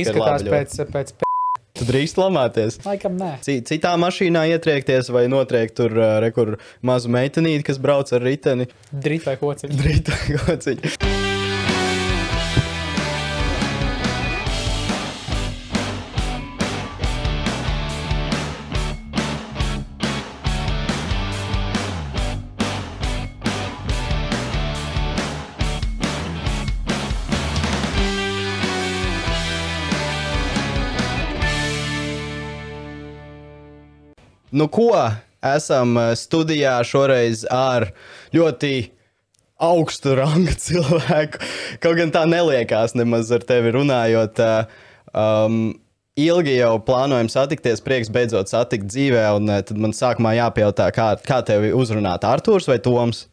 Izskatās 0.00 0.40
labi 0.40 0.52
pēc, 0.54 0.76
pēc 0.88 1.10
p... 1.20 1.26
Tu 1.76 1.84
drīkst 1.88 2.16
lamāties. 2.20 2.78
Laikam 2.86 3.18
nē. 3.20 3.32
Ci- 3.44 3.60
Citā 3.68 3.92
mašīnā 4.00 4.46
ietriekties 4.54 5.10
vai 5.12 5.26
notriekt 5.28 5.76
tur, 5.80 5.92
uh, 5.98 6.14
re, 6.24 6.30
kur 6.32 6.54
mazu 6.80 7.12
meitenīti, 7.12 7.66
kas 7.68 7.80
brauc 7.82 8.12
ar 8.16 8.24
riteni. 8.24 8.70
Drīt 8.92 9.28
vai 9.28 9.36
kociņš. 9.40 9.76
Drītā 9.82 10.20
kociņa. 10.46 11.21
Nu, 34.62 34.68
ko 34.70 34.92
esam 35.42 35.96
uh, 35.98 36.12
studijā 36.14 36.78
šoreiz 36.86 37.42
ar 37.50 37.88
ļoti 38.34 38.74
augstu 39.62 40.14
rangu 40.22 40.54
cilvēku. 40.54 41.42
Kaut 41.82 41.98
gan 41.98 42.14
tā 42.14 42.22
neliekās 42.30 42.94
nemaz 42.98 43.34
ar 43.34 43.42
tevi 43.50 43.74
runājot. 43.74 44.38
uh, 44.46 44.88
Um, 45.12 45.74
ilgi 46.16 46.54
jau 46.56 46.78
plānojam 46.86 47.28
satikties, 47.28 47.82
prieks 47.84 48.08
beidzot 48.08 48.48
satikt 48.48 48.86
dzīvē, 48.88 49.26
un 49.36 49.50
uh, 49.52 49.58
tad 49.60 49.76
man 49.76 49.92
sākumā 49.92 50.30
jāpajautā, 50.38 50.86
kā, 50.96 51.10
kā 51.20 51.42
tevi 51.44 51.68
uzrunāt 51.76 52.24
Artūrs 52.24 52.64
vai 52.70 52.78
Toms? 52.80 53.26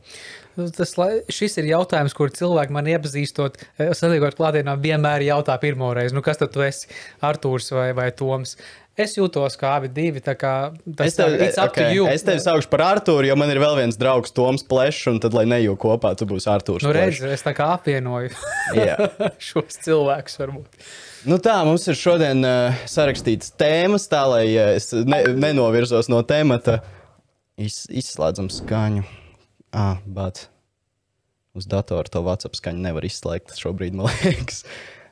Tas, 0.76 0.92
lai- 1.00 1.22
šis 1.32 1.56
ir 1.62 1.70
jautājums, 1.70 2.12
kur 2.18 2.34
cilvēki 2.36 2.76
man 2.76 2.90
iepazīstot, 2.92 3.62
eh, 3.80 3.94
saliekot 3.96 4.36
klātienā, 4.36 4.74
vienmēr 4.84 5.24
jautā 5.30 5.56
pirmo 5.62 5.94
reizi, 5.96 6.18
nu 6.18 6.24
kas 6.26 6.42
tad 6.42 6.52
tu 6.52 6.66
esi, 6.68 6.90
Artūrs 7.24 7.72
vai, 7.78 7.94
vai 7.96 8.10
Toms? 8.12 8.58
Es 9.00 9.14
jūtos 9.16 9.56
kā 9.60 9.78
abi 9.78 9.88
divi, 9.96 10.20
tā 10.24 10.34
kā 10.36 10.54
tas 10.84 11.14
Es 11.14 11.16
tevi, 11.16 11.38
it's 11.46 11.60
up 11.62 11.72
to 11.72 11.86
okay, 11.86 11.96
you. 11.96 12.08
es 12.12 12.26
tevi 12.28 12.42
saukšu 12.44 12.68
par 12.72 12.84
Artūru, 12.84 13.30
jo 13.30 13.38
man 13.40 13.52
ir 13.54 13.62
vēl 13.62 13.78
viens 13.78 13.96
draugs, 14.00 14.34
Toms 14.36 14.66
Plešs, 14.68 15.06
un 15.14 15.22
tad, 15.24 15.38
lai 15.38 15.46
nejūtu 15.48 15.80
kopā, 15.80 16.12
tu 16.20 16.28
būsi 16.28 16.50
Artūrs. 16.52 16.84
Nu, 16.84 16.92
redz, 16.96 17.22
es 17.24 17.46
tā 17.46 17.54
kā 17.56 17.70
apvienoju 17.78 18.34
šos 19.50 19.80
cilvēkus 19.86 20.36
varbūt. 20.42 20.90
Nu 21.32 21.40
tā, 21.44 21.56
mums 21.68 21.88
ir 21.92 22.00
šodien 22.00 22.44
uh, 22.44 22.84
sarakstīts 22.92 23.56
tēmas, 23.60 24.10
tā 24.12 24.26
lai 24.28 24.46
uh, 24.52 24.76
es 24.76 24.92
ne, 24.92 25.24
nenovirzos 25.48 26.12
no 26.12 26.20
temata. 26.28 26.82
Iz, 27.60 27.86
izslēdzam 27.92 28.48
skaņu. 28.52 29.04
Ah, 29.76 30.00
bet 30.08 30.48
uz 31.56 31.68
datora 31.68 32.08
to 32.12 32.24
WhatsApp 32.24 32.56
skaņu 32.60 32.84
nevar 32.84 33.08
izslēgt 33.08 33.56
šobrīd, 33.60 33.96
man 34.00 34.12
liekas. 34.24 34.64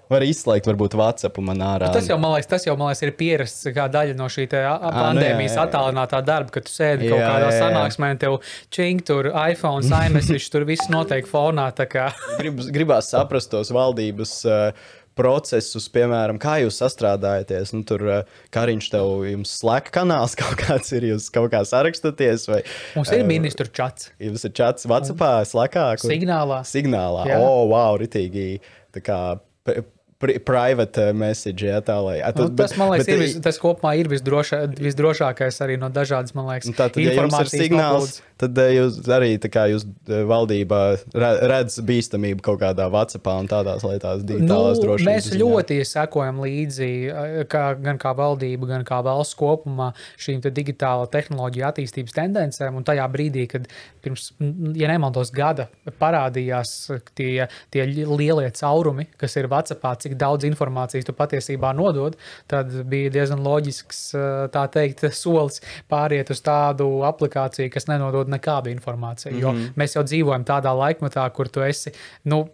Var 0.09 0.23
izslēgt, 0.23 0.67
varbūt 0.69 0.93
WhatsApp 0.95 1.39
man 1.43 1.59
ārā. 1.63 1.89
Tas 1.91 2.07
jau, 2.07 2.15
man 2.21 2.35
liekas, 2.37 2.47
tas 2.53 2.63
jau, 2.67 2.77
man 2.79 2.91
liekas, 2.93 3.01
ir 3.03 3.11
pierasts 3.19 3.67
kā 3.75 3.87
daļa 3.91 4.15
no 4.15 4.29
šī 4.31 4.45
te 4.49 4.61
a- 4.63 4.77
a- 4.77 4.91
nu 4.91 5.01
pandēmijas 5.03 5.57
jā. 5.57 5.65
attālinātā 5.67 6.21
darba, 6.23 6.53
kad 6.55 6.63
tu 6.63 6.71
sēdi 6.71 7.09
kaut 7.09 7.19
Jā, 7.19 7.31
kādā 7.33 7.49
jā, 7.49 7.57
jā. 7.57 7.65
sanāksmē, 7.65 8.11
un 8.15 8.21
tev 8.21 8.37
čink 8.71 9.03
tur 9.09 9.31
iPhone, 9.33 9.83
iMessage, 9.83 10.47
tur 10.53 10.63
viss 10.69 10.87
notiek 10.93 11.27
fonā. 11.27 11.67
Grib, 12.39 12.61
gribās 12.71 13.09
saprast 13.11 13.51
tos 13.51 13.69
valdības 13.75 14.31
uh, 14.47 14.71
procesus, 15.17 15.87
piemēram, 15.89 16.37
kā 16.41 16.59
jūs 16.63 16.77
sastrādājaties. 16.79 17.73
Nu, 17.75 17.83
tur 17.87 18.03
uh, 18.07 18.21
Kariņš 18.53 18.89
tev 18.93 19.25
jums 19.27 19.55
slēdz 19.59 19.91
kanāls 19.95 20.37
kaut 20.41 20.55
kāds 20.61 20.93
ir, 20.95 21.09
jūs 21.11 21.27
kaut 21.33 21.49
kā 21.51 21.63
sarakstaties, 21.67 22.47
vai 22.51 22.61
Mums 22.95 23.11
ir 23.11 23.25
ministru 23.27 23.67
čats, 23.73 24.11
jums 24.21 24.45
ir 24.47 24.55
čats 24.57 24.87
WhatsAppā, 24.89 25.33
slēgā. 25.49 25.89
signālā. 26.05 26.61
signālā. 26.69 27.27
Jā. 27.33 27.41
O, 27.41 27.49
oh, 27.63 27.67
wow, 27.73 27.97
ritīgi. 27.99 28.59
Tā 28.95 29.03
kā 29.03 29.19
pri- 30.19 30.33
pri- 30.33 30.39
private 30.39 31.13
message, 31.13 31.61
jā, 31.63 31.81
tā 31.81 31.97
lai. 32.03 32.19
A, 32.21 32.31
Nu, 32.35 32.47
tad- 32.49 32.57
tas, 32.57 32.77
man 32.77 32.89
liekas, 32.91 33.05
bet- 33.05 33.15
ir 33.15 33.33
bet- 33.35 33.43
tas 33.43 33.57
kopumā 33.59 33.97
ir 33.99 34.07
visdrošā, 34.07 34.73
visdrošākais 34.75 35.61
arī 35.61 35.77
no 35.79 35.89
dažādas, 35.89 36.33
man 36.35 36.45
liekas, 36.47 36.65
Nu, 36.67 36.73
Tātad, 36.73 36.97
ja 37.03 37.11
jums 37.13 37.39
ir 37.39 37.49
signāls, 37.69 38.21
tad 38.41 38.57
eh, 38.61 38.71
jūs 38.77 38.99
arī 39.13 39.31
tā 39.43 39.49
kā 39.53 39.65
jūs 39.71 39.85
eh, 40.07 40.21
valdībā 40.29 40.79
re- 41.17 41.47
redz 41.51 41.79
bīstamību 41.87 42.43
kaut 42.45 42.59
kādā 42.61 42.85
WhatsAppā 42.93 43.33
un 43.41 43.49
tādās 43.51 43.85
lietās, 43.87 44.23
digitālās 44.27 44.77
Nu, 44.77 44.83
drošības. 44.85 45.07
mēs 45.09 45.29
ziņā. 45.31 45.39
ļoti 45.41 45.79
sekojam 45.89 46.41
līdzi 46.45 46.89
eh, 47.09 47.37
kā, 47.49 47.63
gan 47.81 47.97
kā 48.01 48.13
valdība, 48.17 48.69
gan 48.75 48.85
kā 48.87 49.01
valsts 49.05 49.37
kopumā 49.39 49.91
šīm 50.21 50.41
te 50.45 50.51
digitālo 50.53 51.07
tehnoloģiju 51.13 51.67
attīstības 51.71 52.15
tendencēm. 52.17 52.77
Un 52.77 52.85
tajā 52.87 53.05
brīdī, 53.13 53.47
kad 53.51 53.67
pirms, 54.05 54.29
ja 54.77 54.87
nemaldos, 54.91 55.31
gada 55.35 55.67
parādījās 56.01 56.71
tie, 57.17 57.47
tie 57.73 57.85
lielie 57.89 58.49
caurumi, 58.55 59.07
kas 59.19 59.35
ir 59.39 59.49
WhatsAppā, 59.51 59.95
cik 60.01 60.15
daudz 60.19 60.45
informācijas 60.47 61.07
tu 61.07 61.15
patiesībā 61.17 61.73
nodod, 61.77 62.15
tad 62.51 62.71
bija 62.89 63.11
diezgan 63.17 63.41
loģisks 63.45 64.01
tā 64.53 64.63
teikt 64.73 65.05
solis 65.15 65.61
pāriet 65.91 66.31
uz 66.33 66.41
tādu 66.45 66.87
aplikāciju, 67.07 67.71
kas 67.73 67.87
nenodod 67.89 68.26
nekādu 68.27 68.71
informāciju. 68.75 69.39
Jo 69.39 69.51
Mhm. 69.51 69.73
mēs 69.77 69.95
jau 69.97 70.03
dzīvojam 70.03 70.45
tādā 70.45 70.71
laikmetā, 70.75 71.25
kur 71.33 71.47
tu 71.47 71.61
esi. 71.61 71.91
Nu, 72.25 72.49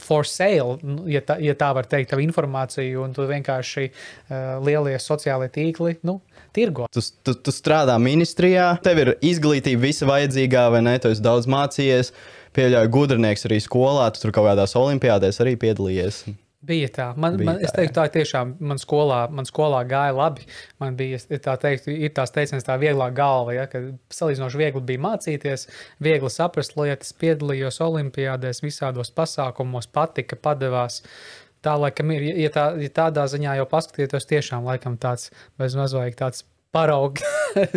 for 0.00 0.24
sale, 0.26 0.78
nu, 0.82 1.04
ja 1.06 1.20
tā, 1.20 1.36
ja 1.40 1.54
tā 1.54 1.68
var 1.74 1.86
teikt, 1.86 2.10
tavu 2.10 2.22
informāciju, 2.26 3.04
un 3.04 3.12
tu 3.14 3.22
vienkārši 3.22 3.84
uh, 3.90 4.58
lielie 4.64 4.96
sociālie 4.98 5.46
tīkli 5.54 5.98
nu, 6.02 6.20
tirgo. 6.52 6.86
Tu, 6.90 7.00
tu, 7.22 7.34
tu 7.34 7.50
strādā 7.54 7.94
ministrijā, 8.02 8.80
tev 8.82 8.98
ir 8.98 9.12
izglītība 9.22 9.78
visa 9.86 10.06
vajadzīgā, 10.06 10.70
vai 10.74 10.80
ne? 10.82 10.98
Tu 10.98 11.12
esi 11.14 11.22
daudz 11.22 11.46
mācījies, 11.46 12.10
pieļauju 12.58 12.90
gudrinieks 12.90 13.46
arī 13.46 13.60
skolā, 13.62 14.10
tu 14.12 14.20
tur 14.24 14.32
kaut 14.34 14.48
kādās 14.50 14.74
olimpiādēs 14.74 15.38
arī 15.44 15.54
piedalījies. 15.56 16.24
Bija 16.58 16.88
tā. 16.90 17.04
Man, 17.14 17.36
Bija 17.38 17.52
man, 17.52 17.60
es 17.62 17.70
tā, 17.70 17.84
teiktu, 17.84 17.94
tā 18.00 18.04
tiešām 18.16 18.56
man 18.66 18.80
skolā, 18.82 19.20
man 19.30 19.46
skolā 19.46 19.84
gāja 19.86 20.14
labi. 20.16 20.42
Man 20.82 20.96
bija 20.98 21.20
tā 21.44 21.54
teikt, 21.62 21.86
ir 21.92 22.10
tās 22.16 22.34
teiciens, 22.34 22.66
tā 22.66 22.74
vieglā 22.82 23.12
galva, 23.14 23.54
ja, 23.54 23.68
ka 23.70 23.84
salīdzinoši 24.14 24.58
viegli 24.58 24.82
bija 24.88 25.04
mācīties, 25.04 25.68
viegli 26.02 26.30
saprast 26.34 26.74
lietas, 26.74 27.14
piedalījos 27.20 27.78
olimpiādēs, 27.86 28.64
visādos 28.64 29.14
pasākumos, 29.14 29.86
patika, 29.94 30.34
padevās. 30.48 31.04
Tā 31.62 31.76
laikam 31.78 32.10
ir, 32.16 32.26
ja, 32.42 32.50
tā, 32.54 32.66
ja 32.82 32.90
tādā 32.96 33.28
ziņā 33.30 33.54
jau 33.60 33.68
paskatieties, 33.70 34.26
tiešām 34.34 34.66
laikam 34.66 34.98
tāds 34.98 35.30
bez 35.62 35.78
mazvajag 35.78 36.18
tāds 36.18 36.42
paraugs 36.74 37.22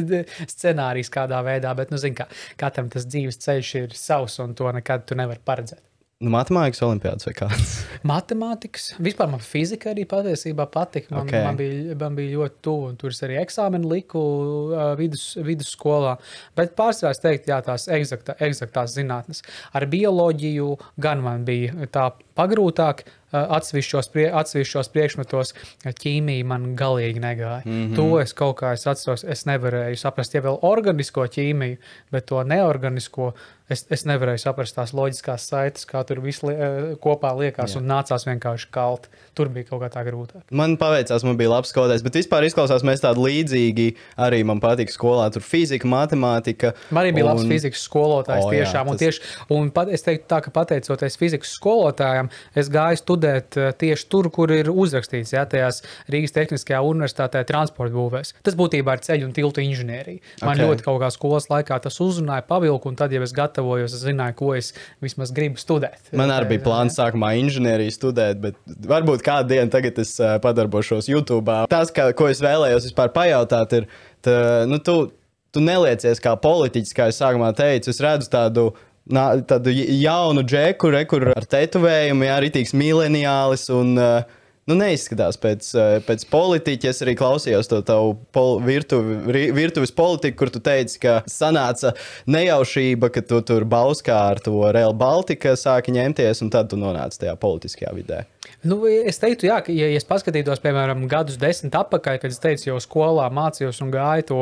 scenārijs 0.56 1.14
kādā 1.14 1.46
veidā, 1.46 1.78
bet, 1.78 1.94
nu, 1.94 2.02
zin, 2.02 2.18
kā, 2.18 2.26
katram 2.58 2.90
tas 2.90 3.06
dzīves 3.06 3.38
ceļš 3.46 3.74
ir 3.84 3.96
savs, 3.98 4.42
un 4.42 4.58
to 4.58 4.74
nekad 4.74 5.06
tu 5.06 5.18
nevari 5.22 5.42
paredzēt. 5.46 5.86
Nu, 6.22 6.30
matemātikas 6.30 6.84
olimpiāds 6.86 7.26
vai 7.26 7.34
kāds? 7.34 7.72
Matemātikas, 8.12 8.92
vispār 9.02 9.30
man 9.32 9.42
fizika 9.42 9.90
arī 9.90 10.04
patiesībā 10.10 10.68
patika. 10.70 11.16
Man, 11.16 11.24
Ok. 11.24 11.32
okay. 11.32 11.46
man, 11.48 11.58
bija, 11.58 11.96
man 12.04 12.18
bija 12.20 12.36
ļoti 12.36 12.62
tuvu. 12.68 12.92
un 12.92 13.00
Tur 13.02 13.10
es 13.16 13.22
arī 13.26 13.40
eksāmenu 13.42 13.90
liku 13.90 14.22
uh, 14.22 14.84
vidus, 15.00 15.32
vidusskolā. 15.42 16.18
Bet 16.58 16.76
pārsvarā 16.78 17.16
es 17.16 17.24
teiktu, 17.24 17.50
jā, 17.54 17.58
tās 17.66 17.88
eksaktā, 17.90 18.38
eksaktās 18.50 18.94
zinātnes. 19.00 19.42
Ar 19.74 19.88
bioloģiju 19.90 20.70
gan 21.02 21.26
man 21.26 21.48
bija 21.48 21.90
tā 21.90 22.12
pagrūtāk. 22.38 23.02
uh, 23.08 23.18
Atsevišķos, 23.32 24.10
prie, 24.12 24.28
atsevišķos 24.32 24.90
priekšmetos 24.92 25.54
ķīmija 26.02 26.46
man 26.46 26.76
galīgi 26.80 27.22
negāja. 27.24 27.62
Mm 27.66 27.72
-hmm. 27.72 27.96
To 27.96 28.20
es 28.20 28.34
kaut 28.34 28.58
kā 28.62 28.74
es 28.74 28.88
atceros, 28.88 29.24
es 29.24 29.46
nevarēju 29.46 29.96
saprast. 29.98 30.34
Ja 30.36 30.42
vēl 30.42 30.60
organisko 30.62 31.26
ķīmiju, 31.28 31.78
bet 32.12 32.26
to 32.26 32.44
neorganisko, 32.44 33.34
es, 33.70 33.86
es 33.90 34.06
nevarēju 34.06 34.38
saprast 34.38 34.76
tās 34.76 34.92
loģiskās 34.94 35.48
saites, 35.48 35.86
kā 35.88 36.04
tur 36.06 36.20
viss 36.20 36.44
li, 36.44 36.54
kopā 37.00 37.32
liekas, 37.40 37.76
Jā. 37.76 37.78
un 37.80 37.88
nācās 37.88 38.26
vienkārši 38.28 38.68
kalt. 38.72 39.08
Tur 39.34 39.48
bija 39.50 39.64
kaut 39.70 39.82
kā 39.82 39.90
tā 39.90 40.04
grūtāk. 40.06 40.42
Man 40.52 40.78
paveicās, 40.78 41.24
man 41.24 41.38
bija 41.38 41.50
labs 41.50 41.70
skolotājs, 41.74 42.04
bet 42.04 42.14
vispār 42.20 42.44
izklausās, 42.44 42.84
mēs 42.84 43.00
tādi 43.00 43.20
līdzīgi. 43.24 43.96
Arī 44.18 44.44
man 44.44 44.60
patīk 44.60 44.92
skolā, 44.92 45.32
tur 45.32 45.42
fizika, 45.42 45.88
matemātika. 45.88 46.74
Man 46.92 47.06
arī 47.06 47.14
bija 47.16 47.26
labs 47.26 47.44
un- 47.44 47.50
fizikas 47.50 47.88
skolotājs. 47.90 48.44
Oh, 48.44 48.52
jā, 48.52 48.66
tiešām, 48.66 48.88
un 48.90 48.98
tas- 48.98 49.08
tieši, 49.08 49.22
un 49.50 49.72
pat, 49.72 49.88
es 49.90 50.04
teiktu, 50.04 50.28
tā, 50.28 50.42
ka 50.42 50.52
pateicoties 50.52 51.18
fizikas 51.18 51.58
skolotājiem, 51.60 52.30
es 52.56 52.70
gāju 52.70 52.98
studēt 52.98 53.21
eh, 53.28 53.70
tieši 53.78 54.08
tur, 54.12 54.30
kur 54.34 54.52
ir 54.54 54.72
uzrakstīts, 54.72 55.34
ja 55.36 55.46
tajās 55.50 55.82
Rīgas 56.12 56.36
Tehniskajā 56.36 56.82
universitātē 56.86 57.44
transporta 57.48 57.96
būvēs. 57.96 58.34
Tas 58.46 58.58
būtībā 58.60 58.98
ir 58.98 59.04
ceļu 59.06 59.30
un 59.30 59.36
tiltu 59.36 59.64
inženierija. 59.64 60.22
Man 60.42 60.52
Ok. 60.52 60.56
okay. 60.56 60.68
ļoti 60.68 60.88
kaut 60.88 61.00
kā 61.04 61.12
skolas 61.14 61.50
laikā 61.52 61.80
tas 61.84 62.00
uzrunāja, 62.04 62.46
pavilku, 62.48 62.92
un 62.92 63.00
tad, 63.00 63.14
ja 63.14 63.22
es 63.24 63.36
gatavojos, 63.36 63.96
es 63.96 64.06
zināju, 64.06 64.38
ko 64.42 64.52
es 64.58 64.74
vismaz 65.04 65.34
gribu 65.36 65.62
studēt. 65.62 66.12
Man 66.18 66.34
arī 66.34 66.56
bija 66.56 66.66
plāns 66.68 66.98
sākumā 67.00 67.34
inženieriju 67.42 67.96
studēt, 67.96 68.42
bet 68.44 68.60
varbūt 68.88 69.26
kādu 69.26 69.56
dienu 69.56 69.72
tagad 69.74 70.00
es 70.02 70.16
uh, 70.20 70.38
padarbošos 70.44 71.10
YouTube. 71.12 71.58
Tas, 71.72 71.94
ka, 71.96 72.12
ko 72.18 72.30
es 72.32 72.44
vēlējos 72.44 72.90
vispār 72.90 73.12
pajautāt, 73.16 73.80
ir, 73.80 73.90
tā, 74.26 74.36
nu, 74.70 74.82
tu, 74.84 75.12
tu 75.52 75.64
neliecies 75.64 76.22
kā 76.24 76.36
politiķis, 76.40 76.96
kā 76.96 77.10
es 77.12 77.20
sākumā 77.22 77.52
teicu. 77.58 77.92
Es 77.92 78.02
redzu 78.04 78.32
tādu. 78.32 78.72
Nā, 79.10 79.24
tādu 79.50 79.74
jaunu 79.74 80.44
džeku, 80.46 80.92
re, 80.94 81.02
kur 81.10 81.26
ar 81.34 81.48
tetovējumu, 81.50 82.28
jā, 82.28 82.36
rītīgs 82.44 82.76
mileniālis. 82.78 83.66
Un, 83.74 83.96
uh, 83.98 84.38
nu, 84.70 84.78
neizskatās 84.78 85.40
pēc, 85.42 85.70
uh, 85.74 85.96
pēc 86.06 86.28
politiķa. 86.30 86.92
Es 86.94 87.02
arī 87.02 87.16
klausījos 87.18 87.72
to 87.72 87.82
tavu 87.88 88.14
pol, 88.36 88.60
virtuvi, 88.64 89.50
virtuves 89.58 89.94
politiku, 89.98 90.44
kur 90.44 90.54
tu 90.54 90.62
teici, 90.64 91.00
ka 91.02 91.18
sanāca 91.26 91.96
nejaušība, 92.30 93.10
ka 93.16 93.26
tu 93.26 93.42
tur 93.48 93.66
Bauskā 93.66 94.20
ar 94.36 94.44
to 94.44 94.54
Real 94.70 94.94
Baltica 94.94 95.58
sāki 95.58 95.98
ņemties, 95.98 96.46
un 96.46 96.54
tad 96.54 96.70
tu 96.70 96.80
nonāci 96.80 97.24
tajā 97.26 97.36
politiskajā 97.42 97.96
vidē. 97.98 98.24
Nu, 98.62 98.78
es 98.86 99.18
teiktu, 99.18 99.48
jā, 99.50 99.56
ka, 99.66 99.74
ja 99.74 99.88
es 99.90 100.06
paskatītos, 100.06 100.60
piemēram, 100.62 101.08
gadus 101.10 101.40
desmit 101.42 101.74
atpakaļ, 101.80 102.20
kad 102.22 102.34
es 102.34 102.38
teicu, 102.44 102.68
jau 102.68 102.78
skolā 102.84 103.26
mācījos 103.34 103.82
un 103.82 103.90
gāju 103.94 104.28
to 104.30 104.40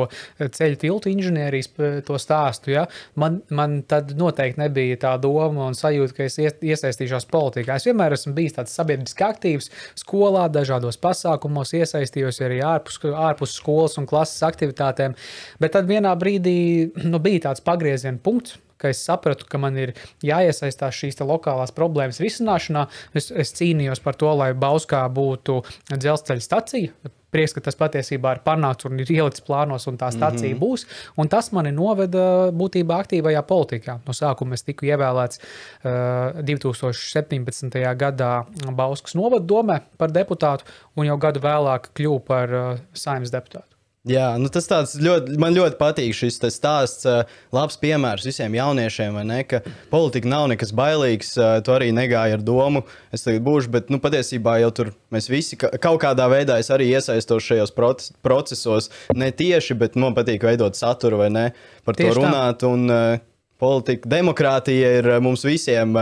ceļu 0.58 0.76
tiltu 0.82 1.12
inženierijas 1.14 1.70
to 2.04 2.18
stāstu, 2.20 2.74
ja, 2.74 2.84
man, 3.16 3.40
man 3.48 3.78
tad 3.88 4.12
noteikti 4.20 4.60
nebija 4.60 5.00
tā 5.06 5.14
doma 5.22 5.70
un 5.70 5.78
sajūta, 5.78 6.18
ka 6.18 6.28
es 6.28 6.36
iesaistīšos 6.36 7.30
politikā. 7.32 7.80
Es 7.80 7.88
vienmēr 7.88 8.18
esmu 8.18 8.36
bijis 8.36 8.58
tāds 8.60 8.76
sabiedriski 8.76 9.24
aktīvs 9.24 9.72
skolā, 10.04 10.50
dažādos 10.52 11.00
pasākumos, 11.00 11.72
iesaistījos 11.80 12.44
arī 12.44 12.60
ārpus, 12.60 13.00
ārpus 13.08 13.56
skolas 13.56 13.96
un 13.96 14.08
klases 14.10 14.44
aktivitātēm, 14.44 15.16
bet 15.64 15.78
tad 15.78 15.88
vienā 15.88 16.12
brīdī 16.20 16.58
nu, 17.06 17.22
bija 17.24 17.48
tāds 17.48 17.64
pagrieziena 17.64 18.20
punkts 18.20 18.60
ka 18.80 18.90
es 18.92 19.04
sapratu, 19.04 19.46
ka 19.50 19.60
man 19.60 19.78
ir 19.80 19.94
jāiesaistās 20.24 20.96
šīs 20.96 21.20
lokālās 21.20 21.74
problēmas 21.76 22.20
risināšanā. 22.22 22.86
Es, 23.14 23.30
es 23.30 23.54
cīnījos 23.58 24.02
par 24.04 24.18
to, 24.20 24.32
lai 24.40 24.52
Bauskā 24.56 25.04
būtu 25.12 25.60
dzelzceļa 25.92 26.44
stacija. 26.44 27.16
Prieks, 27.30 27.52
ka 27.54 27.60
tas 27.62 27.76
patiesībā 27.78 28.32
ir 28.34 28.40
panākts 28.42 28.88
un 28.88 28.98
ir 28.98 29.10
ielikts 29.14 29.44
plānos, 29.46 29.84
un 29.86 30.00
tā 30.00 30.08
stācija 30.10 30.48
mm 30.50 30.56
-hmm. 30.56 30.62
būs. 30.64 30.86
Un 31.22 31.28
tas 31.30 31.52
mani 31.54 31.70
noveda 31.70 32.50
būtībā 32.50 32.98
aktīvajā 33.04 33.42
politikā. 33.46 34.00
No 34.06 34.12
sākuma 34.12 34.58
es 34.58 34.66
tiku 34.66 34.90
ievēlēts 34.90 35.38
uh, 35.38 36.42
2017. 36.42 37.78
gadā 37.94 38.32
Bauskas 38.74 39.14
novada 39.14 39.46
domē 39.46 39.80
par 39.98 40.10
deputātu, 40.10 40.66
un 40.96 41.06
jau 41.06 41.16
gadu 41.16 41.40
vēlāk 41.40 41.92
kļuvu 41.94 42.20
par 42.26 42.50
uh, 42.50 42.78
saimnes 42.92 43.30
deputātu. 43.30 43.69
Jā, 44.08 44.30
nu 44.40 44.48
tas 44.48 44.64
ļoti, 44.96 45.34
man 45.40 45.52
ļoti 45.52 45.76
patīk 45.76 46.14
šis 46.16 46.38
stāsts. 46.54 47.04
Labs 47.52 47.76
piemērs 47.82 48.24
visiem 48.24 48.54
jauniešiem, 48.56 49.18
ne, 49.28 49.42
ka 49.44 49.60
politika 49.92 50.30
nav 50.30 50.46
nekas 50.48 50.72
bailīgs. 50.72 51.34
Tu 51.36 51.74
arī 51.74 51.90
negāji 51.92 52.38
ar 52.38 52.44
domu, 52.44 52.86
es 53.12 53.26
tagad 53.26 53.44
būšu, 53.44 53.68
bet 53.74 53.92
nu, 53.92 54.00
patiesībā 54.00 54.56
jau 54.62 54.70
tur 54.78 54.92
mēs 55.12 55.28
visi 55.28 55.58
kaut 55.60 56.00
kādā 56.00 56.30
veidā 56.32 56.56
arī 56.72 56.88
iesaistos 56.94 57.44
šajos 57.44 57.76
procesos. 58.24 58.88
Ne 59.12 59.28
tieši, 59.36 59.76
bet 59.76 60.00
man 60.00 60.16
patīk 60.16 60.48
veidot 60.48 60.80
saturu 60.80 61.20
vai 61.20 61.28
ne 61.34 61.44
par 61.84 62.00
tieši 62.00 62.16
to 62.16 62.24
runāt. 62.24 62.64
Tā. 62.64 62.72
Un, 62.72 63.20
politika, 63.60 64.08
demokrātija 64.08 64.96
ir 65.00 65.08
mums 65.20 65.44
visiem 65.44 65.92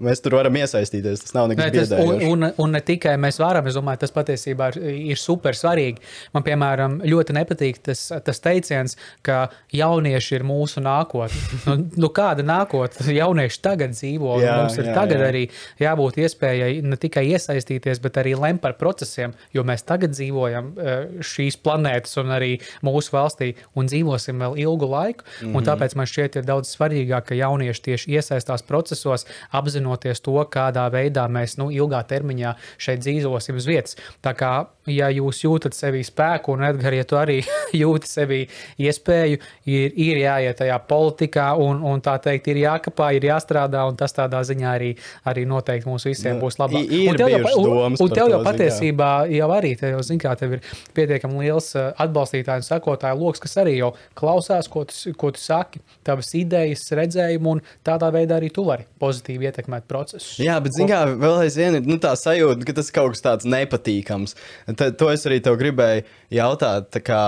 Mēs 0.00 0.22
tur 0.24 0.38
varam 0.38 0.56
iesaistīties. 0.56 1.20
Tas 1.26 1.34
nav 1.36 1.50
nekas 1.50 1.90
tāds. 1.90 1.92
Un, 2.00 2.22
un, 2.24 2.48
un 2.62 2.72
ne 2.72 2.80
tikai 2.84 3.16
mēs 3.20 3.36
varam, 3.40 3.66
es 3.68 3.76
domāju, 3.76 4.00
tas 4.04 4.14
patiesībā 4.14 4.70
ir, 4.72 4.78
ir 5.12 5.20
super 5.20 5.56
svarīgi. 5.56 6.00
Man, 6.32 6.44
piemēram, 6.46 6.98
ļoti 7.04 7.36
nepatīk 7.36 7.82
tas, 7.84 8.06
tas 8.24 8.40
teiciens, 8.40 8.96
ka 9.26 9.42
jaunieši 9.76 10.38
ir 10.38 10.46
mūsu 10.48 10.80
nākotne. 10.84 11.58
Nu, 11.68 11.76
nu, 12.00 12.10
kāda 12.16 12.44
nākotne? 12.46 13.12
Jaunieši 13.12 13.60
tagad 13.62 13.92
dzīvo. 13.92 14.38
Jā, 14.40 14.56
mums 14.62 14.78
ir 14.80 14.88
jā, 14.88 14.94
tagad 14.96 15.20
jā. 15.20 15.28
arī 15.28 15.42
jābūt 15.82 16.16
iespējai 16.24 16.80
ne 16.86 16.96
tikai 17.00 17.26
iesaistīties, 17.34 18.00
bet 18.00 18.16
arī 18.22 18.32
lemt 18.40 18.62
par 18.64 18.78
procesiem, 18.80 19.36
jo 19.52 19.64
mēs 19.68 19.84
tagad 19.86 20.16
dzīvojam 20.16 20.72
eh, 20.80 21.04
šīs 21.26 21.60
planētas 21.60 22.16
un 22.22 22.32
arī 22.38 22.54
mūsu 22.86 23.12
valstī 23.14 23.52
un 23.76 23.90
dzīvosim 23.92 24.40
vēl 24.40 24.56
ilgu 24.64 24.88
laiku. 24.88 25.28
Mm 25.28 25.52
-hmm. 25.52 25.68
Tāpēc 25.68 25.96
man 26.00 26.08
šķiet, 26.08 26.40
ir 26.40 26.48
daudz 26.48 26.72
svarīgāk, 26.72 27.28
ka 27.28 27.38
jaunieši 27.38 27.86
tieši 27.90 28.16
iesaistās 28.16 28.64
procesos, 28.66 29.26
apzinoties 29.52 29.89
apzinoties 29.90 30.22
to, 30.22 30.36
kādā 30.50 30.88
veidā 30.92 31.26
mēs 31.28 31.58
nu, 31.58 31.70
ilgā 31.70 32.02
termiņā 32.06 32.54
šeit 32.78 33.00
dzīvosim 33.02 33.56
uz 33.56 33.66
vietas. 33.66 33.96
Tā 34.22 34.34
kā, 34.34 34.66
ja 34.88 35.10
jūs 35.12 35.42
jūtat 35.44 35.76
sevī 35.76 36.02
spēku, 36.06 36.54
un 36.56 36.64
Edgars, 36.68 36.96
ja 37.00 37.06
tu 37.08 37.18
arī 37.20 37.38
jūti 37.82 38.10
sevī 38.10 38.40
iespēju, 38.80 39.40
ir, 39.70 39.94
ir 39.94 40.20
jāiet 40.24 40.60
tajā 40.60 40.78
politikā, 40.90 41.46
un, 41.60 41.82
un 41.86 42.02
tā 42.04 42.16
teikt, 42.22 42.50
ir 42.52 42.62
jākapā, 42.64 43.10
ir 43.16 43.28
jāstrādā, 43.30 43.86
un 43.88 43.98
tas 44.00 44.14
tādā 44.16 44.42
ziņā 44.46 44.74
arī, 44.74 44.90
arī 45.30 45.46
noteikti 45.48 45.88
mums 45.88 46.06
visiem 46.08 46.38
nu, 46.38 46.44
būs 46.44 46.60
labāk. 46.60 46.90
Ir 46.90 47.12
un 47.12 47.20
tev 47.20 47.32
jau, 47.32 47.54
un, 47.62 47.96
un 47.96 48.14
tev 48.14 48.32
jau 48.34 48.42
patiesībā 48.46 49.10
jau 49.32 49.50
arī, 49.56 49.74
tev 49.80 49.94
jau, 49.96 50.02
zin 50.10 50.20
kā, 50.22 50.34
tev 50.40 50.58
ir 50.58 50.64
pietiekami 50.96 51.46
liels 51.46 51.72
uh, 51.78 51.90
atbalstītāju 52.04 52.64
un 52.64 52.68
sekotāju 52.68 53.20
lokus, 53.22 53.44
kas 53.46 53.58
arī 53.62 53.78
jau 53.78 53.94
klausās, 54.18 54.68
ko 54.70 54.84
tu, 54.88 55.14
ko 55.20 55.32
tu 55.36 55.42
saki, 55.42 55.82
tavas 56.06 56.34
idejas, 56.38 56.84
redzējumu, 56.96 57.56
un 57.56 57.64
tādā 57.86 58.10
veidā 58.14 58.40
arī 58.40 58.50
tu 58.54 58.66
vari 58.66 58.88
pozitīvi 59.00 59.48
ietekmēt 59.50 59.60
ietekmēt 59.60 59.86
procesu. 59.88 60.42
Jā, 60.42 60.58
bet 60.62 60.74
zināmā 60.76 61.14
mērā 61.14 61.18
vēl 61.20 61.36
aizvien 61.44 61.78
ir 61.78 61.86
nu, 61.88 61.98
tā 62.00 62.14
sajūta, 62.18 62.66
ka 62.66 62.74
tas 62.80 62.90
kaut 62.94 63.14
kas 63.14 63.24
tāds 63.24 63.48
nepatīkams. 63.48 64.34
To 64.80 65.10
es 65.12 65.26
arī 65.28 65.40
tev 65.44 65.58
gribēju 65.60 66.04
jautāt. 66.36 67.00
Kā, 67.04 67.22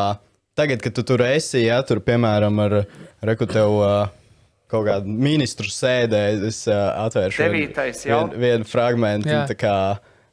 tagad, 0.58 0.82
kad 0.84 0.96
tu 0.96 1.04
tur 1.06 1.24
esi, 1.26 1.64
ja 1.66 1.80
tur 1.86 2.02
piemēram 2.04 2.64
ar 2.66 2.82
rekutevu. 3.24 3.78
Uh, 3.82 4.18
Kaut 4.72 4.86
kāda 4.86 5.04
ministru 5.04 5.68
sēdē, 5.68 6.20
es 6.48 6.62
uh, 6.64 6.78
atvēršu 7.02 7.44
vienu 7.52 8.38
vien 8.40 8.62
fragment, 8.64 9.26
kā, 9.60 9.74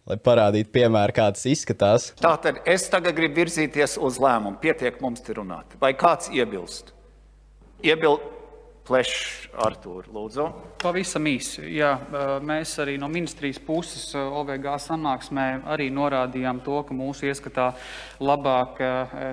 lai 0.08 0.18
parādītu, 0.24 0.72
piemēram, 0.78 1.12
kā 1.18 1.26
tas 1.36 1.44
izskatās. 1.52 2.06
Tātad 2.24 2.62
es 2.64 2.88
tagad 2.88 3.20
gribu 3.20 3.42
virzīties 3.42 3.98
uz 4.00 4.16
lēmumu. 4.24 4.56
Pietiek 4.64 5.04
mums 5.04 5.28
te 5.28 5.36
runāt. 5.36 5.76
Vai 5.84 5.92
kāds 5.92 6.32
iebilst? 6.32 6.94
Iebilst 7.84 8.39
Plešs, 8.90 9.50
Artur, 9.60 10.08
lūdzu. 10.10 10.48
Pavisam 10.82 11.28
īsi. 11.30 11.62
Jā, 11.76 11.92
mēs 12.42 12.72
arī 12.82 12.96
no 12.98 13.06
ministrijas 13.12 13.60
puses 13.62 14.08
OVG 14.18 14.66
sanāksmē 14.82 15.46
arī 15.70 15.90
norādījām 15.94 16.62
to, 16.66 16.80
ka 16.88 16.96
mūsu 16.98 17.28
ieskatā 17.30 17.68
labāk 18.24 18.80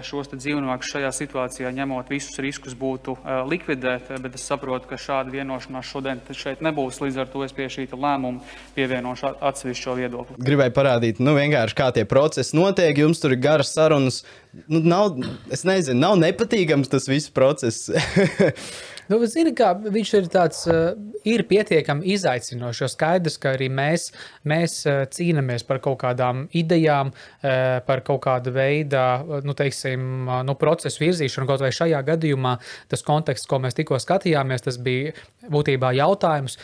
šos 0.04 0.28
dzīvniekus 0.34 0.90
šajā 0.92 1.12
situācijā 1.20 1.70
ņemot 1.72 2.10
visus 2.12 2.36
riskus 2.44 2.74
būtu 2.76 3.14
likvidēt, 3.48 4.10
bet 4.20 4.36
es 4.36 4.44
saprotu, 4.44 4.90
ka 4.90 4.98
šāda 5.00 5.32
vienošanās 5.32 5.88
šodien 5.88 6.20
šeit 6.36 6.60
nebūs. 6.66 7.00
Līdz 7.00 7.22
ar 7.24 7.30
to 7.32 7.46
es 7.46 7.56
pie 7.56 7.70
šī 7.72 7.86
lēmuma 7.94 8.44
pievienošu 8.76 9.38
atsevišķo 9.40 9.96
viedokli. 10.02 10.36
Gribēju 10.50 10.74
parādīt, 10.76 11.22
nu 11.22 11.32
vienkārši 11.38 11.78
kā 11.80 11.88
tie 11.96 12.04
procesi 12.08 12.58
notiek. 12.58 13.00
Jums 13.06 13.24
tur 13.24 13.32
ir 13.32 13.40
garas 13.40 13.72
sarunas. 13.72 14.20
Nu, 14.68 14.82
nav, 14.84 15.16
es 15.52 15.64
nezinu, 15.68 16.00
nav 16.00 16.20
nepatīkams 16.20 16.92
tas 16.92 17.08
viss 17.08 17.32
process. 17.32 17.88
Nu, 19.10 19.18
zini, 19.30 19.52
kā, 19.56 19.72
viņš 19.78 20.12
ir 20.18 20.28
tāds, 20.32 20.62
uh, 20.70 20.94
ir 21.26 21.44
pietiekami 21.48 22.06
izaicinošs. 22.16 22.82
Jo 22.82 22.90
skaidrs, 22.90 23.38
ka 23.42 23.54
arī 23.56 23.68
mēs, 23.72 24.08
mēs 24.48 24.78
uh, 24.86 25.04
cīnāmies 25.12 25.66
par 25.68 25.82
kaut 25.84 26.00
kādām 26.02 26.46
idejām, 26.56 27.12
uh, 27.12 27.78
par 27.86 28.02
kaut 28.06 28.24
kādu 28.26 28.54
veidu, 28.56 29.02
nu, 29.46 29.54
teiksim, 29.58 30.26
nu, 30.46 30.56
procesu 30.58 31.04
virzīšanu. 31.04 31.48
Kaut 31.50 31.64
vai 31.64 31.72
šajā 31.74 32.02
gadījumā 32.06 32.56
tas 32.90 33.04
konteksts, 33.06 33.48
ko 33.50 33.60
mēs 33.62 33.78
tikko 33.78 34.00
skatījāmies, 34.02 34.66
tas 34.66 34.80
bija 34.82 35.14
būtībā 35.52 35.94
jautājums 35.96 36.58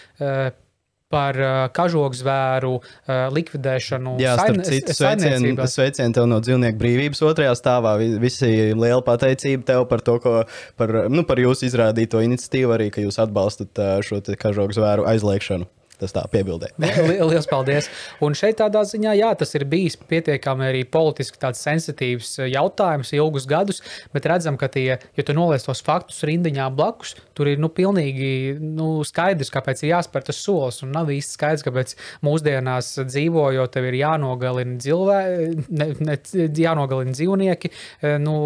par 1.12 1.38
uh, 1.38 1.50
kažokzvēru 1.76 2.72
uh, 2.78 3.12
likvidēšanu. 3.36 4.16
Jā, 4.22 4.36
starp 4.40 4.64
citu, 4.66 4.96
sveicienu 4.96 5.68
sveicien 5.68 6.16
tev 6.16 6.28
no 6.30 6.40
dzīvnieku 6.44 6.80
brīvības 6.80 7.22
otrajā 7.28 7.52
stāvā. 7.58 7.94
Visi 8.22 8.72
liela 8.72 9.02
pateicība 9.04 9.68
tev 9.68 9.86
par 9.92 10.04
to, 10.04 10.16
ko, 10.22 10.34
par, 10.80 10.96
nu, 11.12 11.26
par 11.28 11.42
jūsu 11.42 11.68
izrādīto 11.68 12.22
iniciatīvu, 12.24 12.74
arī, 12.78 12.90
ka 12.94 13.04
jūs 13.04 13.20
atbalstat 13.22 13.82
uh, 13.82 13.94
šo 14.04 14.22
kažokzvēru 14.40 15.06
aizliekšanu. 15.12 15.68
Tas 16.02 16.14
tā 16.14 16.22
piebildē. 16.32 16.72
Lielas 17.06 17.46
paldies. 17.46 17.86
Un 18.24 18.34
šeit 18.38 18.58
tādā 18.58 18.82
ziņā, 18.88 19.12
jā, 19.20 19.28
tas 19.38 19.54
ir 19.54 19.64
bijis 19.70 19.94
pietiekami 20.10 20.66
arī 20.66 20.82
politiski 20.88 21.38
tāds 21.42 21.62
sensitīvs 21.62 22.32
eh, 22.40 22.50
jautājums 22.56 23.12
ilgus 23.14 23.46
gadus, 23.50 23.78
bet 24.14 24.26
redzam, 24.30 24.58
ka 24.58 24.66
tie, 24.72 24.98
ja 24.98 25.26
tu 25.26 25.36
noliec 25.36 25.62
tos 25.62 25.84
faktus 25.86 26.24
rindiņā 26.26 26.66
blakus, 26.74 27.14
tur 27.38 27.52
ir 27.52 27.62
nu, 27.62 27.70
pilnīgi 27.70 28.58
nu, 28.58 28.90
skaidrs, 29.06 29.52
kāpēc 29.54 29.84
ir 29.84 29.92
jāspēr 29.92 30.26
tas 30.26 30.42
solis. 30.42 30.82
Un 30.82 30.90
nav 30.96 31.12
īsti 31.14 31.38
skaidrs, 31.38 31.66
kāpēc 31.68 31.96
mūsdienās 32.26 32.92
dzīvojot, 33.06 33.74
tev 33.76 33.90
ir 33.92 34.00
jānogalina, 34.02 34.78
dzīvē, 34.82 35.22
ne, 35.70 35.90
ne, 36.02 36.18
jānogalina 36.66 37.14
dzīvnieki. 37.14 37.70
Eh, 38.02 38.18
nu, 38.22 38.36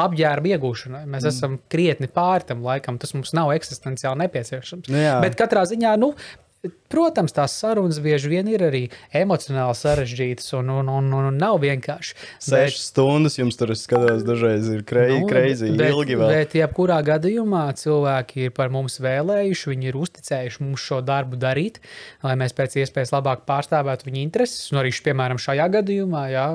apģērba 0.00 0.54
iegūšanai. 0.54 1.04
Mēs 1.04 1.24
mm. 1.24 1.30
esam 1.32 1.58
krietni 1.72 2.08
pāri 2.12 2.48
tam 2.48 2.64
laikam, 2.66 2.98
tas 3.02 3.14
mums 3.16 3.32
nav 3.36 3.52
eksistenciāli 3.56 4.24
nepieciešams. 4.24 4.90
Nu, 4.92 5.00
jā. 5.00 5.16
Bet 5.24 5.38
katrā 5.38 5.64
ziņā, 5.68 5.94
nu, 6.02 6.12
Protams, 6.86 7.34
tās 7.34 7.54
sarunas 7.58 7.98
bieži 8.02 8.30
vien 8.30 8.46
ir 8.48 8.62
arī 8.62 8.84
emocionāli 9.14 9.74
sarežģītas 9.76 10.52
un, 10.60 10.70
un, 10.70 10.88
un, 10.88 11.08
un 11.18 11.38
nav 11.38 11.58
vienkārši. 11.62 12.14
Sešas 12.38 12.78
bet, 12.78 12.82
stundas 12.84 13.36
jums 13.38 13.58
tur 13.58 13.72
skatās, 13.76 14.22
dažreiz 14.26 14.68
ir 14.70 14.84
krei, 14.86 15.18
nu, 15.20 15.26
kreizi, 15.28 15.68
ilgi 15.74 16.16
vēl. 16.18 16.30
Bet, 16.30 16.54
jebkurā 16.56 17.00
gadījumā 17.06 17.64
cilvēki 17.78 18.46
ir 18.46 18.54
par 18.56 18.70
mums 18.74 19.00
vēlējuši, 19.02 19.70
viņi 19.72 19.90
ir 19.90 19.98
uzticējuši 19.98 20.62
mums 20.62 20.84
šo 20.86 21.00
darbu 21.06 21.38
darīt, 21.42 21.80
lai 22.24 22.36
mēs 22.38 22.54
pēc 22.56 22.78
iespējas 22.84 23.12
labāk 23.16 23.42
pārstāvētu 23.50 24.08
viņu 24.08 24.22
intereses. 24.22 24.70
Un 24.72 24.80
arī, 24.84 24.94
piemēram, 25.06 25.42
šajā 25.42 25.66
gadījumā 25.76 26.24
jā, 26.32 26.46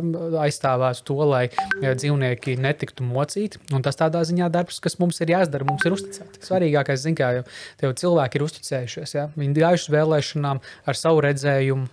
aizstāvētu 0.48 1.06
to, 1.12 1.20
lai 1.28 1.44
dzīvnieki 1.84 2.56
netiktu 2.64 3.06
mocīti. 3.08 3.62
Un 3.76 3.84
tas 3.86 4.00
tādā 4.00 4.24
ziņā 4.28 4.48
darbs, 4.54 4.80
kas 4.84 4.98
mums 5.04 5.20
ir 5.22 5.36
jāizdara, 5.36 5.68
mums 5.68 5.86
ir 5.86 6.00
uzticēts. 6.00 6.48
Svarīgākais, 6.48 7.04
zin, 7.04 7.20
kā 7.20 7.34
jau 7.38 7.46
tev 7.84 7.96
cilvēki 8.00 8.40
ir 8.40 8.48
uzticējušies. 8.48 9.16
Jā. 9.20 9.28
Viņi 9.38 9.60
gājuši 9.60 9.91
vēlēšanām 9.94 10.62
ar 10.62 10.98
savu 10.98 11.22
redzējumu, 11.26 11.88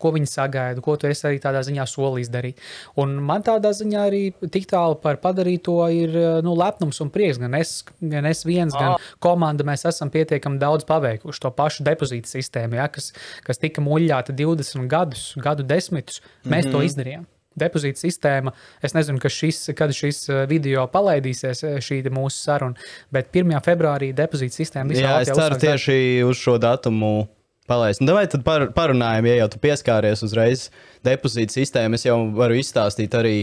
ko 0.00 0.12
viņi 0.16 0.30
sagaida, 0.30 0.84
ko 0.84 0.96
tu 1.00 1.08
esi 1.10 1.26
arī 1.28 1.40
tādā 1.42 1.62
ziņā 1.66 1.86
solījis 1.88 2.30
darīt. 2.32 2.60
Un 3.00 3.16
man 3.26 3.44
tādā 3.46 3.72
ziņā 3.76 4.04
arī 4.10 4.22
tik 4.52 4.68
tālu 4.70 4.98
par 5.02 5.20
padarīto 5.22 5.78
ir 5.94 6.14
nu, 6.46 6.54
lepnums 6.58 7.00
un 7.04 7.12
prieks. 7.14 7.40
Gan 7.40 7.56
es, 7.58 7.74
gan 8.00 8.28
es 8.30 8.44
viens, 8.48 8.76
gan 8.76 9.00
komanda 9.22 9.66
mēs 9.66 9.86
esam 9.88 10.12
pietiekami 10.12 10.60
daudz 10.60 10.86
paveikuši 10.88 11.44
to 11.44 11.52
pašu 11.56 11.86
depozītu 11.88 12.30
sistēmu, 12.30 12.80
ja, 12.80 12.88
kas, 12.92 13.12
kas 13.46 13.60
tika 13.60 13.84
muļķāta 13.84 14.36
20 14.36 14.88
gadus, 14.90 15.30
gadu 15.40 15.66
desmitus. 15.66 16.22
Mēs 16.44 16.66
mm 16.66 16.70
-hmm. 16.70 16.72
to 16.72 16.88
izdarījām 16.88 17.28
depozīta 17.58 18.02
sistēma. 18.02 18.52
Es 18.84 18.94
nezinu, 18.96 19.20
šis, 19.20 19.70
kad 19.78 19.92
šis 19.96 20.22
uh, 20.30 20.44
video 20.50 20.86
palaidīsies, 20.90 21.64
uh, 21.66 21.80
šī 21.82 22.02
mūsu 22.12 22.44
saruna, 22.44 22.90
bet 23.14 23.32
1. 23.34 23.56
februārī 23.66 24.12
depozīta 24.16 24.60
sistēma 24.60 24.94
visā 24.94 25.06
Jā, 25.06 25.18
es 25.24 25.34
ceru 25.34 25.58
tieši 25.60 25.98
uz 26.26 26.40
šo 26.40 26.58
datumu 26.62 27.28
palaist. 27.70 28.02
Nu, 28.02 28.14
vai 28.18 28.26
tad 28.30 28.44
par, 28.46 28.68
parunājam, 28.76 29.28
ja 29.30 29.40
jau 29.42 29.50
tu 29.54 29.62
pieskāries 29.62 30.24
uzreiz 30.26 30.68
depozīta 31.06 31.58
sistēmu, 31.58 31.98
es 31.98 32.06
jau 32.08 32.22
varu 32.36 32.58
izstāstīt 32.60 33.18
arī. 33.18 33.36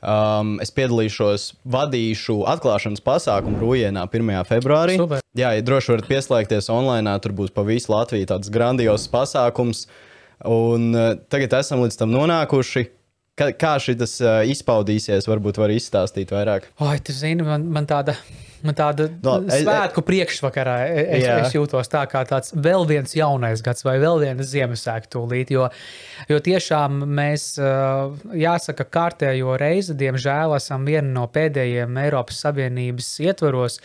Um, 0.00 0.54
es 0.64 0.70
piedalīšos, 0.72 1.42
vadīšu 1.68 2.38
atklāšanas 2.48 3.02
pasākumu 3.04 3.58
Rūjienā 3.60 4.06
1. 4.08 4.30
februārī. 4.48 4.94
Super. 4.96 5.20
Jā, 5.36 5.50
ja 5.52 5.60
droši 5.60 5.92
varat 5.92 6.08
pieslēgties 6.08 6.70
online, 6.72 7.12
tur 7.20 7.34
būs 7.36 7.52
pa 7.52 7.66
visu 7.68 7.92
Latviju 7.92 8.30
tāds 8.30 8.48
grandios 8.48 9.04
pasākums. 9.12 9.82
Un 10.48 10.86
uh, 10.96 11.10
tagad 11.28 11.58
esam 11.60 11.84
līdz 11.84 12.00
tam 12.00 12.14
nonākuši. 12.16 12.86
Kā, 13.40 13.46
kā 13.56 13.72
šis 13.80 14.18
izpaudīsies, 14.52 15.24
varbūt 15.30 15.56
var 15.62 15.72
izstāstīt 15.72 16.34
vairāk. 16.34 16.66
Oi, 16.84 16.98
tu 17.00 17.16
zini, 17.16 17.46
man, 17.46 17.64
man 17.72 17.88
tāda. 17.88 18.18
Man 18.66 18.76
tāda 18.76 19.06
no, 19.24 19.38
es, 19.46 19.62
svētku 19.64 20.02
priekšvakarā 20.04 20.76
es, 20.90 21.24
jā. 21.24 21.36
es 21.44 21.54
jūtos 21.54 21.88
tā 21.90 22.02
kā 22.10 22.22
tāds 22.28 22.52
vēl 22.52 22.84
viens 22.88 23.14
jaunais 23.16 23.62
gads 23.64 23.86
vai 23.86 23.96
vēl 24.02 24.20
viena 24.24 24.44
Ziemassvētku 24.44 25.10
tūlīt. 25.14 25.52
Jo, 25.54 25.68
jo 26.28 26.40
tiešām 26.44 27.00
mēs, 27.08 27.46
jāsaka, 28.36 28.86
kārtējo 28.92 29.56
reizi, 29.60 29.96
diemžēl, 30.00 30.56
esam 30.58 30.84
viena 30.88 31.08
no 31.14 31.24
pēdējiem 31.32 31.98
Eiropas 32.04 32.42
Savienības 32.44 33.10
ietvaros, 33.24 33.80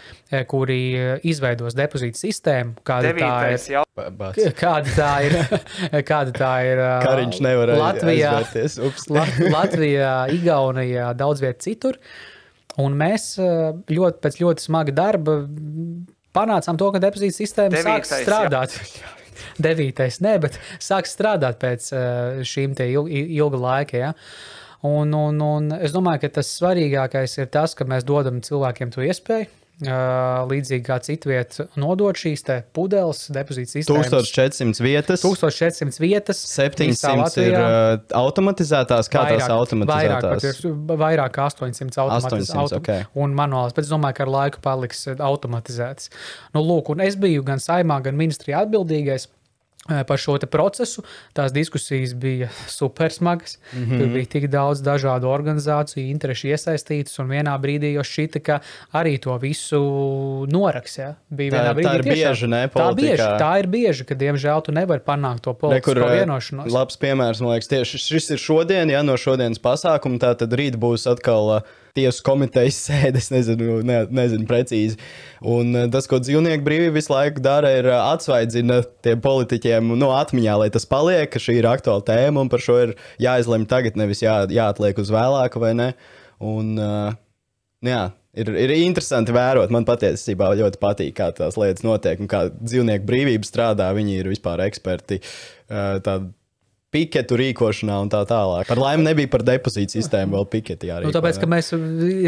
kuri 0.52 0.82
izveidos 1.24 1.78
depozītu 1.78 2.26
sistēmu. 2.26 2.76
Kāda 2.86 3.16
tā 3.16 3.34
ir? 3.56 4.54
Kāda 4.60 4.96
tā 4.98 5.14
ir? 5.24 5.40
kāda 6.12 6.36
tā 6.36 6.54
ir 6.68 6.84
Kariņš 7.06 7.42
nevar 7.46 7.76
Latvijā, 7.80 8.38
Latvijā, 9.56 10.16
Igaunijā, 10.36 11.12
daudz 11.18 11.44
viet 11.44 11.64
citur. 11.64 12.00
Un 12.84 12.98
mēs 13.00 13.36
ļoti, 13.40 14.20
pēc 14.24 14.40
ļoti 14.42 14.66
smaga 14.68 14.96
darba 14.96 15.38
panācām 16.36 16.80
to, 16.80 16.90
ka 16.92 17.02
depozīta 17.04 17.38
sistēma 17.38 17.72
Devītais, 17.78 18.12
sāks 18.12 18.26
strādāt. 18.26 18.76
Jā. 18.76 19.14
Devītais, 19.66 20.20
nē, 20.24 20.36
bet 20.44 20.60
sāks 20.84 21.16
strādāt 21.16 21.60
pēc 21.62 21.90
šīm 22.48 22.76
ilga 22.80 23.60
laika. 23.60 24.00
Ja? 24.00 24.14
Un, 24.86 25.16
un, 25.16 25.40
un 25.42 25.72
es 25.80 25.96
domāju, 25.96 26.26
ka 26.26 26.34
tas 26.40 26.52
svarīgākais 26.60 27.40
ir 27.40 27.52
tas, 27.52 27.76
ka 27.76 27.88
mēs 27.88 28.08
dodam 28.08 28.44
cilvēkiem 28.44 28.92
to 28.96 29.04
iespēju 29.08 29.65
līdzīgi 29.84 30.86
kā 30.86 30.96
citvietā, 31.04 31.66
nodot 31.80 32.16
šīs 32.16 32.46
pudeles, 32.76 33.26
depozīta 33.36 33.74
sistēmas. 33.74 34.08
1400 34.08 34.84
vietas. 34.86 35.24
1400 35.26 36.00
vietas. 36.00 36.40
700 36.54 37.44
ir 37.44 37.56
uh, 37.58 38.00
automatizētās, 38.16 39.12
kā 39.12 39.26
vairāk, 39.26 39.44
tās 39.44 39.52
automatizētās. 39.52 40.48
Vairāk, 40.64 41.00
vairāk 41.04 41.36
kā 41.36 41.48
800 41.52 42.02
automatizētas. 42.06 42.56
800, 42.56 42.80
okay. 42.80 43.08
Un 43.20 43.36
manuāls, 43.36 43.76
bet 43.76 43.84
es 43.84 43.92
domāju, 43.92 44.20
ka 44.22 44.28
ar 44.28 44.34
laiku 44.38 44.64
paliks 44.64 45.08
automatizētas. 45.16 46.12
Nu, 46.56 46.64
lūk, 46.64 46.94
un 46.96 47.04
es 47.04 47.20
biju 47.20 47.44
gan 47.48 47.60
saimā, 47.64 48.00
gan 48.06 48.16
ministrijā 48.20 48.64
atbildīgais 48.64 49.28
par 49.86 50.18
šo 50.18 50.38
procesu. 50.50 51.04
Tās 51.34 51.54
diskusijas 51.54 52.16
bija 52.18 52.50
super 52.68 53.12
smagas. 53.12 53.58
Mm 53.74 53.86
-hmm. 53.86 54.00
Tur 54.00 54.08
bija 54.08 54.26
tik 54.26 54.48
daudz 54.48 54.82
dažādu 54.82 55.30
organizāciju, 55.30 56.10
interešu 56.10 56.48
iesaistītas, 56.48 57.20
un 57.20 57.30
vienā 57.30 57.54
brīdī 57.62 57.94
jau 57.94 58.04
šķita, 58.04 58.40
ka 58.40 58.60
arī 58.94 59.20
to 59.20 59.38
visu 59.38 60.46
noraks. 60.50 60.98
Ja? 60.98 61.16
Bija 61.30 61.52
tā, 61.52 61.74
brīdī, 61.74 61.88
tā 61.88 61.96
ir 61.96 62.04
tiešām, 62.04 62.32
bieži, 62.32 62.48
ne? 62.48 62.68
Tā, 62.68 62.94
bieži, 62.96 63.30
tā 63.40 63.60
ir 63.60 63.68
bieži, 63.68 64.06
ka 64.06 64.16
diemžēl 64.16 64.62
tu 64.62 64.72
nevari 64.72 65.02
panākt 65.06 65.42
to 65.42 65.54
politisko 65.54 65.94
Nekur, 65.94 66.12
vienošanos. 66.12 66.74
Labs 66.74 66.98
piemērs, 66.98 67.42
man 67.42 67.52
liekas, 67.52 67.68
tieši 67.68 67.98
šis 67.98 68.30
ir 68.30 68.38
šodien, 68.38 68.90
ja 68.90 69.04
no 69.04 69.18
šodienas 69.18 69.60
pasākuma, 69.60 70.18
tā 70.18 70.36
tad 70.36 70.54
rīt 70.54 70.76
būs 70.76 71.12
atkal. 71.12 71.58
Uh, 71.58 71.85
tiesu 71.96 72.24
komitejas 72.26 72.78
sēde, 72.88 73.22
es 73.22 73.32
nezinu, 73.34 73.80
ne, 73.88 74.02
nezinu 74.14 74.48
precīzi. 74.50 75.00
Un 75.46 75.72
eh, 75.76 75.88
tas, 75.94 76.10
ko 76.12 76.20
dzīvnieku 76.24 76.66
brīvība 76.66 76.98
visu 76.98 77.14
laiku 77.14 77.44
dara, 77.44 77.72
ir 77.80 77.90
eh, 77.92 77.98
atsvaidzina 78.14 78.82
tiem 79.06 79.24
politiķiem 79.24 79.94
no 79.94 80.00
nu, 80.04 80.12
atmiņā, 80.16 80.58
lai 80.64 80.70
tas 80.74 80.88
paliek, 80.90 81.30
ka 81.32 81.42
šī 81.42 81.60
ir 81.62 81.70
aktuāla 81.72 82.06
tēma 82.08 82.44
un 82.44 82.52
par 82.52 82.64
šo 82.64 82.78
ir 82.84 82.96
jāizlemj 83.24 83.70
tagad, 83.72 84.00
nevis 84.00 84.24
jā, 84.26 84.42
jāatliek 84.52 85.02
uz 85.02 85.14
vēlāku 85.14 85.64
vai 85.64 85.74
ne. 85.78 85.90
Un, 86.44 86.74
uh, 86.82 87.16
jā, 87.86 88.02
ir, 88.36 88.52
ir 88.60 88.74
interesanti 88.76 89.34
vērot. 89.36 89.72
Man 89.74 89.88
patiesībā 89.88 90.52
ļoti 90.60 90.82
patīk, 90.82 91.14
kā 91.18 91.30
tās 91.36 91.56
lietas 91.60 91.86
notiek 91.88 92.20
un 92.20 92.32
kā 92.32 92.48
dzīvnieku 92.60 93.08
brīvība 93.08 93.48
strādā. 93.48 93.88
Viņi 93.96 94.20
ir 94.20 94.32
vispār 94.34 94.66
eksperti. 94.68 95.22
Tādi 95.72 96.34
piketu 96.96 97.38
rīkošanā 97.40 97.98
un 98.06 98.12
tā 98.12 98.22
tālāk. 98.30 98.70
Par 98.70 98.80
laimi 98.80 99.06
nebija 99.10 99.32
par 99.32 99.44
depozītu 99.46 99.98
sistēmu 99.98 100.38
vēl 100.38 100.48
piketi 100.54 100.90
jārīko. 100.90 101.12
Nu, 101.12 101.16
tāpēc, 101.16 101.40
ka 101.42 101.50
mēs 101.52 101.72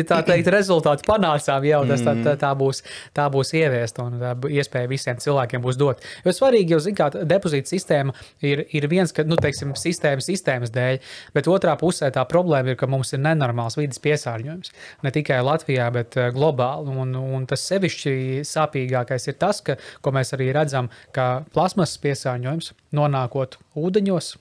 tā 0.09 0.19
teikt 0.27 0.51
rezultātu 0.53 1.07
panācām 1.07 1.67
jau, 1.69 1.81
tas 1.87 2.03
tā, 2.03 2.15
tā, 2.25 2.35
tā, 2.41 2.51
būs, 2.59 2.83
tā 3.15 3.27
būs 3.33 3.53
ieviest 3.57 4.01
un 4.03 4.17
tā 4.21 4.33
iespēja 4.59 4.91
visiem 4.91 5.21
cilvēkiem 5.23 5.63
būs 5.63 5.79
dot. 5.79 6.03
Jo 6.25 6.33
svarīgi 6.35 6.75
jau 6.75 6.81
zina, 6.83 6.97
ka 6.99 7.25
depozīta 7.29 7.71
sistēma 7.71 8.15
ir, 8.45 8.65
ir 8.75 8.89
viens, 8.91 9.13
ka, 9.15 9.25
nu, 9.27 9.37
teiksim, 9.39 9.71
sistēma 9.79 10.23
sistēmas 10.23 10.73
dēļ, 10.75 10.99
bet 11.37 11.51
otrā 11.51 11.77
pusē 11.79 12.11
tā 12.13 12.25
problēma 12.29 12.73
ir, 12.73 12.79
ka 12.79 12.89
mums 12.91 13.13
ir 13.15 13.23
nenormāls 13.23 13.79
vidas 13.79 14.01
piesārņojums. 14.03 14.73
Ne 15.07 15.13
tikai 15.15 15.39
Latvijā, 15.45 15.87
bet 15.95 16.17
globāli. 16.35 16.91
Un, 16.97 17.15
un 17.15 17.45
tas 17.49 17.63
sevišķi 17.69 18.43
sāpīgākais 18.47 19.29
ir 19.31 19.37
tas, 19.39 19.61
ka, 19.63 19.77
ko 20.03 20.13
mēs 20.15 20.33
arī 20.37 20.51
redzam, 20.55 20.91
ka 21.15 21.45
plasmasas 21.55 22.01
piesārņojums 22.03 22.73
nonākot 22.97 23.59
ūdeņos, 23.77 24.33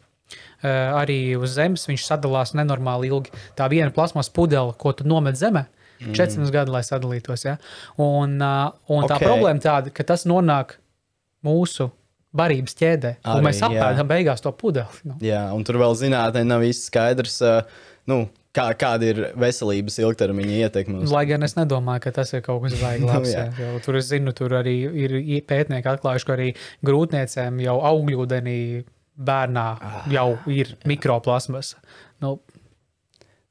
arī 0.66 1.37
uz 1.38 1.56
zemes 1.56 1.87
viņš 1.88 2.06
sadalās 2.09 2.54
nenormāli 2.59 3.11
ilgi. 3.12 3.35
Tā 3.59 3.68
viena 3.73 3.92
plasmas 3.95 4.30
pudele, 4.33 4.75
ko 4.78 4.95
tu 4.97 5.06
nomet 5.09 5.38
zemē, 5.38 5.66
mm. 6.00 6.14
400 6.16 6.54
gadu, 6.54 6.75
lai 6.75 6.83
sadalītos. 6.87 7.47
Ja? 7.47 7.56
Un, 7.97 8.38
uh, 8.40 8.73
un 8.90 9.04
okay. 9.04 9.12
tā 9.14 9.21
problēma 9.23 9.62
tāda, 9.62 9.92
ka 9.95 10.06
tas 10.06 10.26
nonāk 10.28 10.78
mūsu 11.47 11.90
barības 12.37 12.75
ķēdē, 12.76 13.12
Arī, 13.23 13.38
un 13.38 13.47
mēs 13.47 13.62
apēdam 13.64 14.09
beigās 14.11 14.42
to 14.45 14.52
pudeli. 14.52 15.04
Nu. 15.09 15.16
Jā, 15.25 15.47
un 15.56 15.62
tur 15.64 15.78
vēl 15.80 15.95
zinātnē 15.97 16.42
nav 16.45 16.66
īsti 16.66 16.90
skaidrs. 16.90 17.38
Uh, 17.45 17.87
nu, 18.11 18.26
Kā, 18.56 18.71
kāda 18.73 19.04
ir 19.11 19.18
veselības 19.37 19.99
ilgtermiņa 20.00 20.54
ietekme? 20.64 21.02
Lai 21.12 21.26
gan 21.28 21.45
es 21.45 21.52
nedomāju, 21.59 22.06
ka 22.06 22.12
tas 22.16 22.30
ir 22.33 22.40
kaut 22.40 22.62
kas 22.64 22.78
vajag 22.80 23.02
labs. 23.11 23.35
jā. 23.35 23.42
Jā, 23.52 23.73
tur 23.85 23.99
es 24.00 24.09
zinu, 24.09 24.33
tur 24.37 24.54
arī 24.56 24.76
ir 24.88 25.16
pētnieki 25.45 25.90
atklājuši, 25.92 26.25
ka 26.25 26.37
arī 26.38 26.47
grūtniecēm 26.88 27.61
jau 27.66 27.76
augļūdenī 27.90 28.56
bērnā 29.17 29.67
ah, 29.81 29.99
jau 30.13 30.29
ir 30.53 30.75
mikroplasmas. 30.89 31.75
Nu, 32.23 32.37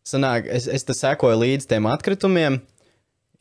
Sanāk, 0.05 0.45
es, 0.53 0.67
es 0.69 0.85
sekoju 0.85 1.39
līdzi 1.41 1.71
tiem 1.71 1.87
atkritumiem. 1.89 2.59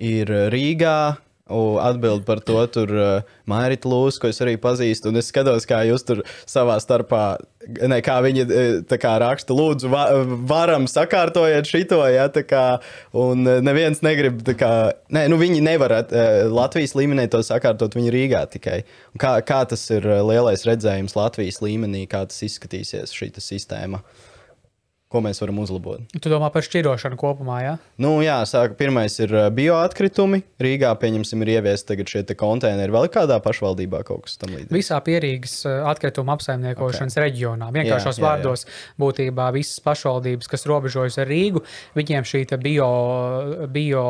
Ir 0.01 0.31
Rīgā, 0.51 1.17
Atbildi 1.45 2.25
par 2.25 2.41
to 2.41 2.57
tur 2.73 2.89
uh, 2.97 3.35
Mairita 3.45 3.89
Lūska, 3.91 4.23
ko 4.23 4.31
es 4.33 4.41
arī 4.41 4.55
pazīstu. 4.57 5.11
Un 5.11 5.21
es 5.21 5.29
skatos, 5.29 5.67
kā 5.69 5.83
jūs 5.85 6.07
tur 6.09 6.23
savā 6.49 6.79
starpā, 6.81 7.37
ne, 7.85 7.99
kā 8.05 8.17
viņi 8.25 8.47
kā 8.89 9.13
raksta, 9.21 9.53
lūdzu, 9.53 9.91
va, 9.93 10.07
varam 10.49 10.89
sakārtojiet 10.89 11.69
šito, 11.69 12.01
ja, 12.09 12.31
kā, 12.49 12.65
un 13.13 13.45
neviens 13.45 14.01
negrib, 14.01 14.41
kā, 14.57 14.73
ne, 15.13 15.27
nu 15.29 15.37
viņi 15.41 15.61
nevar 15.69 15.99
uh, 16.01 16.45
Latvijas 16.49 16.97
līmenī 16.97 17.29
to 17.29 17.45
sakārtot, 17.45 17.93
viņi 18.01 18.17
Rīgā 18.17 18.47
tikai. 18.57 18.81
Un 19.13 19.21
kā, 19.21 19.37
kā 19.45 19.67
tas 19.69 19.85
ir 19.93 20.09
lielais 20.25 20.65
redzējums 20.65 21.19
Latvijas 21.19 21.61
līmenī, 21.61 22.07
kā 22.09 22.25
tas 22.25 22.41
izskatīsies 22.49 23.13
šī 23.13 23.35
sistēma? 23.37 24.01
Uh, 24.01 24.31
ko 25.15 25.23
mēs 25.25 25.41
varam 25.43 25.63
uzlabot. 25.63 26.03
Tu 26.19 26.33
domā 26.33 26.51
par 26.55 26.67
šķirošanu 26.67 27.19
kopumā, 27.21 27.61
jā? 27.63 27.75
Ja? 27.75 27.93
Nu, 28.03 28.17
jā, 28.25 28.41
sāk, 28.49 28.75
pirmais 28.79 29.15
ir 29.23 29.33
bioatkritumi. 29.55 30.43
Rīgā, 30.63 30.91
pieņemsim, 31.01 31.45
ir 31.45 31.53
ieviesti 31.57 31.93
tagad 31.93 32.11
šie 32.11 32.25
konteineri. 32.39 32.93
Vēl 32.95 33.07
kādā 33.15 33.39
pašvaldībā 33.43 34.03
kaut 34.07 34.27
kas 34.27 34.39
tam 34.41 34.55
līdzīgs? 34.55 34.75
Visā 34.75 34.99
pierīgas 35.05 35.55
atkrituma 35.93 36.35
apsaimniekošanas 36.35 37.15
okay. 37.15 37.29
reģionā. 37.29 37.71
Vienkāršos 37.75 38.19
jā, 38.19 38.21
jā, 38.21 38.25
vārdos 38.27 38.67
jā. 38.67 38.75
būtībā 39.01 39.49
visas 39.55 39.79
pašvaldības, 39.85 40.51
kas 40.51 40.67
robežojas 40.71 41.21
ar 41.23 41.31
Rīgu, 41.31 41.63
viņiem 41.99 42.27
šī 42.29 42.45
bio, 42.65 42.89
bio 43.73 44.05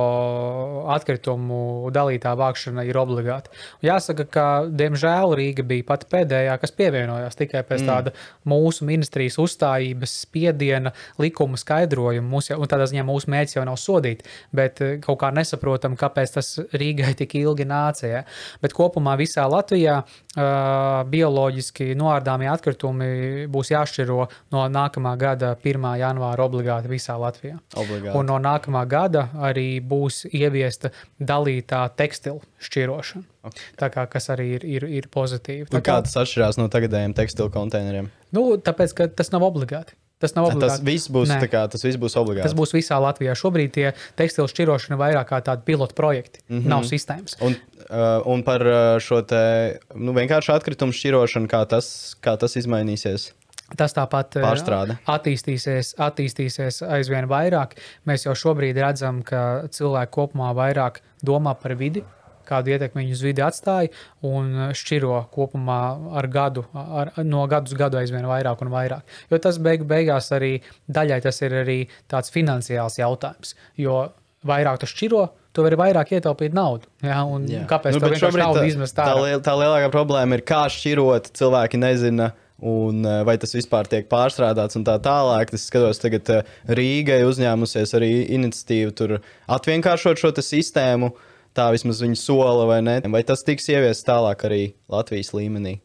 atkritumu 0.94 1.92
dalītā 1.94 2.34
vākšana 2.38 2.86
ir 2.88 2.98
obligāta. 3.00 3.52
Jāsaka, 3.84 4.28
ka, 4.30 4.46
diemžēl, 4.72 5.36
Rīga 5.38 5.66
bija 5.66 5.88
pati 5.92 6.08
pēdējā, 6.14 6.56
kas 6.62 6.74
pievienojās 6.76 7.38
tikai 7.40 7.64
pēc 7.66 7.84
mm. 7.84 7.90
tāda 7.90 8.14
mūsu 8.48 8.88
ministrijas 8.88 9.38
uzstājības 9.42 10.18
spiediena 10.24 10.93
likuma 11.22 11.58
skaidrojumu. 11.60 12.28
Mūs 12.36 12.50
jau, 12.50 12.58
un 12.62 12.70
tādā 12.70 12.88
ziņā 12.90 13.04
mūsu 13.06 13.30
mērķis 13.32 13.58
jau 13.58 13.64
nav 13.66 13.78
sodīt, 13.80 14.24
bet 14.54 14.82
eh, 14.84 14.96
kaut 15.04 15.20
kā 15.22 15.30
nesaprotam, 15.34 15.96
kāpēc 16.00 16.36
tas 16.38 16.52
Rīgai 16.74 17.14
tik 17.18 17.36
ilgi 17.40 17.66
nāca. 17.68 18.06
Ja? 18.10 18.22
Bet 18.62 18.76
kopumā 18.76 19.16
visā 19.20 19.44
Latvijā 19.50 20.00
uh, 20.02 21.02
bioloģiski 21.10 21.92
noārdāmie 21.98 22.48
atkritumi 22.50 23.46
būs 23.52 23.72
jāšķiro 23.74 24.20
no 24.54 24.64
nākamā 24.72 25.14
gada 25.20 25.54
1. 25.56 25.88
janvāra 26.00 26.46
obligāti 26.46 26.90
visā 26.90 27.16
Latvijā. 27.20 27.58
Obligāti. 27.76 28.16
Un 28.18 28.30
no 28.30 28.38
nākamā 28.42 28.84
gada 28.90 29.28
arī 29.44 29.78
būs 29.84 30.24
ieviesta 30.32 30.92
dalītā 31.20 31.84
tekstilu 31.98 32.42
šķirošana. 32.64 33.30
Okay. 33.44 33.66
Tā 33.76 33.90
kā, 33.92 34.06
kas 34.08 34.30
arī 34.32 34.46
ir, 34.56 34.64
ir, 34.64 34.86
ir 35.00 35.10
pozitīvi. 35.12 35.68
Un 35.68 35.84
kā 35.84 35.98
tas 36.04 36.16
atšķirās 36.22 36.56
no 36.60 36.70
tagadējiem 36.72 37.12
tekstilu 37.16 37.52
konteineriem? 37.52 38.08
Nu, 38.34 38.54
tāpēc, 38.56 38.96
ka 38.96 39.08
tas 39.12 39.30
nav 39.34 39.44
obligāti. 39.46 39.98
Tas 40.22 40.36
nav 40.36 40.46
obligāti. 40.48 40.70
Tas 40.70 40.82
viss 40.86 41.10
būs, 41.12 41.32
kā, 41.50 41.64
tas 41.70 41.82
viss 41.84 41.98
būs 42.00 42.14
obligāti. 42.20 42.46
Tas 42.46 42.56
būs 42.56 42.72
visā 42.76 43.00
Latvijā. 43.02 43.34
Šobrīd 43.36 43.72
tie 43.74 43.86
tekstilu 44.18 44.46
šķirošana 44.48 44.94
ir 44.94 45.00
vairāk 45.02 45.30
kā 45.32 45.40
tādi 45.44 45.66
pilotu 45.66 45.96
projekti. 45.98 46.40
Mm 46.48 46.58
-hmm. 46.60 46.68
Nav 46.70 46.84
sistēmas. 46.88 47.36
Un, 47.40 47.56
uh, 47.90 48.26
un 48.26 48.42
par 48.46 48.62
uh, 48.66 48.98
šo 48.98 49.22
te 49.22 49.80
nu, 49.94 50.14
vienkārši 50.14 50.54
atkritumu 50.54 50.92
šķirošanu, 50.92 51.50
kā 51.50 51.66
tas, 51.68 52.16
kā 52.22 52.38
tas 52.38 52.56
izmainīsies. 52.56 53.32
Tas 53.76 53.94
tāpat 53.96 54.36
eh, 54.36 54.44
Pārstrāde. 54.44 54.98
attīstīsies, 55.08 55.94
attīstīsies 55.98 56.82
aizvien 56.84 57.26
vairāk. 57.30 57.78
Mēs 58.04 58.26
jau 58.26 58.34
šobrīd 58.36 58.76
redzam, 58.76 59.22
ka 59.22 59.64
cilvēki 59.72 60.12
kopumā 60.12 60.52
vairāk 60.54 61.00
domā 61.24 61.54
par 61.60 61.74
vidi, 61.80 62.04
kādu 62.48 62.74
ietekmi 62.74 63.04
viņi 63.04 63.16
uz 63.16 63.22
vidi 63.24 63.44
atstāja, 63.44 63.92
un 64.26 64.72
šķiro 64.76 65.22
kopumā 65.34 65.80
ar 66.20 66.28
gadu, 66.32 66.66
ar, 66.74 67.12
no 67.24 67.44
gadu 67.50 67.72
uz 67.72 67.78
gadu 67.78 68.00
aizvien 68.00 68.26
vairāk 68.28 68.64
un 68.64 68.72
vairāk. 68.74 69.16
Jo 69.30 69.40
tas 69.42 69.60
beig, 69.62 69.86
beigās 69.88 70.32
arī 70.36 70.58
daļai 70.88 71.22
tas 71.24 71.40
ir 71.44 71.56
arī 71.64 71.78
tāds 72.10 72.32
finansiāls 72.34 73.00
jautājums. 73.00 73.56
Jo 73.80 74.04
vairāk 74.44 74.82
tu 74.82 74.88
šķiro, 74.90 75.24
tu 75.54 75.64
vari 75.64 75.78
vairāk 75.78 76.14
ietaupīt 76.18 76.54
naudu. 76.56 76.88
Ja? 77.04 77.22
Un 77.28 77.46
Jā. 77.50 77.64
kāpēc 77.70 77.96
Nu, 77.96 78.02
tu 78.02 78.12
vienkārši 78.12 78.40
naudu 78.42 78.62
tā, 78.62 78.70
izmest 78.70 78.96
tā, 78.98 79.08
ārā? 79.10 79.28
liel, 79.28 79.44
tā 79.44 79.54
lielākā 79.58 79.90
problēma 79.94 80.38
ir, 80.38 80.44
kā 80.46 80.64
šķirot, 80.72 81.34
cilvēki 81.38 81.80
nezina. 81.80 82.32
Un, 82.64 83.00
uh, 83.02 83.24
vai 83.26 83.34
tas 83.36 83.50
vispār 83.52 83.88
tiek 83.90 84.06
pārstrādāts 84.08 84.78
un 84.78 84.84
tā 84.86 84.94
tālāk. 85.02 85.50
Es 85.56 85.66
skatos, 85.68 85.98
tagad 86.00 86.30
uh, 86.32 86.52
Rīgai 86.70 87.18
uzņēmusies 87.26 87.92
arī 87.98 88.10
iniciatīvu 88.36 88.94
tur 88.96 89.16
atvienkāršot 89.52 90.22
šo 90.22 90.30
sistēmu. 90.38 91.10
Tā 91.54 91.70
vismaz 91.70 92.02
viņi 92.02 92.18
sola 92.18 92.66
vai 92.66 92.80
ne. 92.82 93.00
Vai 93.14 93.22
tas 93.26 93.46
tiks 93.46 93.68
ieviests 93.70 94.06
tālāk 94.06 94.46
arī 94.48 94.62
Latvijas 94.90 95.34
līmenī? 95.36 95.78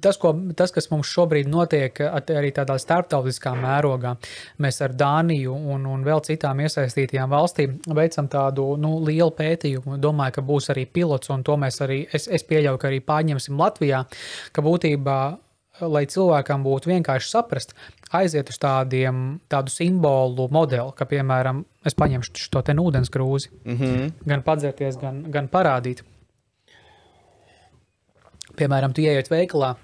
Tas, 0.00 0.16
ko, 0.16 0.32
tas, 0.56 0.72
kas 0.72 0.88
mums 0.88 1.10
šobrīd 1.12 1.48
notiek, 1.50 1.98
arī 2.32 2.52
tādā 2.56 2.78
starptautiskā 2.80 3.52
mērogā, 3.60 4.14
mēs 4.64 4.80
ar 4.86 4.94
Dāniju 4.96 5.52
un, 5.74 5.84
un 5.90 6.06
vēl 6.06 6.22
citām 6.24 6.62
iesaistītajām 6.64 7.32
valstīm 7.32 7.76
veicam 7.98 8.30
tādu 8.32 8.70
nu, 8.80 8.94
lielu 9.04 9.34
pētījumu. 9.36 9.98
Domāju, 10.00 10.38
ka 10.38 10.46
būs 10.52 10.70
arī 10.72 10.86
pilots, 10.88 11.32
un 11.34 11.44
to 11.44 11.58
mēs 11.60 11.82
arī, 11.84 12.02
es, 12.16 12.28
es 12.30 12.46
pieļauju, 12.48 12.80
ka 12.80 12.88
arī 12.88 13.02
pārņemsim 13.04 13.60
Latvijā, 13.60 14.04
ka 14.56 14.64
būtībā, 14.64 15.20
lai 15.92 16.06
cilvēkam 16.12 16.64
būtu 16.64 16.94
vienkārši 16.94 17.32
saprast, 17.34 17.76
aiziet 18.18 18.48
uz 18.50 18.58
tādiem, 18.60 19.40
tādu 19.50 19.72
simbolu 19.72 20.48
modeli, 20.52 20.94
ka, 20.96 21.06
piemēram, 21.10 21.64
es 21.86 21.96
paņemšu 21.98 22.46
šo 22.46 22.62
te 22.66 22.74
ūdens 22.74 23.12
krūzi, 23.12 23.52
mm 23.64 23.76
-hmm. 23.76 24.10
gan 24.26 24.42
padzerties, 24.42 24.98
gan, 25.00 25.22
gan 25.30 25.48
parādīt. 25.48 26.02
Piemēram, 28.56 28.92
tu 28.92 29.00
ienāc 29.02 29.30
veikalā 29.30 29.76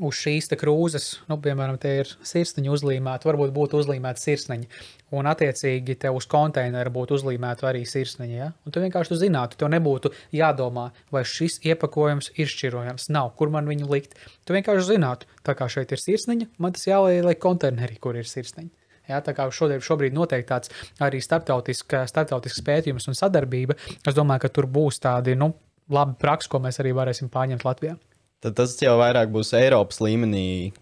uz 0.00 0.16
šīs 0.16 0.50
krūzes, 0.58 1.06
nu, 1.28 1.36
piemēram, 1.42 1.76
te 1.80 1.92
ir 2.00 2.10
sirsniņa 2.26 2.72
uzlīmēta, 2.72 3.28
varbūt 3.28 3.52
būtu 3.54 3.80
uzlīmēta 3.82 4.22
sirsniņa. 4.22 4.82
Un, 5.12 5.28
attiecīgi, 5.28 5.98
te 6.00 6.10
uz 6.12 6.26
konteineru 6.30 6.92
būtu 6.94 7.18
uzlīmēta 7.18 7.68
arī 7.68 7.82
sirsniņa. 7.88 8.36
Ja? 8.36 8.50
Un 8.64 8.74
tu 8.74 8.82
vienkārši 8.84 9.12
tu 9.12 9.18
zinātu, 9.20 9.58
tev 9.60 9.72
nebūtu 9.74 10.12
jādomā, 10.32 10.88
vai 11.12 11.24
šis 11.28 11.60
iepakojums 11.68 12.32
ir 12.40 12.48
šķirojams. 12.48 13.10
Nav, 13.12 13.34
kur 13.36 13.52
man 13.52 13.68
viņu 13.68 13.90
likt. 13.92 14.16
Tu 14.48 14.56
vienkārši 14.56 14.94
zinātu, 14.94 15.28
tā 15.44 15.56
kā 15.58 15.68
šeit 15.72 15.92
ir 15.92 16.00
sirsniņa, 16.00 16.52
man 16.62 16.76
tas 16.76 16.88
jāliek 16.88 17.42
konteinerī, 17.42 17.98
kur 18.00 18.16
ir 18.16 18.28
sirsniņa. 18.28 18.72
Ja, 19.10 19.18
tā 19.20 19.34
kā 19.36 19.48
šodien, 19.52 19.82
šobrīd 19.82 20.14
notiek 20.14 20.46
tāds 20.46 20.70
arī 21.02 21.18
starptautisks, 21.20 22.06
starptautisks 22.12 22.62
pētījums 22.64 23.10
un 23.10 23.18
sadarbība, 23.18 23.76
es 24.06 24.16
domāju, 24.16 24.46
ka 24.46 24.52
tur 24.54 24.70
būs 24.70 25.02
tādi 25.02 25.34
nu, 25.36 25.50
labi 25.92 26.16
praksi, 26.22 26.48
ko 26.48 26.62
mēs 26.62 26.78
arī 26.80 26.94
varēsim 26.96 27.28
pārņemt 27.32 27.66
Latvijā. 27.66 27.98
Tad 28.42 28.56
tas 28.58 28.74
jau 28.82 28.96
vairāk 28.98 29.30
būs 29.30 29.52
Eiropas 29.54 30.00
līmenī. 30.02 30.72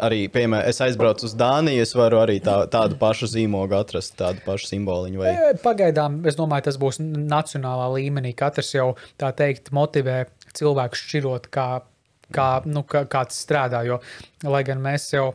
Arī, 0.00 0.22
piemēram, 0.32 0.64
es 0.70 0.80
aizbraucu 0.80 1.26
uz 1.28 1.34
Dāniju, 1.36 1.82
es 1.84 1.90
varu 1.92 2.22
arī 2.22 2.38
tā, 2.40 2.62
tādu 2.72 2.96
pašu 3.00 3.28
zīmogu 3.28 3.76
atrast, 3.76 4.14
tādu 4.16 4.40
pašu 4.46 4.70
simboliņu. 4.70 5.20
Vai... 5.20 5.32
Pagaidām, 5.60 6.22
es 6.28 6.38
domāju, 6.38 6.70
tas 6.70 6.78
būs 6.80 7.02
nacionālā 7.02 7.90
līmenī. 7.98 8.32
Katrs 8.38 8.72
jau 8.72 8.94
tā 9.20 9.34
teikt, 9.36 9.68
motivē 9.76 10.22
cilvēku 10.56 10.96
šķirot, 10.96 11.50
kā, 11.52 11.68
kā, 12.32 12.48
nu, 12.64 12.86
kā, 12.88 13.04
kā 13.12 13.26
tas 13.28 13.44
strādā. 13.44 13.84
Jo, 13.84 14.00
lai 14.48 14.64
gan 14.64 14.80
mēs 14.80 15.10
jau. 15.12 15.34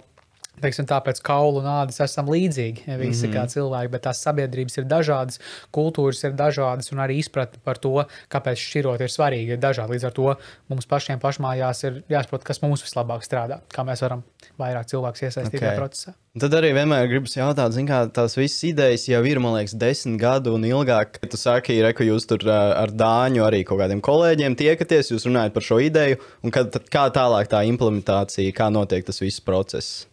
Teiksim, 0.58 0.88
tāpēc 0.89 1.20
kaulu 1.26 1.62
un 1.62 1.67
ādas 1.70 2.00
esam 2.02 2.30
līdzīgi 2.34 2.88
visi 2.98 3.28
mm 3.28 3.32
-hmm. 3.32 3.36
kā 3.36 3.43
cilvēki, 3.52 3.91
bet 3.93 4.06
tās 4.08 4.22
sabiedrības 4.26 4.78
ir 4.80 4.88
dažādas, 4.89 5.39
kultūras 5.74 6.24
ir 6.26 6.34
dažādas, 6.34 6.91
un 6.91 7.04
arī 7.04 7.20
izpratne 7.22 7.62
par 7.63 7.78
to, 7.78 8.06
kāpēc 8.34 8.58
šķirot 8.58 9.02
ir 9.06 9.13
svarīgi, 9.13 9.54
ir 9.54 9.62
dažādi. 9.62 9.93
Līdz 9.93 10.06
ar 10.10 10.15
to 10.17 10.36
mums 10.67 10.86
pašiem 10.86 11.20
pašmājās 11.20 11.84
ir 11.84 12.04
jāsaprot, 12.10 12.43
kas 12.43 12.62
mums 12.62 12.82
vislabāk 12.82 13.22
strādā, 13.22 13.62
kā 13.70 13.86
mēs 13.86 14.02
varam 14.02 14.24
vairāk 14.58 14.89
cilvēku 14.89 15.26
iesaistīt 15.28 15.62
okay. 15.62 15.76
Ok. 15.76 15.78
procesā. 15.78 16.13
Tad 16.38 16.54
arī 16.54 16.74
vienmēr 16.74 17.08
gribas 17.10 17.34
jautāt, 17.38 17.78
kā 17.88 18.02
tās 18.13 18.38
visas 18.38 18.63
idejas 18.63 19.08
jau 19.10 19.24
ir, 19.26 19.39
man 19.39 19.56
liekas, 19.58 19.78
desmit 19.78 20.20
gadu 20.22 20.54
un 20.58 20.65
ilgāk. 20.65 21.17
Tu 21.22 21.38
saki, 21.38 21.80
re, 21.82 21.93
ka 21.93 22.06
jūs 22.06 22.28
tur 22.30 22.46
ar 22.50 22.93
Dāņu 22.93 23.46
arī 23.46 23.63
kaut 23.65 23.82
kādiem 23.82 24.02
kolēģiem 24.02 24.58
tiekaties, 24.58 25.13
jūs 25.13 25.26
runājat 25.30 25.54
par 25.54 25.65
šo 25.70 25.80
ideju, 25.82 26.17
un 26.43 26.54
kad, 26.54 26.78
kā 26.93 27.08
tālāk 27.13 27.50
tā 27.50 27.63
implementācija, 27.70 28.54
kā 28.54 28.70
notiek 28.74 29.06
tas 29.06 29.22
viss 29.22 29.41
process. 29.41 30.06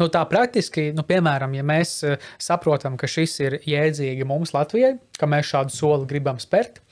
Nu, 0.00 0.08
tā 0.12 0.22
praktiski, 0.30 0.90
nu, 0.96 1.04
piemēram, 1.06 1.54
ja 1.56 1.64
mēs 1.66 1.94
eh, 2.06 2.18
saprotam, 2.42 2.98
ka 3.00 3.08
šis 3.10 3.38
ir 3.44 3.58
jēdzīgi 3.66 4.26
mums 4.28 4.54
Latvijai, 4.56 4.96
ka 5.20 5.28
mēs 5.30 5.52
šādu 5.52 5.74
soli 5.74 6.08
gribam 6.10 6.40
spērt, 6.42 6.82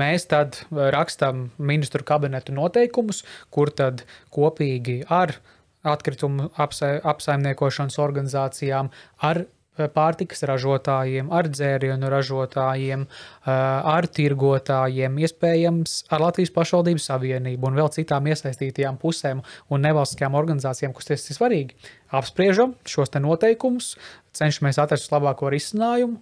mēs 0.00 0.28
tad 0.30 0.60
eh, 0.62 0.86
rakstām 0.94 1.48
ministru 1.58 2.06
kabinetu 2.06 2.54
noteikumus, 2.56 3.24
kur 3.54 3.72
tad 3.74 4.06
kopīgi 4.34 5.02
ar 5.12 5.36
atkritumu 5.84 6.48
apsa- 6.60 7.00
apsaimniekošanas 7.04 8.00
organizācijām, 8.00 8.88
ar 9.28 9.44
pārtikas 9.74 10.44
ražotājiem, 10.46 11.30
ar 11.34 11.48
dzērienu 11.50 12.10
ražotājiem, 12.12 13.06
eh, 13.06 13.50
ar 13.50 14.06
tirgotājiem, 14.06 15.18
iespējams 15.26 16.04
ar 16.10 16.20
Latvijas 16.20 16.52
pašvaldību 16.54 17.02
savienību 17.02 17.66
un 17.66 17.74
vēl 17.74 17.90
citām 17.90 18.26
iesaistītajām 18.30 18.98
pusēm 18.98 19.42
un 19.70 19.82
nevalstiskajām 19.82 20.34
organizācijām, 20.34 20.94
kas 20.94 21.10
tas 21.10 21.30
ir 21.30 21.36
svarīgi. 21.36 21.74
Apspriežam 22.12 22.76
šos 22.86 23.10
te 23.10 23.18
noteikumus, 23.18 23.96
cenšamies 24.32 24.78
atrast 24.78 25.10
labāko 25.10 25.50
risinājumu, 25.50 26.20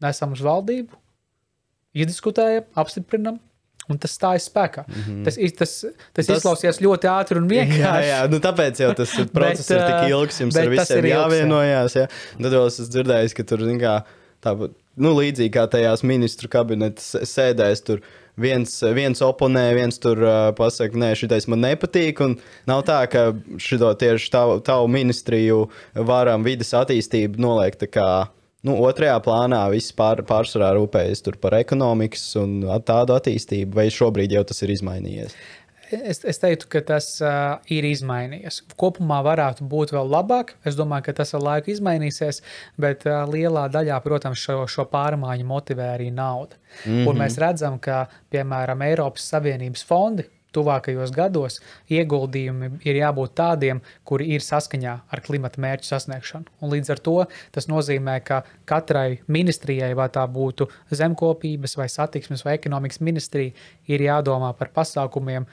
nesam 0.00 0.32
uz 0.32 0.42
valdību, 0.44 0.92
izdiskutējam, 1.94 2.68
apstiprinam. 2.76 3.40
Un 3.92 4.00
tas 4.00 4.14
stājas 4.16 4.48
spēkā. 4.48 4.86
Mm 4.88 5.02
-hmm. 5.02 5.24
Tas, 5.26 5.38
tas, 5.58 5.74
tas, 5.84 6.26
Tas- 6.26 6.30
izklausās 6.38 6.80
ļoti 6.80 7.10
ātri 7.12 7.42
un 7.42 7.48
vienkārši. 7.50 7.82
Jā, 7.84 7.94
jā, 8.08 8.20
nu 8.32 8.40
tāpēc 8.42 8.80
jau 8.82 8.92
tas 8.96 9.12
process 9.36 9.68
Bet, 9.68 9.76
ir 9.76 9.84
tik 9.86 9.98
ā, 9.98 10.08
ilgs, 10.10 10.40
jums 10.40 10.56
ar 10.56 10.72
visiem 10.72 11.04
ir 11.04 11.10
jāvienojās. 11.12 11.98
Jā. 12.00 12.08
Tad 12.38 12.52
vēl 12.56 12.66
es 12.66 12.80
esmu 12.80 12.92
dzirdējis, 12.96 13.36
ka 13.36 13.46
tur, 13.52 13.66
kā, 13.82 13.94
tāpat, 14.42 14.74
nu, 14.96 15.14
līdzīgi 15.20 15.52
kā 15.54 15.68
tajās 15.70 16.02
ministru 16.02 16.48
kabinetas 16.52 17.14
sēdēs, 17.28 17.84
tur 17.86 18.02
viens, 18.40 18.74
viens 18.94 19.22
oponē, 19.24 19.64
viens 19.76 19.98
tur 20.02 20.20
uh, 20.24 20.50
pasakā, 20.56 20.98
nē, 20.98 21.12
šitais 21.18 21.48
man 21.50 21.62
nepatīk. 21.64 22.20
Un 22.24 22.36
nav 22.68 22.84
tā, 22.88 23.02
ka 23.12 23.30
šito 23.60 23.92
tieši 24.00 24.30
tavu, 24.32 24.60
tavu 24.64 24.88
ministriju 24.92 25.66
varam 26.08 26.44
vidas 26.46 26.72
attīstību 26.76 27.42
noliekt 27.42 27.84
tā 27.84 27.90
kā. 27.92 28.08
Nu, 28.62 28.76
otrajā 28.86 29.16
plānā 29.24 29.64
viss 29.72 29.94
pār, 29.98 30.22
pārsvarā 30.26 30.70
rūpējas 30.76 31.24
tur 31.26 31.38
par 31.42 31.56
ekonomikas 31.58 32.28
un 32.38 32.60
tādu 32.86 33.16
attīstību, 33.16 33.74
vai 33.74 33.88
šobrīd 33.90 34.36
jau 34.36 34.44
tas 34.46 34.62
ir 34.62 34.70
izmainījies? 34.76 35.34
Es, 35.92 36.22
es 36.24 36.38
teiktu, 36.40 36.68
ka 36.72 36.80
tas 36.88 37.06
uh, 37.20 37.58
ir 37.74 37.84
izmainījies. 37.84 38.62
Kopumā 38.80 39.18
varētu 39.26 39.66
būt 39.68 39.92
vēl 39.92 40.08
labāk. 40.08 40.54
Es 40.64 40.78
domāju, 40.78 41.08
ka 41.08 41.16
tas 41.18 41.34
ar 41.36 41.42
laiku 41.44 41.72
izmainīsies, 41.74 42.40
bet 42.80 43.04
uh, 43.10 43.26
lielā 43.28 43.66
daļā, 43.72 43.98
protams, 44.04 44.40
šo, 44.40 44.62
šo 44.70 44.86
pārmaiņu 44.92 45.48
motivē 45.50 45.90
arī 45.98 46.08
nauda. 46.14 46.56
Mm 46.86 46.92
-hmm. 46.92 47.10
Un 47.10 47.20
mēs 47.20 47.36
redzam, 47.42 47.76
ka, 47.82 48.06
piemēram, 48.32 48.86
Eiropas 48.88 49.26
Savienības 49.34 49.84
fondi 49.84 50.30
tuvākajos 50.56 51.12
gados 51.14 51.58
ieguldījumi 51.92 52.70
ir 52.88 53.00
jābūt 53.00 53.34
tādiem, 53.38 53.80
kuri 54.08 54.30
ir 54.36 54.44
saskaņā 54.44 54.94
ar 55.12 55.24
klimata 55.24 55.60
mērķu 55.62 55.88
sasniegšanu. 55.90 56.52
Un 56.60 56.74
līdz 56.74 56.94
ar 56.94 57.02
to 57.08 57.16
tas 57.54 57.68
nozīmē, 57.70 58.18
ka 58.26 58.42
katrai 58.68 59.20
ministrijai, 59.26 59.92
vai 59.98 60.08
tā 60.12 60.26
būtu 60.28 60.68
zemkopības, 60.92 61.76
vai 61.80 61.88
satiksmes, 61.92 62.44
vai 62.46 62.56
ekonomikas 62.60 63.02
ministrija, 63.04 63.52
ir 63.90 64.08
jādomā 64.08 64.52
par 64.58 64.72
pasākumiem, 64.74 65.46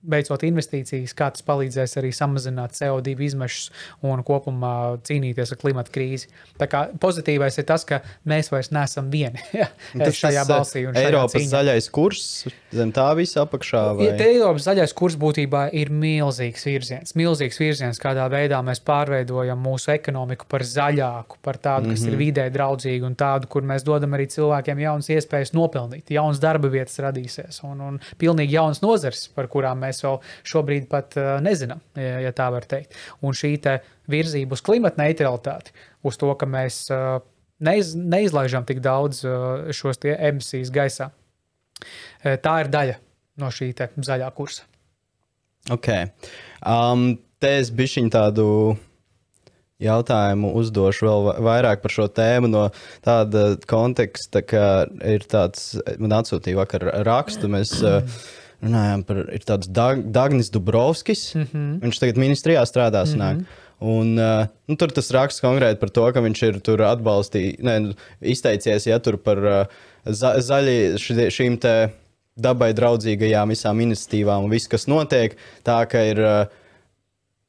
veicot 0.00 0.44
investīcijas, 0.48 1.12
kā 1.16 1.28
tas 1.34 1.44
palīdzēs 1.44 1.98
arī 2.00 2.10
samazināt 2.16 2.72
CO2 2.76 3.12
izmešus 3.26 3.68
un 4.06 4.22
kopumā 4.26 4.72
cīnīties 5.06 5.52
ar 5.52 5.60
klimatu 5.60 5.92
krīzi. 5.92 6.30
Tā 6.60 6.68
kā 6.72 6.86
pozitīvais 7.02 7.60
ir 7.60 7.66
tas, 7.68 7.84
ka 7.88 8.00
mēs 8.28 8.48
vairs 8.52 8.72
neesam 8.72 9.10
vieni 9.12 9.42
ja, 9.52 9.68
Tas 9.92 10.16
tas, 10.22 10.48
balsī. 10.48 10.86
un 10.88 10.96
šajā 10.96 11.10
Eiropas 11.10 11.36
cīņā. 11.36 11.50
zaļais 11.52 11.90
kurs 11.92 12.30
zem 12.74 12.92
tā 12.94 13.06
visa 13.18 13.44
apakšā. 13.44 13.82
Vai? 13.98 14.06
Ja 14.08 14.26
Eiropas 14.26 14.66
zaļais 14.66 14.94
kurs 14.96 15.16
būtībā 15.20 15.66
ir 15.76 15.90
milzīgs 15.94 16.66
virziens. 16.68 17.14
Milzīgs 17.18 17.58
virziens, 17.60 18.00
kādā 18.02 18.26
veidā 18.32 18.60
mēs 18.66 18.82
pārveidojam 18.86 19.60
mūsu 19.64 19.92
ekonomiku 19.94 20.48
par 20.50 20.64
zaļāku, 20.66 21.40
par 21.44 21.58
tādu, 21.58 21.90
kas 21.92 22.04
mm 22.04 22.06
-hmm. 22.06 22.12
ir 22.12 22.20
vidē 22.22 22.46
draudzīgu 22.54 23.06
un 23.06 23.16
tādu, 23.18 23.50
kur 23.50 23.66
mēs 23.66 23.86
dodam 23.86 24.14
arī 24.16 24.28
cilvēkiem 24.30 24.84
jaunas 24.86 25.10
iespējas 25.10 25.54
nopelnīt, 25.56 26.10
jaunas 26.10 26.40
darba 26.40 26.68
vietas 26.68 26.98
radīsies 26.98 27.62
un, 27.64 27.80
un 27.80 28.00
pilnīgi 28.18 28.54
jaunas 28.54 28.82
nozares, 28.82 29.28
par 29.34 29.48
kurām 29.48 29.82
mēs 29.82 30.04
vēl 30.04 30.20
šobrīd 30.44 30.88
pat 30.88 31.16
uh, 31.16 31.40
nezinām, 31.40 31.80
ja, 31.96 32.20
ja 32.20 32.32
tā 32.32 32.50
var 32.50 32.64
teikt. 32.64 32.94
Un 33.22 33.32
šī 33.32 33.56
te 33.60 33.80
virzība 34.10 34.56
uz 34.56 34.62
klimata 34.62 35.02
neutralitāti, 35.02 35.72
uz 36.02 36.16
to, 36.16 36.34
ka 36.34 36.46
mēs 36.46 36.86
uh, 36.90 37.20
neiz, 37.60 37.94
neizlaižam 37.94 38.66
tik 38.68 38.80
daudz 38.84 39.24
uh, 39.24 39.70
šos 39.74 40.00
emisijas 40.04 40.72
gaisā. 40.74 41.10
Eh, 42.24 42.36
Tā 42.36 42.60
ir 42.64 42.68
daļa 42.72 42.98
no 43.40 43.50
šī 43.54 43.72
zaļā 43.74 44.30
kursa. 44.36 44.66
Okay. 45.70 46.08
Um, 46.64 47.18
te 47.40 47.58
es 47.60 47.70
bišķiņu 47.70 48.10
tādu 48.12 48.46
jautājumu 49.80 50.52
uzdošu 50.60 51.06
vēl 51.06 51.24
va- 51.28 51.38
vairāk 51.48 51.82
par 51.82 51.94
šo 51.94 52.06
tēmu 52.08 52.50
no 52.52 52.66
tāda 53.04 53.56
konteksta, 53.68 54.42
ka 54.44 54.86
ir 55.04 55.24
tāds, 55.28 55.80
man 55.98 56.18
atsūtīja 56.20 56.60
vakar 56.60 56.84
rakstu, 57.06 57.48
mēs 57.52 57.72
uh, 57.80 58.00
runājām 58.64 59.04
par, 59.08 59.22
ir 59.32 59.44
tāds 59.48 59.70
Dag, 59.72 60.04
Dagnis 60.12 60.52
Dubrovskis, 60.52 61.34
mm 61.34 61.46
-hmm. 61.52 61.80
viņš 61.84 62.00
tagad 62.00 62.16
ministrijā 62.20 62.64
strādā. 62.68 63.04
Mm 63.04 63.20
-hmm. 63.20 63.44
Un, 63.80 64.18
uh, 64.18 64.46
nu, 64.68 64.76
tur 64.76 64.92
tas 64.92 65.10
raksts 65.10 65.40
konkrēti 65.40 65.80
par 65.80 65.88
to, 65.88 66.12
ka 66.12 66.20
viņš 66.20 66.42
ir 66.48 66.60
tur 66.60 66.82
atbalstījis, 66.84 67.94
izteicies 68.20 68.86
ja, 68.86 68.98
tur 68.98 69.16
par 69.16 69.38
uh, 69.38 69.64
za, 70.06 70.36
zaļi, 70.44 70.78
ši, 71.00 71.28
šīm 71.34 71.58
dabai 72.40 72.70
draudzīgajām 72.76 73.52
visām 73.52 73.82
iniciatīvām 73.84 74.46
un 74.46 74.54
viss, 74.54 74.70
kas 74.70 74.88
notiek. 74.88 75.36
Tā 75.66 75.82
ka 75.90 76.04
ir 76.12 76.22
uh, 76.24 76.60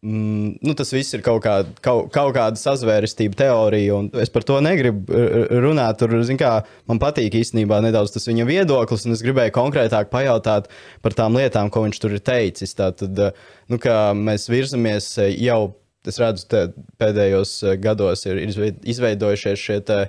Mm, 0.02 0.56
nu, 0.66 0.74
tas 0.74 0.90
viss 0.96 1.14
ir 1.14 1.22
kaut, 1.22 1.44
kā, 1.46 1.60
kaut, 1.86 2.08
kaut 2.10 2.32
kāda 2.34 2.58
sazvērestība 2.58 3.38
teorija, 3.38 4.00
un 4.00 4.08
es 4.18 4.32
par 4.34 4.42
to 4.50 4.56
negribu 4.66 5.14
r- 5.14 5.28
r- 5.44 5.60
runāt. 5.62 6.00
Tur, 6.02 6.16
kā, 6.40 6.54
man 6.90 6.98
patīk 7.02 7.38
īstenībā 7.38 7.78
nedaudz 7.86 8.16
tas 8.16 8.26
viņa 8.26 8.48
viedoklis, 8.50 9.06
un 9.06 9.14
es 9.14 9.22
gribēju 9.22 9.54
konkrētāk 9.54 10.10
pajautāt 10.10 10.72
par 11.06 11.14
tām 11.14 11.38
lietām, 11.38 11.70
ko 11.70 11.86
viņš 11.86 12.02
tur 12.02 12.18
ir 12.18 12.24
teicis. 12.26 12.74
Tātad, 12.80 13.22
eh, 13.28 13.46
nu, 13.70 13.78
kā 13.78 14.00
mēs 14.18 14.50
virzamies 14.50 15.12
eh, 15.22 15.36
jau, 15.46 15.76
es 16.10 16.18
redzu, 16.18 16.50
te 16.50 16.64
pēdējos 16.98 17.54
eh, 17.70 17.78
gados 17.86 18.26
ir 18.26 18.42
izveid- 18.48 18.82
izveidojušies 18.82 19.68
šie 19.68 19.80
uh, 19.86 20.08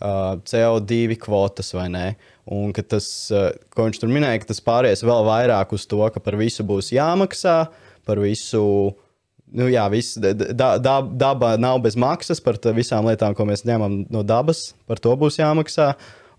CO2 0.00 1.16
kvotas, 1.20 1.74
vai 1.76 1.88
ne? 1.92 2.06
Un 2.50 2.72
tas, 2.72 3.06
uh, 3.34 3.50
ko 3.74 3.86
viņš 3.86 4.00
tur 4.00 4.10
minēja, 4.10 4.40
ka 4.42 4.50
tas 4.50 4.62
pāries 4.64 5.04
vēl 5.04 5.26
vairāk 5.28 5.74
uz 5.76 5.84
to, 5.90 6.00
ka 6.10 6.22
par 6.24 6.38
visu 6.40 6.64
būs 6.66 6.90
jāmaksā, 6.96 7.60
par 8.08 8.22
visu. 8.22 8.64
Nu, 9.50 9.66
jā, 9.66 9.82
viss, 9.90 10.14
da, 10.22 10.76
da, 10.78 11.00
daba 11.02 11.56
nav 11.58 11.80
bez 11.82 11.96
maksas 11.98 12.38
par 12.42 12.54
visām 12.76 13.08
lietām, 13.10 13.34
ko 13.34 13.48
mēs 13.48 13.64
ņemam 13.66 14.04
no 14.14 14.22
dabas. 14.22 14.70
Par 14.86 15.02
to 15.02 15.16
būs 15.18 15.40
jāmaksā. 15.40 15.92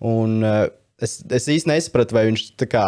Un, 0.07 0.39
uh, 0.41 0.65
es, 1.01 1.19
es 1.27 1.49
īsti 1.51 1.73
nesapratu, 1.73 2.15
vai 2.17 2.29
viņš 2.29 2.45
tā 2.61 2.69
kā 2.71 2.85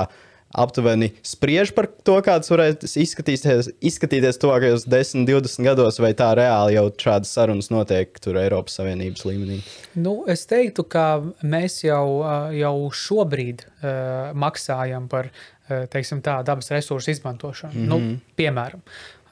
aptuveni 0.53 1.11
spriež 1.25 1.73
par 1.73 1.87
to, 2.05 2.19
kāds 2.25 2.51
varētu 2.53 2.89
izskatīties, 3.01 3.71
izskatīties 3.81 4.37
tuvākajos 4.41 4.85
10, 4.89 5.25
20 5.29 5.65
gados, 5.65 5.97
vai 6.03 6.13
tā 6.17 6.29
reāli 6.37 6.77
jau 6.77 6.85
šādas 7.05 7.33
sarunas 7.33 7.71
notiek 7.73 8.13
tur 8.23 8.37
Eiropas 8.41 8.77
Savienības 8.79 9.25
līmenī. 9.25 9.59
Nu, 9.97 10.21
es 10.29 10.45
teiktu, 10.49 10.85
ka 10.85 11.07
mēs 11.41 11.81
jau, 11.87 12.05
jau 12.53 12.75
šobrīd 13.03 13.65
uh, 13.65 14.31
maksājam 14.37 15.09
par 15.11 15.31
teiksim, 15.67 16.21
tā, 16.23 16.41
dabas 16.45 16.71
resursu 16.73 17.11
izmantošanu. 17.11 17.73
Mm 17.73 17.89
-hmm. 17.89 18.09
nu, 18.13 18.19
piemēram, 18.35 18.81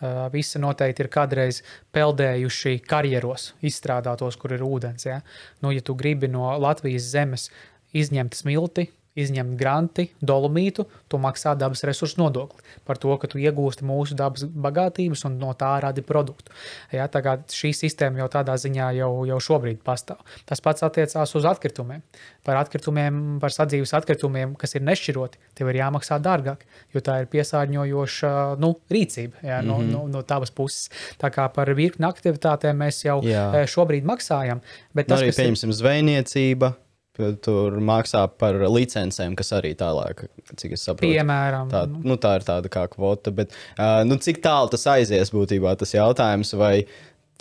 uh, 0.02 0.32
visi 0.32 0.60
noteikti 0.60 1.04
ir 1.04 1.10
kādreiz 1.10 1.62
peldējuši 1.94 2.80
karjeros, 2.88 3.54
izstrādātos, 3.62 4.38
kur 4.38 4.54
ir 4.54 4.62
ūdens. 4.62 5.06
Ja, 5.06 5.22
nu, 5.62 5.72
ja 5.72 5.82
tu 5.82 5.96
gribi 5.96 6.28
no 6.28 6.58
Latvijas 6.58 7.04
zemes 7.04 7.50
izņemt 7.94 8.34
smilti, 8.34 8.88
izņemt 9.20 9.58
granti, 9.60 10.08
dolomītu, 10.24 10.86
tu 11.12 11.20
maksā 11.20 11.52
dabas 11.60 11.84
resursu 11.88 12.22
nodokli 12.22 12.64
par 12.88 13.00
to, 13.02 13.12
ka 13.20 13.28
tu 13.32 13.42
iegūsti 13.42 13.84
mūsu 13.88 14.16
dabas 14.16 14.46
bagātības 14.48 15.26
un 15.28 15.38
no 15.42 15.52
tā 15.58 15.74
radi 15.84 16.04
produktu. 16.06 16.54
Ja, 16.96 17.10
tā 17.12 17.20
kā 17.26 17.36
šī 17.52 17.74
sistēma 17.76 18.22
jau 18.22 18.30
tādā 18.32 18.56
ziņā 18.62 18.92
jau, 18.96 19.12
jau 19.28 19.40
šobrīd 19.44 19.82
pastāv. 19.84 20.22
Tas 20.48 20.64
pats 20.64 20.86
attiecās 20.88 21.36
uz 21.36 21.48
atkritumiem. 21.48 22.04
Par 22.48 22.62
atkritumiem, 22.62 23.40
par 23.44 23.54
sadzīves 23.54 23.92
atkritumiem, 24.00 24.56
kas 24.60 24.78
ir 24.80 24.86
nešķiroti, 24.88 25.42
tev 25.60 25.72
ir 25.72 25.82
jāmaksā 25.82 26.18
dārgāk, 26.24 26.64
jo 26.96 27.04
tā 27.04 27.20
ir 27.22 27.30
piesārņojoša 27.32 28.32
nu, 28.64 28.74
rīcība 28.92 29.44
ja, 29.44 29.60
no, 29.62 29.78
mm 29.78 29.88
-hmm. 29.88 29.92
no, 29.92 30.08
no 30.08 30.24
tavas 30.24 30.52
puses. 30.52 30.88
Tā 31.22 31.30
kā 31.30 31.50
par 31.54 31.74
virkni 31.76 32.08
aktivitātēm 32.08 32.80
mēs 32.80 33.04
jau 33.06 33.20
Jā. 33.24 33.52
eh, 33.56 33.68
šobrīd 33.68 34.08
maksājam. 34.08 34.64
Bet 34.94 35.08
Tas 35.08 35.20
tas, 35.20 35.22
arī 35.22 35.28
kas 35.30 35.38
ir 35.38 35.46
pieņemsim 35.46 35.74
zvejniecība. 35.74 36.74
Tur 37.18 37.76
maksā 37.84 38.24
par 38.40 38.56
licencēm, 38.72 39.34
kas 39.36 39.52
arī 39.58 39.74
tālāk, 39.76 40.26
cik 40.56 40.78
es 40.78 40.86
saprotu. 40.88 41.10
piemēram, 41.12 41.68
Tā, 41.70 41.84
nu, 41.92 42.16
tā 42.16 42.38
ir 42.40 42.46
tāda 42.48 42.72
kā 42.72 42.86
kvota. 42.90 43.34
Bet, 43.36 43.52
uh, 43.76 44.02
nu, 44.08 44.16
cik 44.16 44.40
tālu 44.42 44.72
tas 44.72 44.88
aizies 44.88 45.34
būtībā 45.36 45.74
tas 45.78 45.92
jautājums? 45.92 46.54
Vai 46.56 46.86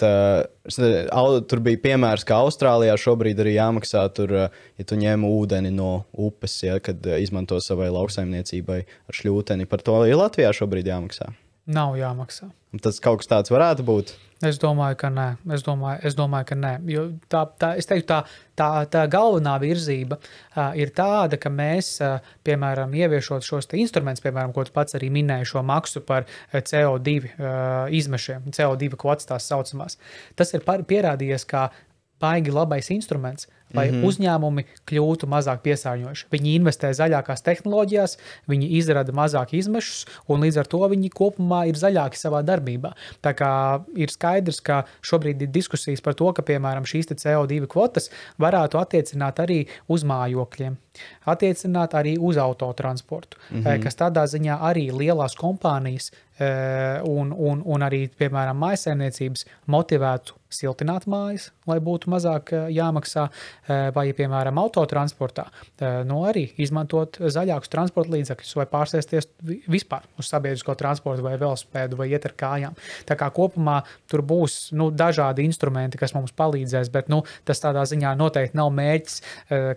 tā, 0.01 0.47
tur 1.47 1.63
bija 1.65 1.81
piemērs, 1.85 2.25
ka 2.27 2.41
Austrālijā 2.45 2.97
šobrīd 2.99 3.41
arī 3.45 3.55
jāmaksā, 3.57 4.07
tur, 4.17 4.35
ja 4.51 4.87
tu 4.89 4.99
ņem 4.99 5.27
ūdeni 5.29 5.71
no 5.75 6.05
upes, 6.13 6.57
ja, 6.67 6.81
kad 6.83 7.07
izmanto 7.21 7.61
savai 7.63 7.91
lauksaimniecībai 7.95 8.81
ar 8.83 9.21
šļūteni. 9.21 9.69
Par 9.71 9.85
to 9.87 10.01
ir 10.09 10.19
Latvijā 10.19 10.51
šobrīd 10.57 10.91
jāmaksā. 10.91 11.31
nav 11.71 11.95
jāmaksā. 12.01 12.51
Tas 12.83 12.99
kaut 13.03 13.23
kas 13.23 13.31
tāds 13.31 13.53
varētu 13.55 13.87
būt. 13.87 14.15
Es 14.41 14.57
domāju, 14.57 14.97
ka 15.03 15.11
nē. 15.13 15.27
Es 15.53 15.61
domāju, 15.67 16.01
es 16.09 16.15
domāju 16.17 16.47
ka 16.49 16.57
nē. 16.57 16.71
Jo 16.89 17.03
tā, 17.29 17.43
tā, 17.61 17.75
teiktu, 17.77 18.07
tā, 18.09 18.21
tā, 18.57 18.69
tā 18.89 19.03
galvenā 19.13 19.59
virzība 19.61 20.17
uh, 20.17 20.71
ir 20.81 20.95
tāda, 20.97 21.37
ka 21.41 21.53
mēs, 21.53 21.91
uh, 22.01 22.25
piemēram, 22.49 22.95
ieviešot 22.97 23.45
šos 23.45 23.69
instrumentus, 23.77 24.25
piemēram, 24.25 24.55
ko 24.57 24.65
tu 24.65 24.73
pats 24.73 24.97
arī 24.97 25.11
minēji, 25.13 25.51
šo 25.53 25.65
maksu 25.69 26.01
par 26.09 26.25
eh, 26.25 26.63
CO2 26.65 27.17
uh, 27.21 27.93
izmešiem, 27.93 28.49
CO2 28.57 28.97
kvotas 28.97 29.29
tās 29.29 29.51
saucamās. 29.53 30.01
Tas 30.41 30.57
ir 30.57 30.65
par, 30.65 30.87
pierādījies 30.89 31.45
kā 31.51 31.69
baigi 32.21 32.53
labais 32.57 32.89
instruments, 32.97 33.49
lai 33.75 33.91
mm 33.91 33.95
-hmm. 33.95 34.07
uzņēmumi 34.09 34.65
kļūtu 34.89 35.29
mazāk 35.31 35.63
piesārņojuši. 35.67 36.27
Viņi 36.33 36.55
investē 36.59 36.91
zaļākās 36.97 37.45
tehnoloģijās, 37.47 38.17
viņi 38.51 38.71
izrada 38.79 39.13
mazāk 39.13 39.55
izmešus, 39.55 40.07
un 40.29 40.41
līdz 40.45 40.61
ar 40.61 40.67
to 40.67 40.83
viņi 40.89 41.11
kopumā 41.11 41.67
ir 41.69 41.79
zaļāki 41.79 42.19
savā 42.19 42.43
darbībā. 42.43 42.93
Tā 43.23 43.35
kā 43.35 43.53
ir 43.97 44.11
skaidrs, 44.11 44.61
ka 44.61 44.85
šobrīd 45.03 45.43
ir 45.43 45.53
diskusijas 45.55 46.01
par 46.01 46.15
to, 46.15 46.33
ka, 46.33 46.43
piemēram, 46.43 46.85
šīs 46.85 47.11
te 47.11 47.15
CO2 47.15 47.67
kvotas 47.67 48.11
varētu 48.39 48.81
attiecināt 48.81 49.41
arī 49.41 49.67
uz 49.89 50.05
mājokļiem, 50.05 50.77
attiecināt 51.27 51.95
arī 51.95 52.17
uz 52.19 52.37
autotransportu, 52.37 53.39
mm 53.51 53.63
-hmm. 53.63 53.83
kas 53.83 53.97
tādā 53.97 54.27
ziņā 54.27 54.59
arī 54.61 54.91
lielās 54.93 55.37
kompānijas 55.37 56.11
eh, 56.39 57.01
un, 57.05 57.33
un, 57.33 57.63
un 57.65 57.83
arī, 57.83 58.09
piemēram, 58.19 58.57
maisaimniecības 58.57 59.47
motivētu 59.67 60.40
siltināt 60.55 61.07
mājas, 61.11 61.51
lai 61.69 61.79
būtu 61.83 62.11
mazāk 62.11 62.53
eh, 62.55 62.67
jāmaksā, 62.75 63.27
eh, 63.31 63.91
vai, 63.95 64.07
piemēram, 64.17 64.59
autotransportā, 64.61 65.47
eh, 65.79 66.01
nu, 66.09 66.21
arī 66.29 66.47
izmantot 66.61 67.21
zaļākus 67.21 67.71
transporta 67.73 68.15
līdzekļus 68.17 68.57
vai 68.59 68.67
pārsēsties 68.71 69.29
vi- 69.47 69.61
vispār 69.71 70.07
uz 70.19 70.31
sabiedrisko 70.31 70.75
transportu 70.79 71.25
vai 71.27 71.37
velospēdu 71.41 71.99
vai 72.01 72.11
iet 72.11 72.27
ar 72.27 72.35
kājām. 72.39 72.79
Tā 73.07 73.17
kā 73.17 73.31
kopumā 73.35 73.81
tur 74.11 74.23
būs 74.23 74.73
nu, 74.73 74.91
dažādi 74.91 75.47
instrumenti, 75.47 75.99
kas 75.99 76.15
mums 76.15 76.33
palīdzēs, 76.33 76.91
bet 76.93 77.09
nu, 77.09 77.23
tas 77.45 77.61
tādā 77.63 77.85
ziņā 77.87 78.17
noteikti 78.19 78.59
nav 78.59 78.71
mērķis 78.75 79.21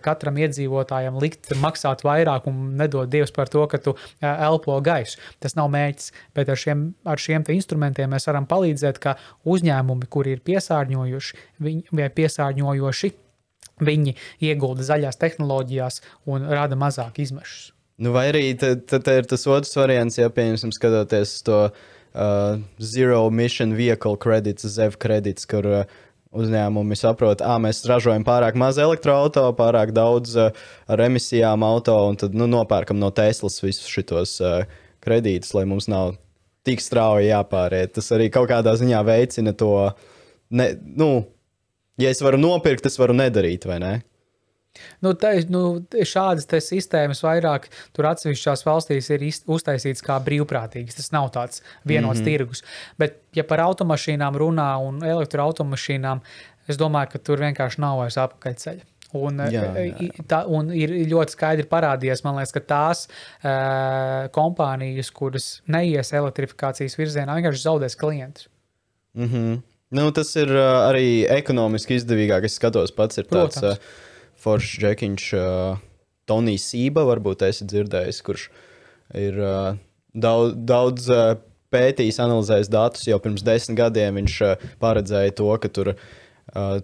katram 0.02 0.36
iedzīvotājam 0.36 1.18
likt 1.20 1.52
maksāt 1.60 2.02
vairāk 2.06 2.46
un 2.50 2.76
nedot 2.78 3.08
Dievs 3.08 3.32
par 3.34 3.48
to, 3.48 3.66
ka 3.66 3.78
tu 3.78 3.94
elpo 4.20 4.80
gaisu. 4.84 5.18
Tas 5.40 5.54
nav 5.56 5.70
mērķis, 5.70 6.12
bet 6.34 6.48
ar 6.48 6.56
šiem, 6.56 6.94
ar 7.04 7.20
šiem 7.20 7.44
instrumentiem 7.54 8.10
mēs 8.10 8.26
varam 8.28 8.46
palīdzēt, 8.46 9.00
ka 9.02 9.16
uzņēmumi, 9.44 10.08
kuri 10.10 10.36
ir 10.36 10.42
piesārņojuši 10.64 11.40
viņi, 11.60 11.84
vai 11.92 12.08
piesārņojoši, 12.10 13.12
viņi 13.84 14.14
iegulda 14.40 14.86
zaļās 14.86 15.18
tehnoloģijās 15.20 16.00
un 16.26 16.48
rada 16.48 16.76
mazāk 16.76 17.18
izmešus. 17.18 17.72
Nu, 17.98 18.10
vai 18.14 18.28
arī 18.32 18.56
tad, 18.58 18.90
ir 18.90 19.26
tas 19.30 19.46
otrs 19.46 19.76
variants, 19.76 20.18
ja 20.18 20.26
pieņemsim, 20.28 20.72
skatoties 20.74 21.42
to 21.46 21.68
uh, 21.68 22.58
zero 22.80 23.28
emission 23.28 23.74
vehicle 23.74 24.16
credits, 24.18 24.66
ZEV 24.66 24.96
kredits, 24.98 25.46
kur 25.46 25.68
uh, 25.68 25.84
uzņēmumi 26.34 26.98
saprot, 26.98 27.38
ka 27.38 27.58
mēs 27.62 27.84
ražojam 27.86 28.24
pārāk 28.26 28.58
maz 28.58 28.80
elektroautorātu, 28.82 29.54
pārāk 29.58 29.94
daudz 29.94 30.34
uh, 30.34 30.50
ar 30.90 31.04
emisijām 31.06 31.62
auto, 31.62 31.94
un 32.08 32.18
tad 32.18 32.34
nu, 32.34 32.50
nopērkam 32.50 32.98
no 32.98 33.12
Teslas 33.14 33.60
visus 33.62 33.86
šitos. 33.86 34.40
Uh, 34.42 34.64
kredītus, 35.04 35.52
lai 35.56 35.66
mums 35.68 35.88
nav 35.90 36.16
tik 36.64 36.82
strauji 36.82 37.28
jāpāriet. 37.28 37.94
Tas 37.96 38.10
arī 38.16 38.30
kaut 38.32 38.48
kādā 38.52 38.74
ziņā 38.80 39.02
veicina 39.06 39.52
to, 39.56 39.74
ne, 40.54 40.70
nu, 41.02 41.08
ja 42.00 42.10
es 42.14 42.22
varu 42.24 42.40
nopirkt, 42.40 42.86
es 42.86 42.98
varu 43.00 43.16
nedarīt, 43.16 43.66
vai 43.70 43.80
ne? 43.82 43.94
Nu, 45.04 45.12
te, 45.18 45.30
nu, 45.52 45.60
šādas 45.94 46.48
te 46.50 46.58
sistēmas 46.62 47.20
vairāk 47.22 47.68
tur 47.94 48.08
atsevišķās 48.10 48.64
valstīs 48.66 49.10
ir 49.14 49.22
uztaisītas 49.54 50.02
kā 50.02 50.16
brīvprātīgas. 50.24 50.98
Tas 50.98 51.12
nav 51.14 51.28
tāds 51.36 51.62
vienots 51.86 52.18
mm 52.18 52.24
-hmm. 52.24 52.30
tirgus. 52.30 52.64
Bet, 52.98 53.20
ja 53.38 53.44
par 53.44 53.62
automašīnām 53.68 54.34
runā 54.40 54.72
un 54.82 54.98
elektroautomašīnām, 55.04 56.24
es 56.68 56.80
domāju, 56.80 57.12
ka 57.12 57.18
tur 57.18 57.38
vienkārši 57.38 57.78
nav 57.86 57.98
vairs 58.02 58.18
apakaļceļa. 58.18 58.90
Un, 59.14 59.36
Jā, 59.38 59.50
jā, 59.50 59.76
eh, 59.76 59.94
i- 60.00 60.22
tā, 60.26 60.42
un 60.50 60.72
ir 60.74 60.90
ļoti 60.90 61.36
skaidri 61.36 61.66
parādījies, 61.70 62.24
man 62.24 62.34
liekas, 62.34 62.52
ka 62.52 62.60
tās 62.60 63.06
uh, 63.44 64.26
kompānijas, 64.34 65.12
kuras 65.12 65.62
neies 65.68 66.10
elektrifikācijas 66.12 66.98
virzienā, 66.98 67.36
vienkārši 67.38 67.62
zaudēs 67.62 67.96
klientus. 67.96 68.48
Mm 69.14 69.28
-hmm. 69.28 69.62
Nu, 69.96 70.08
tas 70.14 70.30
ir 70.40 70.50
uh, 70.52 70.84
arī 70.88 71.24
ekonomiski 71.30 71.98
izdevīgāk. 72.00 72.48
Es 72.48 72.58
skatos, 72.58 72.92
pats 72.94 73.20
ir 73.20 73.28
tāds 73.30 73.60
Protams. 73.60 73.78
uh, 73.78 74.12
foršs 74.44 74.78
džekiņš, 74.82 75.26
uh, 75.38 75.82
Tonijs 76.28 76.68
Sība, 76.72 77.04
varbūt 77.08 77.44
esi 77.48 77.66
dzirdējis, 77.68 78.20
kurš 78.24 78.48
ir 79.20 79.40
uh, 79.40 79.74
daudz, 80.16 80.54
daudz 80.68 81.08
uh, 81.12 81.24
pētījis, 81.74 82.20
analizējis 82.24 82.72
datus. 82.72 83.08
Jau 83.10 83.20
pirms 83.22 83.44
desmit 83.46 83.78
gadiem 83.80 84.20
viņš 84.22 84.36
uh, 84.46 84.68
paredzēja 84.82 85.36
to, 85.40 85.50
ka 85.60 85.70
tur 85.72 85.94
uh, 85.94 86.06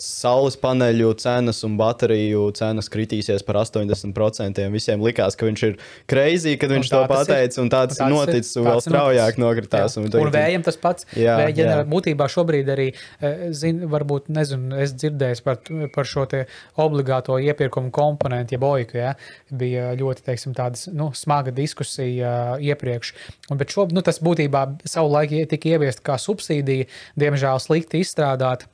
saules 0.00 0.56
paneļu 0.60 1.12
cenas 1.20 1.60
un 1.66 1.76
bateriju 1.78 2.46
cenas 2.56 2.88
kritīsies 2.90 3.44
par 3.46 3.60
80%. 3.60 4.64
Visiem 4.72 5.04
likās, 5.04 5.36
ka 5.38 5.46
viņš 5.46 5.64
ir 5.68 5.76
crazy, 6.10 6.56
kad 6.60 6.72
viņš 6.72 6.90
to 6.90 7.02
pateica, 7.10 7.60
un 7.62 7.70
tāds 7.72 8.00
tāds 8.00 8.12
noticis, 8.12 8.56
un 8.56 8.64
Tāds 8.66 8.70
vēl 8.70 8.82
straujāk 8.86 9.40
nokritās. 9.40 9.96
Jā. 9.96 10.02
un 10.02 10.16
Un, 10.20 10.32
vējam 10.34 10.64
tas 10.66 10.78
pats. 10.80 11.06
Jā, 11.18 11.36
Vēja 11.40 11.66
jā. 11.66 11.76
Būtībā 11.90 12.26
šobrīd 12.30 12.72
arī, 12.72 12.88
eh, 13.20 13.44
zin, 13.56 13.84
varbūt, 13.90 14.30
nezinu, 14.32 14.74
es 14.80 14.94
dzirdēju 14.96 15.44
par, 15.46 15.60
par 15.94 16.08
šo 16.08 16.26
obligāto 16.80 17.38
iepirkumu 17.40 17.90
komponentu, 17.94 18.56
jeb 18.56 18.66
oiku. 18.66 18.98
Ja? 19.00 19.14
Bija 19.50 19.92
ļoti, 19.98 20.24
teiksim, 20.26 20.54
tādas 20.56 20.86
nu, 20.92 21.10
smaga 21.16 21.52
diskusija 21.54 22.34
uh, 22.56 22.64
iepriekš. 22.64 23.14
Un, 23.50 23.60
bet 23.60 23.72
šobrīd 23.74 23.96
nu, 23.96 24.04
tas 24.06 24.20
būtībā 24.22 24.66
savulaik 24.88 25.34
tika 25.50 25.74
ieviest 25.74 26.04
kā 26.06 26.18
subsīdija, 26.20 26.88
diemžēl 27.20 27.62
slikti 27.62 28.02
izstrādāta, 28.04 28.70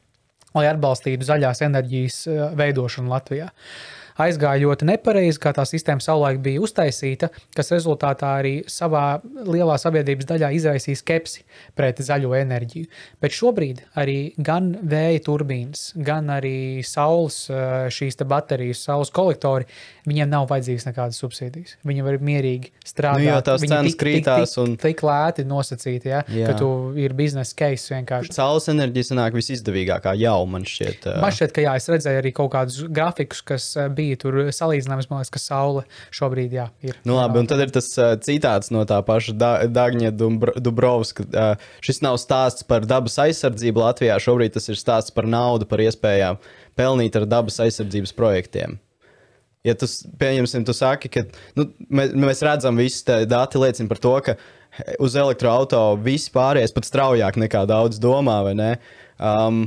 lai 0.56 0.66
atbalstītu 0.70 1.26
zaļās 1.28 1.62
enerģijas 1.66 2.18
eh, 2.30 2.42
veidošanu 2.58 3.12
Latvijā. 3.12 3.50
Aizgāja 3.50 4.05
ļoti 4.18 4.86
nepareizi, 4.88 5.38
kā 5.42 5.52
tā 5.52 5.64
sistēma 5.68 6.00
savulaik 6.00 6.38
bija 6.42 6.60
uztaisīta, 6.64 7.28
kas 7.54 7.70
rezultātā 7.74 8.30
arī 8.40 8.54
savā 8.66 9.20
lielā 9.44 9.76
sabiedrības 9.78 10.26
daļā 10.30 10.50
izraisīja 10.56 10.96
skepsi 11.00 11.44
pret 11.76 11.98
zaļo 12.00 12.32
enerģiju. 12.38 12.86
Bet 13.20 13.30
šobrīd 13.36 13.82
arī 13.96 14.32
gan 14.38 14.72
vēja 14.82 15.20
turbīnas, 15.26 15.92
gan 15.96 16.30
arī 16.32 16.82
saules 16.86 17.48
eh, 17.50 17.88
šīs 17.92 18.16
te 18.16 18.24
baterijas, 18.24 18.82
saules 18.86 19.10
kolektori, 19.10 19.66
viņiem 20.06 20.28
nav 20.32 20.46
vajadzīgas 20.50 20.86
nekādas 20.88 21.20
subsīdijas. 21.22 21.76
Viņi 21.86 22.04
var 22.06 22.18
mierīgi 22.18 22.72
strādāt. 22.86 23.20
Nu, 23.24 23.30
jo 23.30 23.40
tās 23.42 23.60
cenas 23.66 23.92
tik- 23.92 23.92
tik- 23.92 24.00
krītās 24.02 24.54
tik- 24.54 24.62
un- 24.64 24.76
Tik 24.86 25.00
lēti 25.02 25.44
nosacīti, 25.44 26.06
ja, 26.12 26.22
Jā. 26.30 26.46
ka 26.46 26.54
tu 26.60 26.68
ir 26.96 27.12
biznesa 27.12 27.54
case 27.58 27.92
vienkārši. 27.94 28.32
Saules 28.32 28.68
enerģija 28.72 29.10
sanāk 29.12 29.32
visizdevīgākā 29.36 30.16
jau 30.20 30.46
man 30.48 30.62
šķiet. 30.64 31.06
uh, 31.06 31.20
Man 31.20 31.30
šķiet, 31.32 31.52
ka 31.52 31.60
jā, 31.64 31.74
es 31.76 31.88
redzēju 31.88 32.20
arī 32.22 32.32
kaut 32.36 32.52
kādus 32.52 32.80
grafikus, 32.88 33.42
kas 33.44 33.76
eh, 33.76 33.88
bija 34.06 34.22
tur 34.22 34.38
salīdzināms. 34.54 35.10
Man 35.10 35.20
liekas, 35.20 35.34
ka 35.34 35.42
saule 35.42 35.84
šobrīd 36.14 36.56
jā, 36.56 36.70
ir. 36.86 36.96
Nu, 37.04 37.18
labi, 37.18 37.42
un 37.42 37.50
tad 37.50 37.66
ir 37.66 37.74
tas 37.74 37.90
uh, 38.00 38.14
citāts 38.22 38.72
no 38.74 38.86
tā 38.88 39.02
paša 39.06 39.36
da 39.36 39.52
Dāņa 39.68 40.14
Dubrovska. 40.16 41.26
Uh, 41.26 41.68
šis 41.84 42.02
nav 42.06 42.20
stāsts 42.22 42.66
par 42.66 42.88
dabas 42.88 43.18
aizsardzību 43.26 43.84
Latvijā. 43.84 44.18
Šobrīd 44.22 44.56
tas 44.56 44.70
ir 44.72 44.80
stāsts 44.80 45.14
par 45.14 45.28
naudu, 45.30 45.68
par 45.68 45.82
iespējām 45.84 46.40
pelnīt 46.76 47.16
ar 47.18 47.28
dabas 47.28 47.58
aizsardzības 47.64 48.14
projektiem. 48.16 48.78
Ja 49.66 49.74
tu, 49.74 49.88
pieņemsim, 50.20 50.62
tu 50.66 50.74
saki, 50.76 51.10
ka 51.10 51.24
nu, 51.58 51.66
mēs, 51.90 52.12
mēs 52.14 52.42
redzam, 52.46 52.78
tie 52.78 53.24
dati 53.26 53.58
liecina 53.58 53.90
par 53.90 53.98
to, 54.02 54.12
ka 54.22 54.36
uz 55.02 55.16
elektroautorāta 55.18 56.04
viss 56.04 56.30
pāries 56.30 56.74
pat 56.74 56.86
straujāk 56.86 57.38
nekā 57.40 57.64
daudz 57.66 57.98
domā, 58.02 58.38
vai 58.46 58.54
ne? 58.58 58.70
Um, 59.16 59.66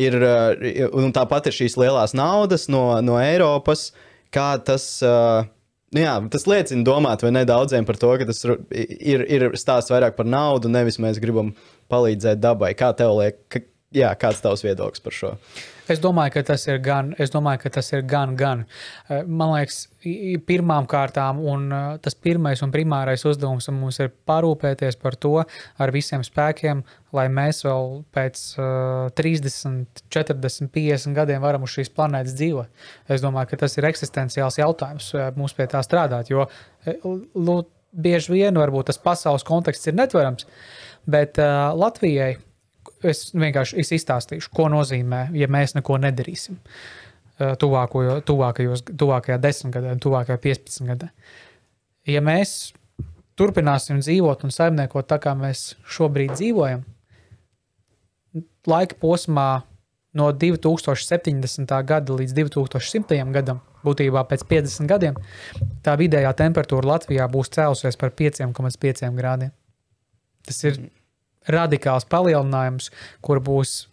ir, 0.00 0.16
uh, 0.20 0.54
un 0.96 1.12
tāpat 1.14 1.50
ir 1.50 1.58
šīs 1.58 1.78
lielās 1.80 2.16
naudas 2.16 2.68
no, 2.72 2.86
no 3.04 3.18
Eiropas, 3.22 3.90
kā 4.34 4.54
tas. 4.64 4.88
Uh, 5.04 5.50
Nu 5.94 6.02
jā, 6.02 6.14
tas 6.26 6.42
liecina 6.50 6.82
domāt, 6.82 7.20
vai 7.22 7.30
ne 7.30 7.44
daudziem 7.46 7.84
par 7.86 7.94
to, 8.02 8.08
ka 8.18 8.24
tas 8.26 8.40
ir, 8.42 9.20
ir 9.30 9.44
stāsts 9.54 9.92
vairāk 9.92 10.16
par 10.16 10.26
naudu, 10.26 10.66
nevis 10.66 10.98
mēs 10.98 11.20
gribam 11.22 11.52
palīdzēt 11.92 12.40
dabai. 12.42 12.72
Kā 12.74 12.88
tev 12.98 13.12
liekas, 13.20 13.44
ka, 13.46 13.60
jā, 13.94 14.08
kāds 14.18 14.42
tavs 14.42 14.64
viedoklis 14.66 15.04
par 15.04 15.14
šo? 15.14 15.30
Es 15.84 16.00
domāju, 16.00 16.32
ka 16.38 16.42
tas 16.48 16.62
ir 16.64 16.78
gan, 16.80 17.10
es 17.20 17.32
domāju, 17.32 17.60
ka 17.66 17.70
tas 17.76 17.90
ir 17.92 18.04
gan, 18.08 18.32
gan. 18.40 18.64
Eh, 19.10 19.20
Man 19.28 19.52
liekas, 19.52 19.82
pirmām 20.48 20.86
kārtām, 20.88 21.42
un 21.44 21.66
eh, 21.68 21.82
tas 22.04 22.16
pirmais 22.16 22.62
un 22.64 22.72
primārais 22.72 23.24
uzdevums 23.28 23.68
mums 23.68 24.00
ir 24.00 24.08
parūpēties 24.28 24.96
par 25.02 25.18
to 25.20 25.34
ar 25.44 25.92
visiem 25.92 26.24
spēkiem, 26.24 26.80
lai 27.14 27.26
mēs 27.30 27.60
vēl 27.66 28.00
pēc 28.16 28.40
uh, 28.58 29.12
30, 29.14 30.02
40, 30.10 30.70
50 30.74 31.14
gadiem 31.14 31.44
varam 31.44 31.62
uz 31.62 31.76
šīs 31.76 31.92
planētas 31.94 32.34
dzīvot. 32.40 32.88
Es 33.12 33.22
domāju, 33.22 33.52
ka 33.52 33.60
tas 33.62 33.76
ir 33.78 33.86
eksistenciāls 33.86 34.58
jautājums 34.58 35.12
eh, 35.14 35.28
mums 35.36 35.54
pie 35.54 35.68
tā 35.70 35.84
strādāt, 35.84 36.32
jo 36.32 36.48
bieži 37.94 38.34
vien 38.34 38.56
varbūt 38.58 38.88
tas 38.90 38.98
pasaules 38.98 39.46
konteksts 39.46 39.92
ir 39.92 40.00
netverams, 40.00 40.48
bet 41.06 41.38
uh, 41.38 41.70
Latvijai 41.76 42.32
es 43.10 43.26
vienkārši 43.34 43.80
es 43.82 43.92
izstāstīšu, 43.98 44.52
ko 44.54 44.68
nozīmē, 44.72 45.26
ja 45.36 45.48
mēs 45.50 45.76
neko 45.78 45.98
nedarīsim. 46.02 46.58
eh, 47.38 47.54
Tuvāko, 47.60 48.04
tuvākajos, 48.26 48.86
tuvākajā 48.94 49.40
desmitgadē, 49.42 49.96
tuvākajā 50.02 50.40
15 50.46 50.88
gadē. 50.92 51.10
Ja 52.06 52.20
mēs 52.24 52.72
turpināsim 53.38 54.00
dzīvot 54.04 54.44
un 54.44 54.52
saimniekot 54.54 55.08
tā, 55.10 55.18
kā 55.22 55.34
mēs 55.38 55.74
šobrīd 55.96 56.36
dzīvojam, 56.36 56.84
laika 58.66 58.98
posmā 59.00 59.48
no 60.14 60.30
2070. 60.32 61.74
gada 61.86 62.18
līdz 62.18 62.34
2100. 62.38 63.32
gadam, 63.34 63.60
būtībā 63.84 64.22
pēc 64.30 64.44
50 64.50 64.90
gadiem, 64.90 65.18
tā 65.84 65.96
vidējā 66.00 66.32
temperatūra 66.38 66.94
Latvijā 66.94 67.26
būs 67.30 67.50
cēlusies 67.56 67.98
par 68.00 68.14
5,5 68.14 69.10
grādiem. 69.18 69.50
Tas 70.44 70.60
ir 70.68 70.78
radikāls 71.50 72.06
palielinājums, 72.08 72.90
kur 73.24 73.40
būs 73.44 73.84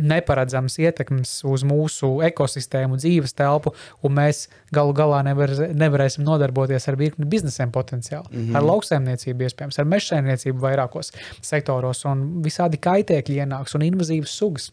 neparedzams 0.00 0.78
ietekmes 0.80 1.32
uz 1.48 1.64
mūsu 1.66 2.08
ekosistēmu, 2.24 2.98
dzīves 3.00 3.34
telpu, 3.36 3.74
un 4.06 4.14
mēs 4.16 4.46
galu 4.74 4.94
galā 4.96 5.22
nevar, 5.26 5.52
nevarēsim 5.76 6.24
nodarboties 6.26 6.88
ar 6.90 6.98
virkni 7.00 7.28
biznesiem 7.28 7.72
potenciāli. 7.74 8.28
Mm 8.30 8.46
-hmm. 8.46 8.56
Ar 8.56 8.66
lauksaimniecību, 8.70 9.48
iespējams, 9.48 9.78
ar 9.78 9.88
mežsaimniecību 9.94 10.60
vairākos 10.60 11.12
sektoros, 11.42 12.04
un 12.04 12.42
visādi 12.44 12.80
kaitēkļi 12.80 13.42
ienāks 13.44 13.74
un 13.74 13.86
invazīvas 13.90 14.36
sugas. 14.36 14.70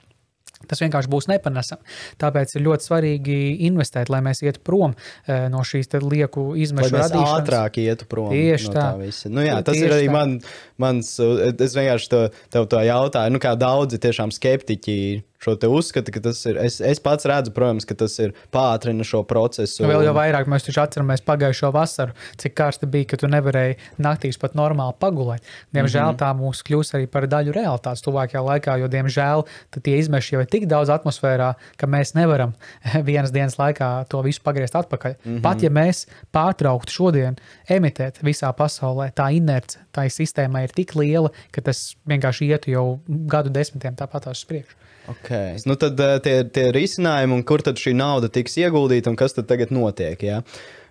Tas 0.66 0.82
vienkārši 0.82 1.12
būs 1.14 1.28
nepanesami. 1.30 1.86
Tāpēc 2.18 2.56
ir 2.58 2.64
ļoti 2.66 2.88
svarīgi 2.88 3.38
investēt, 3.68 4.10
lai 4.10 4.24
mēs 4.26 4.42
ietu 4.42 4.64
prom 4.66 4.96
eh, 5.28 5.46
no 5.54 5.62
šīs 5.62 5.92
lieku 6.02 6.48
Lai 6.56 6.64
izmešu 6.66 6.96
mēs 6.96 7.04
radīšanas. 7.06 7.36
ātrāk 7.44 7.78
ietu 7.84 8.08
prom 8.10 8.32
Tieši 8.34 8.72
no 8.72 8.74
tā. 8.74 8.88
tā 8.88 9.04
visa. 9.04 9.30
Nu, 9.30 9.44
jā, 9.46 9.60
tas 9.62 9.78
Tieši 9.78 9.86
ir 9.86 9.96
arī 10.00 10.08
tā. 10.10 10.16
man, 10.18 10.36
mans. 10.82 11.14
Es 11.20 11.78
vienkārši 11.78 12.10
to, 12.10 12.22
tev 12.54 12.66
to 12.72 12.82
jautāju, 12.82 13.36
nu, 13.36 13.42
kā 13.44 13.54
daudzi 13.60 14.00
tiešām 14.02 14.34
skeptiķi 14.34 14.98
šo 15.44 15.56
te 15.60 15.70
uzskata, 15.70 16.12
ka 16.14 16.22
tas 16.30 16.40
ir. 16.50 16.58
Es, 16.62 16.80
es 16.82 17.02
pats 17.04 17.28
redzu, 17.30 17.54
protams, 17.56 17.86
ka 17.88 17.96
tas 17.98 18.16
ir 18.24 18.34
pātrina 18.54 19.06
šo 19.08 19.24
procesu. 19.28 19.86
Vēl 19.86 20.08
jau 20.08 20.14
un- 20.14 20.18
vairāk 20.18 20.50
mēs 20.50 20.66
taču 20.66 20.82
atceramies 20.82 21.24
pagājušo 21.28 21.72
vasaru, 21.76 22.16
cik 22.42 22.56
karsti 22.58 22.90
bija, 22.90 23.12
ka 23.14 23.22
tu 23.22 23.30
nevarēji 23.32 23.78
naktīs 24.02 24.40
pat 24.42 24.58
normāli 24.58 24.98
pagulēt. 25.00 25.46
Diemžēl 25.76 26.12
mm 26.12 26.16
-hmm. 26.16 26.22
tā 26.22 26.32
mūs 26.38 26.64
kļūs 26.66 26.94
arī 26.98 27.08
par 27.08 27.28
daļu 27.28 27.54
realitātes 27.54 28.04
tuvākajā 28.06 28.44
laikā, 28.50 28.80
jo, 28.82 28.88
diemžēl, 28.88 29.46
tie 29.82 29.98
izmeši 29.98 30.36
jau 30.36 30.42
ir 30.42 30.48
tik 30.48 30.66
daudz 30.66 30.90
atmosfērā, 30.90 31.54
ka 31.78 31.88
mēs 31.88 32.16
nevaram 32.16 32.54
vienas 33.10 33.32
dienas 33.32 33.58
laikā 33.58 34.08
to 34.10 34.22
visu 34.22 34.42
pagriezt 34.44 34.76
atpakaļ. 34.76 35.16
Mm 35.24 35.38
-hmm. 35.38 35.42
Pat 35.42 35.62
ja 35.62 35.70
mēs 35.70 36.08
pārtrauktu 36.34 36.92
šodien 36.92 37.36
emitēt 37.70 38.24
visā 38.24 38.54
pasaulē, 38.54 39.12
tā 39.14 39.32
inerce 39.34 39.78
tai 39.92 40.08
sistēmai 40.10 40.64
ir 40.64 40.70
tik 40.70 40.96
liela, 40.96 41.32
ka 41.52 41.62
tas 41.62 41.96
vienkārši 42.08 42.50
ietu 42.52 42.72
jau 42.72 43.00
gadu 43.08 43.50
desmitiem 43.50 43.96
tāpat 43.96 44.32
uz 44.32 44.46
priekšu. 44.46 44.76
Okay. 45.08 45.56
Nu, 45.66 45.78
tad 45.80 46.00
uh, 46.04 46.18
tie, 46.24 46.42
tie 46.52 46.68
risinājumi, 46.76 47.38
un 47.38 47.44
kur 47.48 47.64
tad 47.64 47.80
šī 47.80 47.94
nauda 47.96 48.30
tiks 48.34 48.58
ieguldīta 48.60 49.12
un 49.12 49.18
kas 49.20 49.38
tad 49.38 49.48
tagad 49.48 49.72
notiek? 49.72 50.20
Ja? 50.24 50.42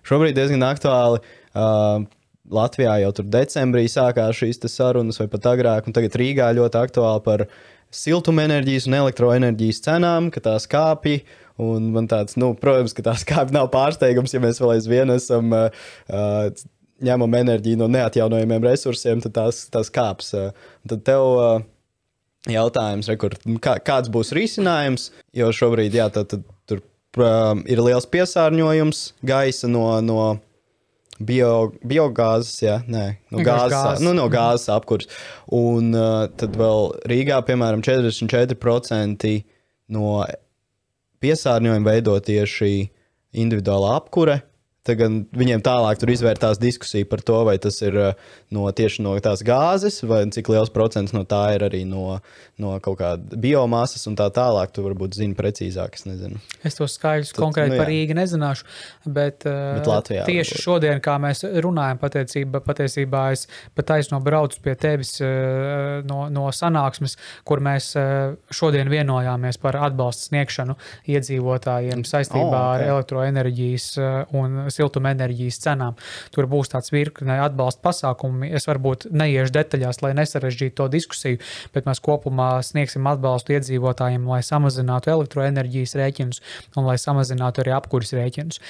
Šobrīd 0.07 0.37
diezgan 0.37 0.65
aktuāli. 0.65 1.21
Uh, 1.53 2.05
Latvijā 2.53 2.93
jau 3.03 3.11
tur 3.15 3.27
decembrī 3.27 3.85
sākās 3.91 4.39
šīs 4.39 4.61
sarunas, 4.71 5.19
vai 5.19 5.27
pat 5.31 5.49
agrāk, 5.51 5.87
un 5.87 5.95
tagad 5.95 6.15
Rīgā 6.15 6.47
ļoti 6.55 6.79
aktuāli 6.79 7.23
par 7.25 7.43
siltumenerģijas 7.93 8.87
un 8.87 8.95
elektroenerģijas 9.01 9.83
cenām, 9.83 10.31
ka 10.31 10.43
tās 10.43 10.67
kāpj. 10.71 11.19
Un 11.63 11.91
man 11.91 12.07
tāds, 12.09 12.37
nu, 12.37 12.51
protams, 12.57 12.93
ka 12.93 13.03
tās 13.05 13.25
kāpj 13.27 13.53
nav 13.55 13.71
pārsteigums, 13.73 14.33
ja 14.35 14.41
mēs 14.43 14.61
vēl 14.61 14.75
aizvien 14.75 15.11
esam 15.15 15.53
uh, 15.57 15.87
ņemam 17.03 17.37
enerģiju 17.39 17.81
no 17.81 17.87
neatjaunojamiem 17.93 18.67
resursiem, 18.69 19.21
tad 19.25 19.35
tās, 19.35 19.65
tās 19.73 19.91
kāps. 19.93 20.33
Uh, 20.37 20.69
tad 20.89 21.03
tev 21.07 21.25
uh, 21.33 21.65
jautājums, 22.53 23.09
re, 23.11 23.17
kur, 23.19 23.35
kā, 23.63 23.77
kāds 23.83 24.11
būs 24.13 24.33
risinājums, 24.35 25.09
jo 25.35 25.51
šobrīd 25.55 25.95
jā, 25.97 26.07
tad, 26.13 26.29
tad, 26.33 26.43
tur 26.69 26.81
uh, 26.81 27.53
ir 27.69 27.81
liels 27.83 28.09
piesārņojums 28.09 29.07
gaisa 29.27 29.71
no. 29.71 29.89
no 30.01 30.27
Bio, 31.17 31.71
biogāzes, 31.81 32.59
jā, 32.61 32.75
nē, 32.85 33.03
no 33.33 33.39
gāzes, 33.41 33.71
gāzes. 33.73 34.03
nu, 34.05 34.11
no 34.13 34.27
gāzes 34.29 34.69
apkurss. 34.69 35.09
Un 35.49 35.87
uh, 35.97 36.27
tad 36.29 36.53
vēl 36.53 36.91
Rīgā, 37.09 37.39
piemēram, 37.47 37.81
44% 37.81 39.31
no 39.97 40.11
piesārņojuma 41.25 41.89
veido 41.89 42.13
tieši 42.21 42.69
individuāla 43.33 43.95
apkure. 43.97 44.43
Tagad 44.87 45.17
viņiem 45.35 45.61
tālāk 45.65 45.99
tur 46.01 46.11
izvērtās 46.13 46.59
diskusija 46.61 47.07
par 47.09 47.21
to, 47.27 47.41
vai 47.47 47.57
tas 47.61 47.77
ir 47.83 47.97
uh, 47.99 48.29
no, 48.55 48.63
tieši 48.71 49.03
no 49.05 49.13
tās 49.23 49.43
gāzes, 49.45 49.99
vai 50.07 50.21
cik 50.33 50.47
liels 50.53 50.71
procents 50.73 51.13
no 51.15 51.25
tā 51.27 51.43
ir 51.57 51.65
arī 51.67 51.83
no, 51.87 52.19
no 52.61 52.75
kaut 52.83 52.99
kāda 53.01 53.39
biomasas 53.43 54.07
un 54.07 54.15
tā 54.19 54.29
tālāk. 54.33 54.71
Tu 54.75 54.85
varbūt 54.85 55.17
zini 55.19 55.35
precīzāk, 55.37 55.97
es 55.99 56.07
nezinu. 56.07 56.39
Es 56.67 56.79
tos 56.79 56.95
Tad, 56.97 57.27
konkrēti 57.37 57.73
nu 57.73 57.77
jā. 57.77 57.81
par 57.83 57.91
Rīgu 57.91 58.15
nezināšu, 58.17 58.65
bet, 59.05 59.45
uh, 59.47 59.77
Bet 59.77 59.87
Latvijā 59.91 60.25
tieši 60.27 60.55
varbūt. 60.55 60.63
šodien, 60.63 61.01
kā 61.03 61.17
mēs 61.21 61.43
runājam, 61.63 61.99
patiecībā, 62.01 62.61
patiesībā 62.65 63.23
es 63.35 63.45
pat 63.77 63.89
taisno 63.93 64.19
braucu 64.23 64.59
pie 64.63 64.75
tevis 64.79 65.13
uh, 65.21 65.99
no, 66.07 66.25
no 66.33 66.47
sanāksmes, 66.55 67.17
kur 67.47 67.61
mēs 67.63 67.91
šodien 68.53 68.89
vienojāmies 68.91 69.57
par 69.61 69.77
atbalstu 69.87 70.29
sniegšanu 70.31 70.75
iedzīvotājiem 71.11 72.03
saistībā 72.07 72.37
Oh, 72.47 72.53
ok. 72.53 72.77
ar 72.77 72.83
elektroenerģijas 72.87 73.85
un 74.37 74.57
siltumenerģijas 74.77 75.59
cenām. 75.65 75.97
Tur 76.33 76.49
būs 76.49 76.71
tāds 76.73 76.93
virkne 76.93 77.39
atbalsta 77.43 77.83
pasākumi. 77.85 78.51
Es 78.57 78.67
varbūt 78.69 79.09
neiešu 79.11 79.53
detaļās, 79.57 80.01
lai 80.05 80.13
nesarežģītu 80.17 80.77
to 80.79 80.89
diskusiju, 80.93 81.41
bet 81.75 81.89
mēs 81.89 82.03
kopumā 82.03 82.49
sniegsim 82.65 83.07
atbalstu 83.09 83.57
iedzīvotājiem, 83.57 84.27
lai 84.29 84.41
samazinātu 84.45 85.13
elektroenerģijas 85.13 85.97
rēķinus 86.01 86.43
un 86.77 86.89
lai 86.89 86.97
samazinātu 87.01 87.63
arī 87.63 87.75
apkuras 87.77 88.13
rēķinus. 88.17 88.61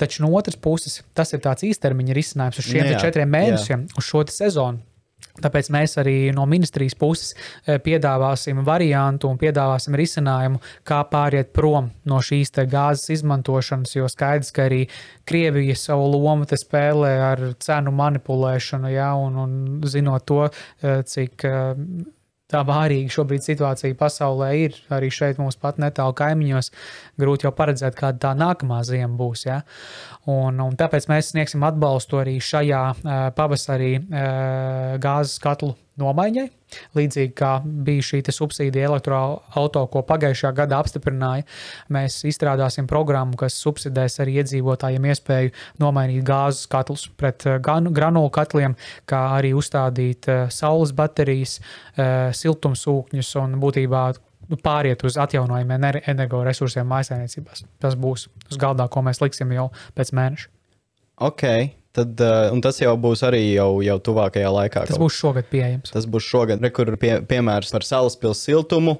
Taču 0.00 0.24
no 0.24 0.32
otras 0.34 0.58
puses, 0.58 1.02
tas 1.14 1.30
ir 1.34 1.42
tāds 1.44 1.66
īstermiņa 1.66 2.16
risinājums 2.16 2.58
uz 2.60 2.70
šiem 2.70 2.84
Nu 2.84 2.96
jā, 2.96 3.04
četriem 3.06 3.28
jā. 3.28 3.32
mēnešiem, 3.38 3.86
uz 3.98 4.10
šo 4.10 4.24
sezonu. 4.30 4.93
Tāpēc 5.34 5.68
mēs 5.74 5.96
arī 5.98 6.30
no 6.34 6.44
ministrijas 6.46 6.94
puses 6.94 7.32
eh, 7.34 7.80
piedāvāsim 7.82 8.60
variantu 8.66 9.26
un 9.32 9.38
piedāvāsim 9.40 9.96
risinājumu, 9.98 10.60
kā 10.86 11.00
pāriet 11.10 11.50
prom 11.56 11.90
no 12.06 12.20
šīs 12.22 12.54
gāzes 12.70 13.10
izmantošanas, 13.16 13.96
jo 13.96 14.06
skaidrs, 14.10 14.52
ka 14.54 14.68
arī 14.68 14.84
Krievija 15.26 15.74
savu 15.74 16.06
lomu 16.12 16.46
spēlē 16.46 17.12
ar 17.32 17.42
cenu 17.58 17.90
manipulēšanu, 17.98 18.92
ja, 18.94 19.10
un, 19.18 19.40
un 19.42 19.56
zinot 19.90 20.26
to, 20.30 20.44
eh, 20.82 21.02
cik 21.02 21.48
eh, 21.50 21.74
tā 22.52 22.60
vārīga 22.66 23.12
šobrīd 23.12 23.44
situācija 23.46 23.96
pasaulē 23.98 24.50
ir, 24.60 24.76
arī 24.92 25.10
šeit 25.12 25.40
mums 25.40 25.56
pat 25.60 25.78
netālu 25.82 26.16
kaimiņos, 26.18 26.70
grūti 27.20 27.48
jau 27.48 27.54
paredzēt, 27.56 27.96
kāda 27.98 28.20
tā 28.26 28.34
nākamā 28.38 28.82
ziema 28.86 29.16
būs. 29.18 29.46
Ja? 29.48 29.62
Un, 30.30 30.60
un 30.64 30.76
tāpēc 30.80 31.08
mēs 31.12 31.32
sniegsim 31.32 31.64
atbalstu 31.66 32.20
arī 32.20 32.36
šajā 32.44 32.82
uh, 32.92 33.14
pavasarī 33.36 33.94
uh, 34.02 35.00
gāzes 35.02 35.40
katlu 35.42 35.74
nomaiņai. 36.00 36.46
Līdzīgi 36.98 37.34
kā 37.38 37.50
bija 37.86 38.02
šī 38.02 38.20
subsīdija 38.34 38.88
elektroautorāta, 38.88 39.84
ko 39.92 40.02
pagājušajā 40.08 40.52
gadā 40.58 40.80
apstiprināja, 40.82 41.46
mēs 41.94 42.18
izstrādāsim 42.26 42.88
programmu, 42.90 43.38
kas 43.38 43.56
subsidēs 43.62 44.18
arī 44.24 44.40
iedzīvotājiem 44.42 45.08
iespēju 45.12 45.54
nomainīt 45.82 46.24
gāzes 46.26 46.66
katlus 46.70 47.06
pret 47.20 47.46
eh, 47.46 47.60
granulu 47.62 48.32
katliem, 48.34 48.76
kā 49.10 49.22
arī 49.38 49.54
uzstādīt 49.56 50.30
eh, 50.32 50.44
saules 50.54 50.94
baterijas, 50.96 51.60
eh, 51.94 52.30
siltumsūkņus 52.34 53.34
un 53.44 53.58
būtībā 53.62 54.04
nu, 54.50 54.58
pāriet 54.64 55.04
uz 55.06 55.18
atjaunojumiem 55.20 55.78
ener- 55.78 56.02
energoresursiem 56.10 56.90
mājsainiecībās. 56.90 57.64
Tas 57.82 57.96
būs 57.98 58.28
uz 58.50 58.60
galdā, 58.60 58.88
ko 58.90 59.04
mēs 59.06 59.22
liksim 59.22 59.54
jau 59.54 59.70
pēc 59.96 60.12
mēneša. 60.16 60.50
Ok, 61.22 61.46
tad, 61.94 62.18
uh, 62.20 62.50
un 62.54 62.62
tas 62.64 62.78
jau 62.82 62.94
būs 63.00 63.24
arī 63.26 63.42
jau, 63.54 63.70
jau 63.84 63.98
tuvākajā 64.08 64.50
laikā. 64.58 64.86
Tas 64.90 65.00
būs 65.00 65.18
šogad 65.18 65.48
pieejams. 65.52 65.94
Tas 65.94 66.08
būs 66.10 66.26
šogad, 66.26 66.62
Re, 66.64 66.70
kur 66.74 66.94
pie, 67.00 67.16
piemērs 67.28 67.74
par 67.74 67.86
salaspils 67.86 68.42
siltumu. 68.44 68.98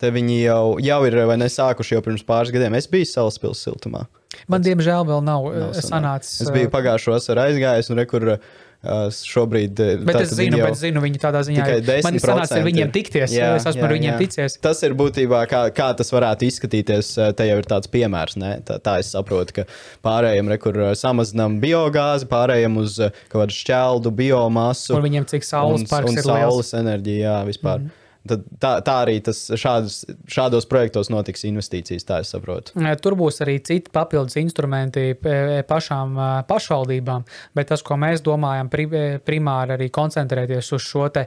Te 0.00 0.08
viņi 0.08 0.38
jau, 0.46 0.64
jau 0.80 1.00
ir 1.04 1.18
vai 1.28 1.36
nesākuši 1.36 1.98
jau 1.98 2.00
pirms 2.06 2.24
pāris 2.24 2.52
gadiem. 2.54 2.78
Es 2.78 2.88
biju 2.88 3.08
salaspils 3.08 3.60
siltumā. 3.66 4.06
Man, 4.48 4.62
diemžēl, 4.64 5.04
vēl 5.08 5.20
nav, 5.26 5.50
Nav 5.50 5.74
nav 5.74 5.84
sanācis. 5.84 6.38
Es 6.46 6.52
biju 6.54 6.70
eh, 6.70 6.72
pagājušo 6.72 7.12
vasaru 7.16 7.42
aizgājis, 7.44 7.90
un 7.92 8.00
re, 8.00 8.06
kur 8.08 8.24
uh, 8.36 8.52
šobrīd. 8.82 9.80
eh, 9.80 9.96
Bet 10.08 10.16
es 10.22 10.30
zinu, 10.32 10.56
viņi 10.56 10.62
bet 10.64 10.74
zinu 10.80 11.00
viņu 11.04 11.18
tādā 11.20 11.42
ziņā, 11.44 11.64
Tikai 11.64 11.80
ka 11.84 12.00
man 12.06 12.14
ir 12.16 12.20
sanācis 12.20 12.52
ar 12.56 12.62
10% 12.62 12.64
viņiem 12.64 12.86
ir. 12.86 12.92
tikties. 12.94 13.30
Jā, 13.36 13.50
es 13.56 13.66
esmu 13.68 13.82
jā, 13.82 13.84
ar 13.84 13.92
viņiem 13.92 14.14
jā. 14.14 14.18
ticies. 14.22 14.56
Tas 14.60 14.82
ir 14.82 14.94
būtībā, 14.94 15.42
kā, 15.50 15.60
kā 15.76 15.90
tas 15.96 16.10
varētu 16.10 16.48
izskatīties. 16.48 17.10
eh, 17.20 17.32
Te 17.32 17.44
jau 17.50 17.58
ir 17.60 17.64
tāds 17.68 17.86
piemērs. 17.92 18.36
Ne? 18.40 18.60
Tā, 18.64 18.78
tā 18.80 18.98
es 19.00 19.12
saprotu, 19.12 19.52
ka 19.52 19.64
pārējiem 20.02 20.48
re, 20.48 20.56
kur 20.58 20.74
eh, 20.80 20.94
samazinām 20.96 21.60
biogāzi, 21.60 22.24
pārējiem 22.26 22.76
uz 22.80 22.96
kaut 23.28 23.42
kādu 23.44 23.52
šķeldu, 23.60 24.10
biomasu. 24.16 24.96
Un 24.96 25.02
viņiem 25.04 25.26
cik 25.28 25.44
saules 25.44 25.82
un, 25.82 25.86
parks 25.86 26.10
un 26.10 26.16
ir 26.16 26.24
liels. 26.24 26.32
Mhm. 26.32 26.50
saules 26.50 26.72
enerģija, 26.80 27.24
jā, 27.28 27.38
vispār. 27.46 27.78
Mm. 27.84 27.90
Tad, 28.28 28.42
tā, 28.60 28.70
tā 28.84 28.94
arī 29.06 29.14
tas 29.24 29.38
šādas, 29.56 30.02
šādos 30.28 30.66
projektos 30.68 31.08
notiks 31.08 31.46
investīcijas, 31.48 32.04
tā 32.04 32.18
es 32.20 32.28
saprotu. 32.34 32.74
Tur 33.00 33.16
būs 33.16 33.40
arī 33.40 33.54
citi 33.64 33.88
papildus 33.94 34.36
instrumenti 34.36 35.06
eh, 35.16 35.62
pašām 35.64 36.12
eh, 36.20 36.34
pašvaldībām, 36.50 37.24
bet 37.56 37.70
tas, 37.72 37.80
ko 37.86 37.96
mēs 37.96 38.20
domājam, 38.26 38.68
pri- 38.68 39.16
primāri 39.24 39.78
arī 39.78 39.88
koncentrēties 39.88 40.68
uz 40.76 40.84
šo 40.84 41.08
te 41.16 41.24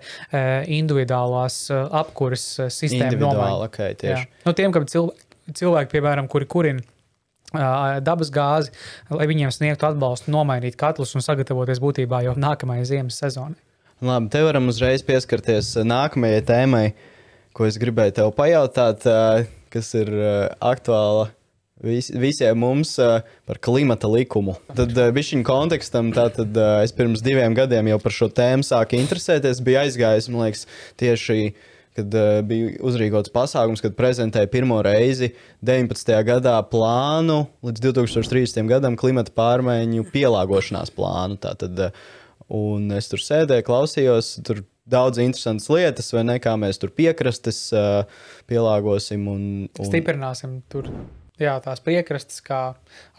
individuālās 0.69 1.57
apkuras 1.73 2.45
sistēmu 2.69 3.09
Individuāli, 3.09 3.41
nomaiņu. 3.41 3.67
ok, 3.67 3.79
tieši. 4.03 4.25
Jā. 4.29 4.43
Nu, 4.45 4.53
tiem, 4.57 4.73
kam 4.75 4.85
cilvēki, 4.89 5.29
cilvēki, 5.59 5.91
piemēram, 5.97 6.29
kuri 6.31 6.45
kurina 6.49 6.85
dabas 8.01 8.31
gāzi, 8.33 8.71
lai 9.13 9.27
viņiem 9.29 9.51
sniegtu 9.53 9.85
atbalstu, 9.85 10.31
nomainīt 10.33 10.77
katlus 10.79 11.13
un 11.17 11.21
sagatavoties 11.25 11.81
būtībā 11.83 12.23
jau 12.25 12.33
nākamajai 12.39 12.87
ziemas 12.89 13.19
sezonai. 13.21 13.59
Labi, 14.03 14.27
te 14.27 14.41
varam 14.43 14.65
uzreiz 14.67 14.99
pieskarties 15.07 15.69
eh, 15.79 15.85
nākamajai 15.87 16.41
tēmai, 16.43 16.87
ko 17.55 17.63
es 17.69 17.77
gribēju 17.79 18.17
tev 18.17 18.31
pajautāt, 18.35 19.05
eh, 19.07 19.45
kas 19.71 19.93
ir 19.95 20.09
eh, 20.11 20.47
aktuāla 20.59 21.29
vis, 21.83 22.09
visiem 22.11 22.57
mums 22.59 22.97
par 22.99 23.61
klimata 23.63 24.09
likumu. 24.11 24.57
Tad 24.75 24.91
viņa 24.91 25.39
kontekstam, 25.47 26.11
tātad 26.15 26.57
es 26.83 26.91
pirms 26.95 27.23
diviem 27.23 27.55
gadiem 27.55 27.93
jau 27.93 27.99
par 28.03 28.15
šo 28.15 28.27
tēmu 28.27 28.67
sāku 28.67 28.99
interesēties, 28.99 29.63
biju 29.63 29.79
aizgājis, 29.85 30.27
man 30.31 30.49
liekas, 30.49 30.67
tieši. 30.99 31.53
Kad 31.93 32.15
uh, 32.17 32.39
bija 32.41 32.71
uzrīkots 32.81 33.29
pasākums, 33.29 33.77
kad 33.83 33.93
prezentēja 33.93 34.49
pirmo 34.49 34.79
reizi 34.81 35.27
19. 35.61 36.09
gadā 36.25 36.55
plānu 36.65 37.35
līdz 37.61 37.83
2030. 37.85 38.65
gadam 38.65 38.97
klimata 38.97 39.29
pārmaiņu 39.37 40.07
pielāgošanās 40.09 40.89
plānu. 40.97 41.37
Tātad, 41.45 41.77
uh, 41.77 42.22
Un 42.51 42.91
es 42.97 43.09
tur 43.11 43.23
sēdēju, 43.23 43.65
klausījos, 43.67 44.35
tur 44.45 44.63
daudz 44.89 45.21
interesantas 45.23 45.69
lietas, 45.71 46.11
vai 46.15 46.25
ne, 46.27 46.37
kā 46.43 46.55
mēs 46.59 46.81
tur 46.81 46.91
piekrastes 46.95 47.65
uh, 47.75 48.03
pielāgosim. 48.51 49.27
Un, 49.31 49.43
un, 49.67 49.87
Stiprināsim 49.87 50.59
tur 50.71 50.89
jā, 51.41 51.53
tās 51.63 51.81
piekrastes, 51.83 52.41
kā 52.45 52.59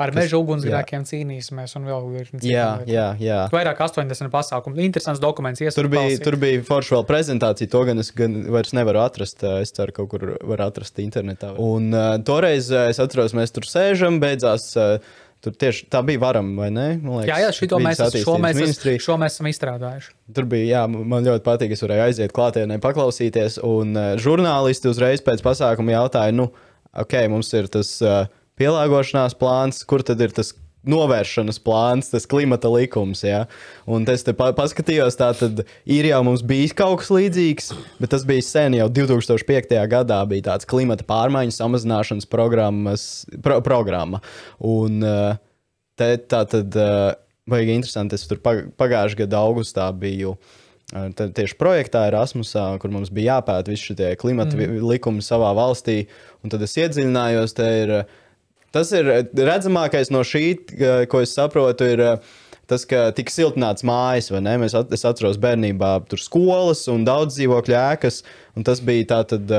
ar 0.01 0.13
meža 0.17 0.39
ugunsgrēkiem 0.39 1.07
cīnīsimies 1.09 1.75
un 1.79 1.89
vēl 1.89 2.07
virkni 2.13 2.43
Jā, 2.47 2.69
jā, 2.89 3.09
jā. 3.21 3.41
Vairāk 3.53 3.81
80 3.87 4.31
pasākumu. 4.33 4.79
Interesants 4.85 5.23
dokuments. 5.23 5.65
Tur 5.75 5.89
bija, 5.93 6.21
tur 6.23 6.39
bija 6.41 6.63
forša 6.67 6.99
vēl 6.99 7.09
prezentācija, 7.09 7.73
to 7.73 7.85
gan 7.89 8.05
es 8.05 8.13
gan 8.17 8.39
vairs 8.55 8.75
nevaru 8.77 9.03
atrast. 9.05 9.45
Es 9.65 9.75
ceru, 9.75 9.95
ka 9.95 10.03
kaut 10.05 10.13
kur 10.15 10.37
var 10.53 10.67
atrast 10.69 11.01
internetā. 11.03 11.55
Un 11.61 11.91
uh, 11.95 12.15
toreiz 12.27 12.71
es 12.85 13.03
atceros, 13.03 13.37
mēs 13.37 13.55
tur 13.57 13.69
sēžam, 13.69 14.21
beidzās. 14.23 14.73
Uh, 14.77 15.23
Tur 15.45 15.53
tieši 15.61 15.89
tā 15.93 16.01
bija 16.07 16.23
varama, 16.23 16.55
vai 16.63 16.71
ne? 16.73 16.87
Man 17.05 17.27
Jā, 17.29 17.37
jā, 17.43 17.51
šito 17.53 17.77
mēs, 17.83 18.01
šo, 18.17 18.39
mēs, 18.41 18.57
ministrija. 18.57 19.03
šo 19.05 19.19
mēs 19.21 19.37
esam 19.37 19.49
izstrādājuši. 19.51 20.15
Tur 20.37 20.49
bija, 20.49 20.69
jā, 20.71 20.85
man 20.89 21.27
ļoti 21.27 21.45
patīk, 21.45 21.75
es 21.77 21.85
varēju 21.85 22.07
aiziet 22.07 22.33
klātienē, 22.37 22.79
paklausīties. 22.85 23.59
Un 23.69 23.93
uh, 23.93 24.15
žurnālisti 24.21 24.89
uzreiz 24.89 25.21
pēc 25.27 25.45
pasākuma 25.45 25.99
jautāja, 25.99 26.33
nu, 26.33 26.49
ok, 26.97 27.19
mums 27.33 27.53
ir 27.59 27.69
tas 27.73 27.93
uh, 28.01 28.25
pielāgošanās 28.61 29.37
plāns, 29.37 29.83
kur 29.89 30.07
tad 30.07 30.23
ir 30.25 30.33
tas 30.33 30.55
novēršanas 30.89 31.61
plāns, 31.65 32.11
tas 32.13 32.29
klimata 32.31 32.71
likums. 32.73 33.25
Ja? 33.27 33.45
Un 33.91 34.07
es 34.11 34.25
te 34.27 34.35
pa 34.37 34.51
paskatījos, 34.57 35.19
tā 35.21 35.31
tad 35.39 35.65
ir 35.85 36.09
jau 36.11 36.21
mums 36.27 36.45
bijis 36.47 36.75
kaut 36.77 37.03
kas 37.03 37.13
līdzīgs, 37.15 37.73
bet 38.01 38.15
tas 38.15 38.27
bija 38.29 38.45
sen, 38.45 38.79
jau 38.79 38.89
2005. 38.93 39.75
gadā 39.91 40.21
bija 40.31 40.51
tāds 40.53 40.69
klimata 40.69 41.07
pārmaiņu 41.09 41.57
samazināšanas 41.57 42.29
pro 42.31 43.61
programma. 43.65 44.23
Un 44.65 45.03
uh, 45.05 45.37
te, 45.99 46.17
tā 46.29 46.47
tad. 46.51 46.75
Uh, 46.75 47.13
Baigi 47.45 47.75
interesanti. 47.77 48.17
Es 48.17 48.25
tur 48.25 48.39
pag- 48.41 48.71
pagājušā 48.81 49.19
gada 49.19 49.43
augustā 49.45 49.91
biju 49.93 50.31
uh, 50.33 51.11
tad 51.17 51.35
tieši 51.37 51.59
projektā 51.61 52.07
Erasmusā, 52.09 52.67
kur 52.81 52.93
mums 52.93 53.13
bija 53.13 53.39
jāpēta 53.39 53.73
visi 53.73 53.91
šie 53.91 54.15
klimata 54.21 54.57
mm. 54.57 54.79
likumi 54.89 55.25
savā 55.25 55.51
valstī. 55.57 56.07
Un 56.45 56.53
tad 56.53 56.65
es 56.65 56.77
iedziļinājos, 56.81 57.57
te 57.59 57.69
ir, 57.83 57.93
uh, 58.01 58.23
tas 58.75 58.91
ir 58.97 59.09
redzamākais 59.39 60.13
no 60.15 60.25
šī, 60.27 60.45
uh, 60.77 61.05
ko 61.11 61.23
es 61.25 61.35
saprotu, 61.37 61.89
ir 61.95 62.03
uh, 62.05 62.35
tas, 62.71 62.87
ka 62.89 63.07
tika 63.17 63.33
siltināts 63.33 63.87
mājas, 63.87 64.33
vai 64.35 64.43
ne? 64.45 64.59
Mēs 64.65 64.77
at, 64.79 64.93
es 64.95 65.07
atceros 65.07 65.41
bērnībā 65.41 65.97
tur 66.11 66.23
skolas 66.23 66.87
un 66.93 67.07
daudz 67.07 67.39
dzīvokļu 67.39 67.79
ēkas, 67.81 68.23
un 68.59 68.67
tas 68.67 68.85
bija 68.85 69.11
tā 69.17 69.25
tad. 69.35 69.59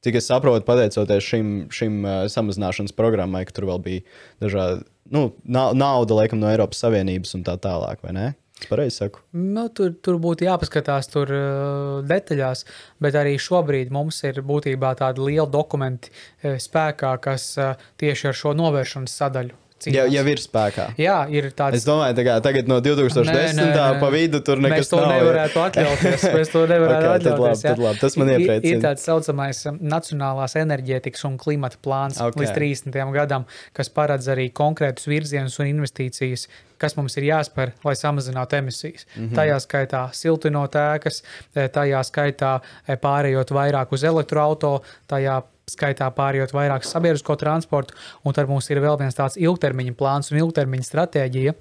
Cik 0.00 0.16
es 0.16 0.30
saprotu, 0.30 0.64
pateicoties 0.64 1.26
šim, 1.28 1.48
šim 1.76 1.96
uh, 2.06 2.22
samazināšanas 2.32 2.94
programmai, 2.96 3.42
ka 3.44 3.52
tur 3.52 3.66
vēl 3.68 3.82
bija 3.84 4.04
dažādi 4.40 4.86
nu, 5.12 5.26
nauda, 5.44 6.16
laikam, 6.16 6.40
no 6.40 6.48
Eiropas 6.50 6.80
Savienības 6.80 7.34
un 7.36 7.44
tā 7.46 7.56
tālāk, 7.60 8.00
vai 8.06 8.14
ne? 8.16 8.26
Pareizi 8.68 8.96
saku. 9.00 9.22
Nu, 9.32 9.68
tur, 9.74 9.94
tur 10.04 10.18
būtu 10.22 10.44
jāpaskatās 10.48 11.08
tur, 11.12 11.32
uh, 11.32 12.02
detaļās, 12.06 12.66
bet 13.00 13.16
arī 13.16 13.36
šobrīd 13.40 13.92
mums 13.94 14.20
ir 14.28 14.42
būtībā 14.46 14.92
tādi 15.00 15.24
lieli 15.24 15.48
dokumenti 15.50 16.12
uh, 16.12 16.58
spēkā, 16.60 17.16
kas 17.24 17.50
uh, 17.58 17.74
tieši 18.02 18.30
ar 18.32 18.40
šo 18.42 18.54
novēršanas 18.58 19.16
sadaļu 19.22 19.58
Jau, 19.88 20.04
jau 20.12 20.22
ir 20.28 20.40
spēkā. 20.42 20.86
Jā, 21.00 21.16
ir 21.32 21.46
tāds. 21.56 21.78
Es 21.78 21.86
domāju, 21.88 22.12
ka 22.26 22.36
tagad 22.44 22.68
no 22.68 22.76
2010. 22.84 23.30
Nē, 23.32 23.44
nē, 23.56 23.66
nē. 23.72 23.84
pa 24.02 24.10
vidu 24.12 24.42
tur 24.44 24.60
nekas 24.60 24.82
Mēs 24.82 24.90
to 24.92 24.98
nav, 25.00 25.12
nevarētu 25.14 25.62
atļauties. 25.62 26.24
Mēs 26.36 26.52
to 26.52 26.64
nevarētu 26.68 27.06
okay, 27.08 27.20
atļauties. 27.20 27.62
Labi, 27.64 27.84
labi, 27.86 28.00
tas 28.02 28.16
man 28.20 28.32
iepriecina. 28.34 28.68
Ir, 28.68 28.76
ir 28.76 28.82
tāds 28.84 29.06
saucamais 29.08 29.62
um, 29.70 29.78
Nacionālās 29.94 30.56
enerģētikas 30.60 31.24
un 31.30 31.38
klimata 31.40 31.80
plāns 31.80 32.20
okay. 32.20 32.42
līdz 32.44 32.52
30. 32.58 32.98
gadam, 33.16 33.46
kas 33.76 33.92
paredz 33.94 34.28
arī 34.34 34.50
konkrētus 34.52 35.08
virzienus 35.08 35.56
un 35.62 35.70
investīcijas, 35.70 36.44
kas 36.80 36.96
mums 36.98 37.16
ir 37.20 37.30
jāspēr, 37.30 37.72
lai 37.84 37.94
samazinātu 37.96 38.58
emisijas. 38.60 39.06
Mm 39.14 39.22
-hmm. 39.22 39.38
Tajā 39.40 39.56
skaitā 39.64 40.02
siltinot 40.12 40.76
ēkas, 40.76 41.22
eh, 41.54 41.68
tajā 41.72 42.04
skaitā 42.04 42.58
eh, 42.60 42.96
pārējot 42.96 43.56
vairāk 43.56 43.96
uz 43.96 44.04
elektroautorātu, 44.04 44.84
tajā 45.08 45.40
skaitā 45.70 46.10
pārējot 46.16 46.54
vairāk 46.56 46.86
sabiedrisko 46.86 47.36
transportu, 47.40 47.96
un 48.24 48.36
tad 48.36 48.50
mums 48.50 48.70
ir 48.70 48.82
vēl 48.82 48.98
viens 49.00 49.16
tāds 49.16 49.38
ilgtermiņa 49.40 49.96
plāns 49.98 50.32
un 50.32 50.40
ilgtermiņa 50.44 50.88
stratēģija 50.90 51.56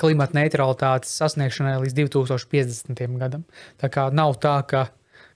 klimata 0.00 0.38
neutralitātes 0.38 1.10
sasniegšanai 1.20 1.74
līdz 1.82 1.98
2050. 1.98 3.18
gadam. 3.20 3.42
Tā 3.76 3.90
kā 3.92 4.08
nav 4.08 4.38
tā, 4.40 4.60
ka 4.68 4.86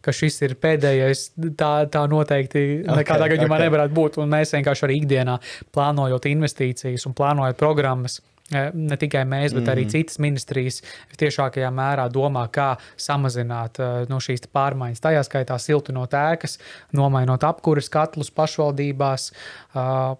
ka 0.04 0.14
šis 0.16 0.38
ir 0.46 0.56
pēdējais. 0.60 1.26
Tā, 1.60 1.70
tā 1.92 2.04
noteikti 2.08 2.60
okay, 2.80 3.02
nekādā 3.02 3.26
gadījumā 3.34 3.58
okay. 3.58 3.66
nevarētu 3.68 3.96
būt. 3.96 4.18
Un 4.22 4.32
mēs 4.32 4.54
vienkārši 4.56 4.86
arī 4.86 4.96
ikdienā 5.02 5.36
plānojot 5.74 6.28
investīcijas 6.30 7.04
un 7.08 7.16
plānojot 7.18 7.58
programmas, 7.60 8.20
ne 8.50 8.98
tikai 9.00 9.24
mēs, 9.28 9.54
bet 9.56 9.68
arī 9.70 9.86
mhm. 9.86 9.92
citas 9.94 10.20
ministrijas 10.22 10.80
tiešākajā 11.20 11.70
mērā 11.74 12.08
domā, 12.12 12.46
kā 12.52 12.72
samazināt 13.00 13.82
uh, 13.82 14.00
no 14.10 14.20
šīs 14.22 14.48
pārmaiņas. 14.50 15.04
Tajā 15.04 15.26
skaitā 15.28 15.58
siltinot 15.62 16.16
ēkas, 16.16 16.58
nomainot 16.96 17.46
apkuras 17.46 17.90
katlus 17.92 18.32
pašvaldībās. 18.34 19.30
Uh, 19.74 20.18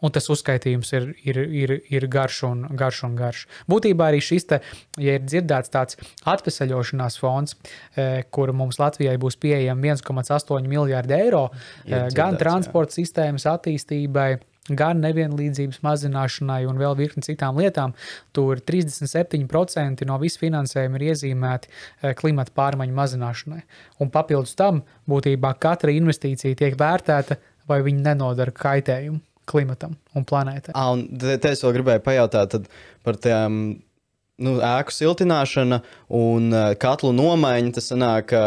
Un 0.00 0.12
tas 0.14 0.28
uzskaitījums 0.32 0.92
ir, 0.96 1.08
ir, 1.28 1.38
ir, 1.62 1.74
ir 1.92 2.06
garš, 2.12 2.42
un, 2.48 2.64
garš 2.76 3.02
un 3.08 3.16
garš. 3.18 3.44
Būtībā 3.70 4.08
arī 4.10 4.22
šis, 4.24 4.46
te, 4.48 4.60
ja 5.00 5.18
ir 5.18 5.26
dzirdēts 5.26 5.72
tāds 5.74 5.98
atvesaļošanās 6.30 7.18
fonds, 7.20 7.56
eh, 7.94 8.22
kur 8.32 8.54
mums 8.56 8.80
Latvijai 8.80 9.18
būs 9.20 9.36
pieejama 9.40 9.92
1,8 9.92 10.68
miljārdi 10.70 11.16
eiro, 11.18 11.48
eh, 11.84 12.08
gan 12.16 12.40
transporta 12.40 12.96
jā. 12.96 13.02
sistēmas 13.02 13.44
attīstībai, 13.50 14.30
gan 14.68 15.00
nevienlīdzības 15.02 15.80
mazināšanai 15.84 16.64
un 16.68 16.78
vēl 16.80 16.96
virkni 16.98 17.24
citām 17.24 17.58
lietām. 17.60 17.94
Tur 18.36 18.60
37% 18.60 20.06
no 20.08 20.18
visa 20.22 20.42
finansējuma 20.42 21.00
ir 21.00 21.06
iezīmēti 21.10 21.70
eh, 21.70 22.14
klimata 22.18 22.54
pārmaiņu 22.56 22.96
mazināšanai. 22.96 23.62
Un 24.00 24.12
papildus 24.12 24.56
tam 24.58 24.82
būtībā 25.10 25.54
katra 25.62 25.94
investīcija 25.96 26.58
tiek 26.60 26.78
vērtēta, 26.80 27.38
vai 27.70 27.80
viņi 27.86 28.04
nenodara 28.04 28.54
kaitējumu 28.54 29.20
klimatam 29.50 29.96
un 30.14 30.26
planētai. 30.26 30.74
Ah, 30.78 30.92
un 30.94 31.06
te, 31.18 31.36
te 31.42 31.54
es 31.54 31.62
vēl 31.64 31.80
gribēju 31.80 32.04
pajautāt 32.04 32.58
par 33.06 33.18
tām 33.18 33.56
nu, 34.40 34.58
ēku 34.64 34.94
siltināšanu 34.94 35.80
un 36.16 36.50
uh, 36.52 36.68
katlu 36.80 37.12
nomaiņu. 37.16 37.74
Tas 37.76 37.90
sanāk, 37.90 38.30
ka 38.30 38.44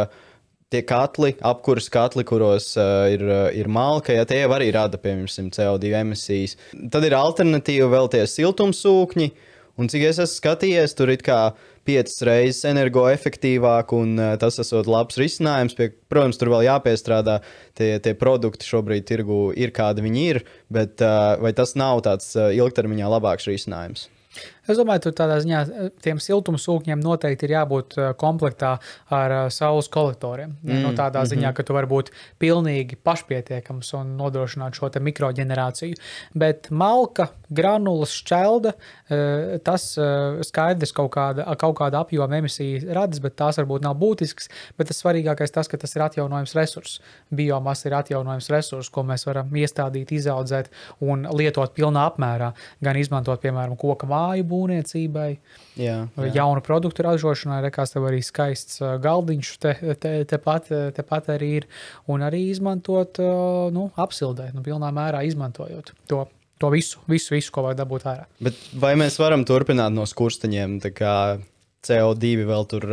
tie 0.73 0.81
katli, 0.87 1.33
apkurss 1.45 1.91
katli, 1.93 2.25
kuros 2.27 2.73
uh, 2.79 3.05
ir, 3.13 3.23
uh, 3.27 3.47
ir 3.55 3.69
malka, 3.71 4.15
ja 4.17 4.25
tie 4.29 4.41
jau 4.43 4.51
arī 4.55 4.71
rada, 4.75 4.99
piemēram, 5.01 5.51
CO2 5.53 5.93
emisijas. 6.01 6.57
Tad 6.93 7.05
ir 7.07 7.17
alternatīva 7.17 7.91
vēl 7.93 8.09
tie 8.13 8.23
siltumsūkņi, 8.29 9.29
un 9.79 9.91
cik 9.91 10.07
es 10.09 10.21
esmu 10.23 10.39
skatījies, 10.39 10.95
tur 10.97 11.13
ir 11.13 11.23
kā 11.25 11.39
piecas 11.87 12.21
reizes 12.23 12.63
energoefektīvāk, 12.71 13.93
un 13.97 14.15
uh, 14.17 14.33
tas 14.41 14.59
esot 14.63 14.89
labs 14.89 15.19
risinājums. 15.19 15.75
Pie, 15.77 15.91
protams, 16.11 16.39
tur 16.41 16.53
vēl 16.53 16.67
jāpiestrādā. 16.69 17.39
Tie, 17.77 17.93
tie 18.03 18.15
produkti 18.17 18.69
šobrīd 18.69 19.07
tirgu 19.09 19.45
ir 19.59 19.75
kādi 19.75 20.05
viņi 20.05 20.25
ir, 20.31 20.43
bet 20.73 21.03
uh, 21.03 21.35
vai 21.43 21.53
tas 21.57 21.75
nav 21.79 22.03
tāds 22.07 22.33
uh, 22.39 22.49
ilgtermiņā 22.55 23.13
labāks 23.17 23.49
risinājums? 23.51 24.07
Es 24.63 24.79
domāju, 24.79 25.09
ka 25.09 25.11
tādā 25.23 25.37
ziņā 25.43 25.61
eh, 25.63 25.89
tiem 26.03 26.19
siltumsūkņiem 26.23 27.01
noteikti 27.03 27.47
ir 27.47 27.55
jābūt 27.57 27.97
eh, 27.97 28.09
komplektā 28.19 28.77
ar 29.11 29.35
eh, 29.35 29.41
saules 29.51 29.89
kolektoriem. 29.91 30.55
Mm, 30.61 30.79
no 30.85 30.93
tādā 30.95 31.19
mm 31.19 31.25
-hmm. 31.25 31.31
ziņā, 31.33 31.53
ka 31.53 31.65
tu 31.67 31.75
vari 31.75 31.89
būt 31.91 32.11
pilnīgi 32.39 32.95
pašpietiekams 32.95 33.93
un 33.99 34.15
nodrošināt 34.17 34.79
šo 34.79 34.89
mikroģenerāciju. 35.03 35.99
Bet 36.33 36.69
malka, 36.71 37.27
granulas, 37.49 38.11
šķelda, 38.13 38.73
tas 39.63 39.83
skaidrs 40.41 40.91
kaut 40.93 41.11
kāda, 41.11 41.45
kaut 41.57 41.75
kāda 41.77 41.99
apjoma 42.01 42.37
emisija 42.37 42.93
radas, 42.93 43.19
bet 43.19 43.35
tās 43.35 43.57
varbūt 43.57 43.81
nav 43.81 43.95
būtisks. 43.95 44.49
Bet 44.77 44.87
tas 44.87 45.03
svarīgākais 45.03 45.51
tas, 45.51 45.67
ka 45.67 45.77
tas 45.77 45.95
ir 45.95 46.01
atjaunojams 46.01 46.55
resurss. 46.55 47.01
Biomasa 47.31 47.89
ir 47.89 47.93
atjaunojams 47.93 48.49
resurss, 48.49 48.89
ko 48.89 49.03
mēs 49.03 49.25
varam 49.25 49.49
iestādīt, 49.49 50.11
izaudzēt 50.11 50.69
un 50.99 51.27
lietot 51.31 51.73
pilnā 51.73 52.07
apmērā. 52.11 52.53
Gan 52.81 52.97
izmantot, 52.97 53.41
piemēram, 53.41 53.77
koka 53.77 54.07
māju 54.07 54.43
būvniecībai, 54.53 55.29
jā, 55.81 55.97
jā. 56.05 56.29
jaunu 56.37 56.63
produktu 56.65 57.05
ražošanai. 57.07 57.59
Rekās 57.65 57.95
tev 57.95 58.07
arī 58.09 58.21
skaists 58.25 58.79
galdiņš 59.03 59.51
tepat 59.65 59.99
te, 60.05 60.13
te 60.29 60.39
pat, 60.41 60.69
te 60.69 61.07
pat 61.07 61.31
arī 61.33 61.49
ir. 61.61 61.67
Un 62.13 62.23
arī 62.25 62.45
izmantot, 62.53 63.19
nu, 63.73 63.89
apsildē, 63.99 64.51
nu, 64.55 64.63
pilnā 64.65 64.93
mērā 64.95 65.25
izmantojot 65.27 65.93
to. 66.07 66.25
To 66.61 66.69
visu, 66.71 67.01
visu, 67.09 67.33
visu, 67.33 67.49
ko 67.51 67.65
var 67.65 67.73
dabūt 67.75 68.05
ārā. 68.07 68.27
Bet 68.39 68.55
vai 68.79 68.93
mēs 68.95 69.17
varam 69.19 69.41
turpināt 69.43 69.91
no 69.91 70.05
skursteņiem, 70.07 70.77
kā 70.95 71.15
CO2 71.83 72.45
vēl 72.47 72.67
tur 72.71 72.85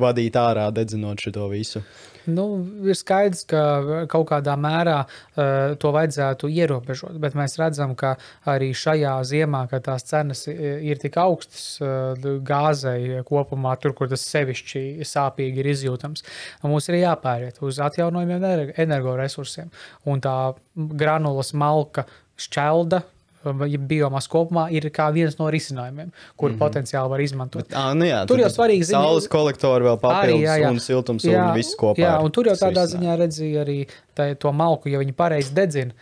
vadīt 0.00 0.38
ārā, 0.40 0.70
dedzinot 0.72 1.20
šo 1.20 1.48
visu? 1.52 1.82
Nu, 2.28 2.44
ir 2.84 2.96
skaidrs, 2.98 3.44
ka 3.48 3.62
kaut 4.10 4.28
kādā 4.30 4.54
mērā 4.60 4.98
uh, 5.04 5.74
to 5.80 5.92
vajadzētu 5.94 6.50
ierobežot, 6.52 7.16
bet 7.22 7.36
mēs 7.38 7.56
redzam, 7.60 7.94
ka 7.98 8.14
arī 8.48 8.70
šajā 8.76 9.14
ziemā, 9.28 9.64
kad 9.70 9.86
tās 9.88 10.04
cenas 10.08 10.44
ir 10.48 11.00
tik 11.00 11.16
augstas 11.20 11.66
uh, 11.80 12.28
gāzei 12.44 13.22
kopumā, 13.28 13.74
tur, 13.80 13.96
kur 13.96 14.10
tas 14.12 14.26
sevišķi 14.28 15.06
sāpīgi 15.08 15.62
ir 15.62 15.72
izjūtams, 15.74 16.24
mums 16.68 16.88
ir 16.92 17.00
jāpāriet 17.00 17.62
uz 17.64 17.80
atjaunojumiem 17.84 18.74
energoresursiem. 18.76 19.72
Un 20.08 20.24
tā 20.24 20.36
granulas 20.76 21.54
malka 21.56 22.06
šķelda 22.38 23.02
ja 23.44 23.80
biomasa 23.90 24.30
kopumā 24.32 24.66
ir 24.74 24.88
viens 25.14 25.38
no 25.38 25.48
risinājumiem, 25.50 26.10
kur 26.36 26.50
mm 26.50 26.54
-hmm. 26.54 26.58
potenciāli 26.58 27.10
var 27.10 27.20
izmantot. 27.20 27.68
Bet, 27.68 27.76
à, 27.76 27.94
nu 27.94 28.04
jā, 28.04 28.26
tur 28.26 28.40
jau 28.40 28.50
svarīgi 28.50 28.86
ir 28.86 28.90
saules 28.90 29.28
kolektori 29.28 29.84
vēl 29.84 29.98
papildus 29.98 30.34
arī, 30.34 30.42
jā, 30.44 30.56
jā. 30.62 30.70
un 30.70 30.80
siltums 30.80 31.24
jā, 31.24 31.48
un 31.48 31.54
viss 31.54 31.76
kopā. 31.76 32.00
Jā, 32.00 32.18
un 32.22 32.30
tur 32.30 32.46
jau 32.46 32.56
tādā 32.56 32.86
ziņā 32.86 33.16
redzēja 33.18 33.60
arī 33.60 33.86
tā, 34.14 34.34
to 34.34 34.52
malku, 34.52 34.88
ja 34.88 34.98
viņi 34.98 35.12
pareizi 35.12 35.54
dedzina 35.54 35.92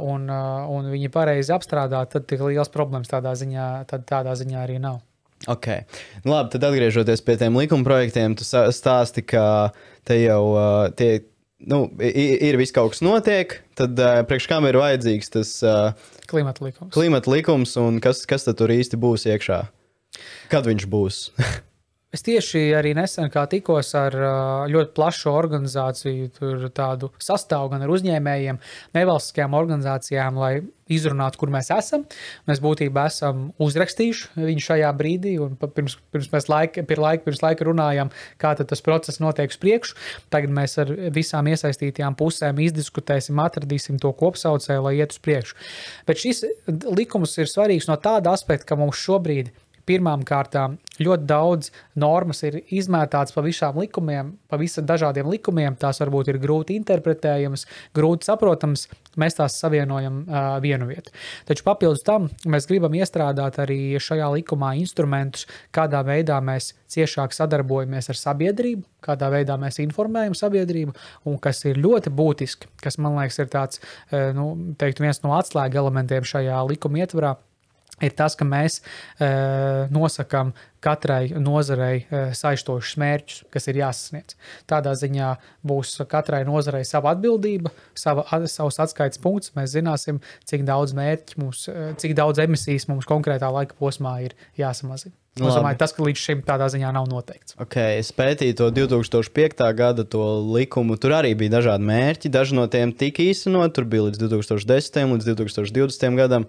un, 0.00 0.30
un 0.68 0.90
viņi 0.90 1.08
pareizi 1.08 1.52
apstrādā, 1.52 2.06
tad 2.06 2.26
tik 2.26 2.40
liels 2.40 2.68
problēmas 2.68 3.08
tādā 3.08 3.34
ziņā, 3.34 3.84
tad 3.86 4.04
tādā 4.04 4.34
ziņā 4.34 4.64
arī 4.64 4.78
nav. 4.78 5.00
Okay. 5.46 5.84
Nu, 6.24 6.32
labi, 6.32 6.50
tad 6.50 6.64
atgriežoties 6.66 7.22
pie 7.22 7.36
tiem 7.38 7.56
likuma 7.56 7.86
projektiem, 7.86 8.34
tu 8.34 8.44
stāsti, 8.44 9.22
ka 9.22 9.70
te 10.08 10.18
jau 10.18 10.42
uh, 10.56 10.88
tie 10.98 11.22
nu, 11.66 11.80
ir 11.98 12.58
viss 12.60 12.74
kaut 12.74 12.94
kas 12.94 13.02
notiek, 13.04 13.58
tad 13.78 13.98
uh, 13.98 14.20
priekš 14.28 14.48
kam 14.50 14.66
ir 14.68 14.78
vajadzīgs 14.78 15.32
tas 15.34 15.54
uh, 15.66 16.10
klimata 16.30 16.64
likums. 16.66 16.92
Klimata 16.94 17.32
likums 17.32 17.76
un 17.80 18.02
kas, 18.04 18.24
kas 18.28 18.46
tur 18.48 18.74
īsti 18.74 19.00
būs 19.00 19.26
iekšā? 19.30 19.62
Kad 20.52 20.68
viņš 20.70 20.86
būs? 20.90 21.24
Es 22.08 22.22
tieši 22.24 22.70
arī 22.72 22.94
nesen 22.96 23.28
tikos 23.28 23.90
ar 23.98 24.14
ļoti 24.72 24.94
plašu 24.96 25.28
organizāciju, 25.28 26.70
tādu 26.72 27.10
sastāvu 27.20 27.74
gan 27.74 27.84
ar 27.84 27.92
uzņēmējiem, 27.92 28.56
nevalstiskajām 28.96 29.56
organizācijām, 29.58 30.38
lai 30.40 30.52
izrunātu, 30.88 31.36
kur 31.42 31.52
mēs 31.52 31.68
esam. 31.74 32.06
Mēs 32.48 32.62
būtībā 32.64 33.04
esam 33.10 33.50
uzrakstījuši 33.60 34.40
viņu 34.40 34.64
šajā 34.70 34.94
brīdī, 34.96 35.34
un 35.44 35.60
pirms, 35.60 35.98
pirms 36.08 36.32
mēs 36.32 36.48
laika, 36.48 36.86
pir 36.88 37.04
laika, 37.04 37.26
pirms 37.28 37.44
laika 37.44 37.68
runājām, 37.68 38.14
kā 38.40 38.54
tas 38.56 38.84
process 38.88 39.20
notiek 39.20 39.52
uz 39.52 39.60
priekšu. 39.60 40.00
Tagad 40.32 40.56
mēs 40.62 40.80
ar 40.80 40.96
visām 41.12 41.52
iesaistītajām 41.52 42.16
pusēm 42.16 42.64
izdiskutēsim, 42.70 43.36
atradīsim 43.44 44.00
to 44.00 44.16
kopsaucēju, 44.16 44.88
lai 44.88 44.96
iet 45.02 45.12
uz 45.12 45.20
priekšu. 45.28 45.60
Bet 46.08 46.24
šis 46.24 46.46
likums 46.88 47.36
ir 47.36 47.52
svarīgs 47.52 47.92
no 47.92 48.00
tāda 48.00 48.32
aspekta, 48.32 48.72
ka 48.72 48.80
mums 48.80 48.96
šobrīd 48.96 49.52
ir 49.52 49.67
pirmām 49.88 50.24
kārtām 50.28 50.76
ļoti 51.02 51.26
daudz 51.28 51.70
normas 51.98 52.42
ir 52.46 52.60
izmētātas 52.74 53.34
pa 53.34 53.42
visām 53.44 53.78
likumiem, 53.80 54.34
pa 54.50 54.58
visam 54.60 54.86
dažādiem 54.88 55.28
likumiem. 55.30 55.76
Tās 55.78 56.00
varbūt 56.02 56.32
ir 56.32 56.40
grūti 56.42 56.76
interpretējamas, 56.78 57.66
grūti 57.96 58.28
saprotamas. 58.28 58.86
Mēs 59.18 59.38
tās 59.38 59.56
savienojam 59.58 60.20
uh, 60.24 60.50
vienu 60.62 60.88
vietu. 60.90 61.14
Taču 61.48 61.64
papildus 61.66 62.04
tam 62.06 62.28
mēs 62.46 62.68
gribam 62.70 62.94
iestrādāt 62.98 63.58
arī 63.62 63.96
šajā 64.02 64.28
likumā 64.36 64.74
instrumentus, 64.78 65.48
kādā 65.74 66.04
veidā 66.06 66.38
mēs 66.44 66.72
ciešāk 66.92 67.34
sadarbojamies 67.36 68.10
ar 68.12 68.18
sabiedrību, 68.18 68.84
kādā 69.04 69.30
veidā 69.32 69.58
mēs 69.60 69.80
informējam 69.82 70.36
sabiedrību, 70.38 70.94
un 71.28 71.40
kas 71.42 71.64
ir 71.68 71.80
ļoti 71.82 72.12
būtiski, 72.14 72.70
kas 72.82 72.98
man 73.02 73.18
liekas 73.18 73.42
ir 73.42 73.50
tāds, 73.52 73.82
nu, 74.10 74.50
teikt, 74.80 75.02
viens 75.02 75.20
no 75.24 75.34
atslēga 75.36 75.82
elementiem 75.82 76.26
šajā 76.26 76.62
likuma 76.70 77.04
ietvarā 77.04 77.36
ir 78.04 78.14
tas, 78.18 78.36
ka 78.38 78.46
mēs 78.48 78.80
e, 78.80 79.28
nosakām 79.94 80.52
katrai 80.84 81.32
nozarei 81.34 82.04
e, 82.06 82.22
saistošus 82.38 82.98
mērķus, 83.02 83.44
kas 83.52 83.68
ir 83.70 83.80
jāsasniedz. 83.82 84.36
Tādā 84.70 84.94
ziņā 84.98 85.34
būs 85.66 85.96
katrai 86.10 86.44
nozarei 86.48 86.84
sava 86.86 87.14
atbildība, 87.16 87.72
sava, 87.98 88.26
savs 88.50 88.78
atskaites 88.84 89.22
punkts. 89.22 89.54
Mēs 89.58 89.74
zināsim, 89.74 90.22
cik 90.48 90.66
daudz 90.68 90.94
mērķu 90.98 91.40
mums, 91.42 91.66
e, 91.72 91.92
cik 91.98 92.16
daudz 92.18 92.42
emisijas 92.44 92.88
mums 92.90 93.08
konkrētā 93.08 93.50
laika 93.54 93.78
posmā 93.78 94.18
ir 94.28 94.38
jāsamazina. 94.58 95.16
Es 95.38 95.54
domāju, 95.54 95.78
tas, 95.78 95.92
ka 95.94 96.02
līdz 96.02 96.22
šim 96.22 96.40
tādā 96.46 96.66
ziņā 96.72 96.88
nav 96.94 97.06
noteikts. 97.10 97.54
Okay, 97.62 98.00
es 98.00 98.10
pētīju 98.14 98.56
to 98.58 98.70
2005. 98.74 99.62
gada 99.78 100.02
to 100.02 100.24
likumu. 100.56 100.98
Tur 101.00 101.14
arī 101.20 101.34
bija 101.38 101.58
dažādi 101.58 101.86
mērķi. 101.88 102.32
Daži 102.34 102.58
no 102.58 102.66
tiem 102.70 102.90
tika 102.90 103.22
īstenot. 103.22 103.74
Tur 103.76 103.86
bija 103.90 104.08
līdz 104.08 104.24
2010. 104.24 104.98
līdz 105.14 105.30
2020. 105.30 106.18
gadam. 106.18 106.48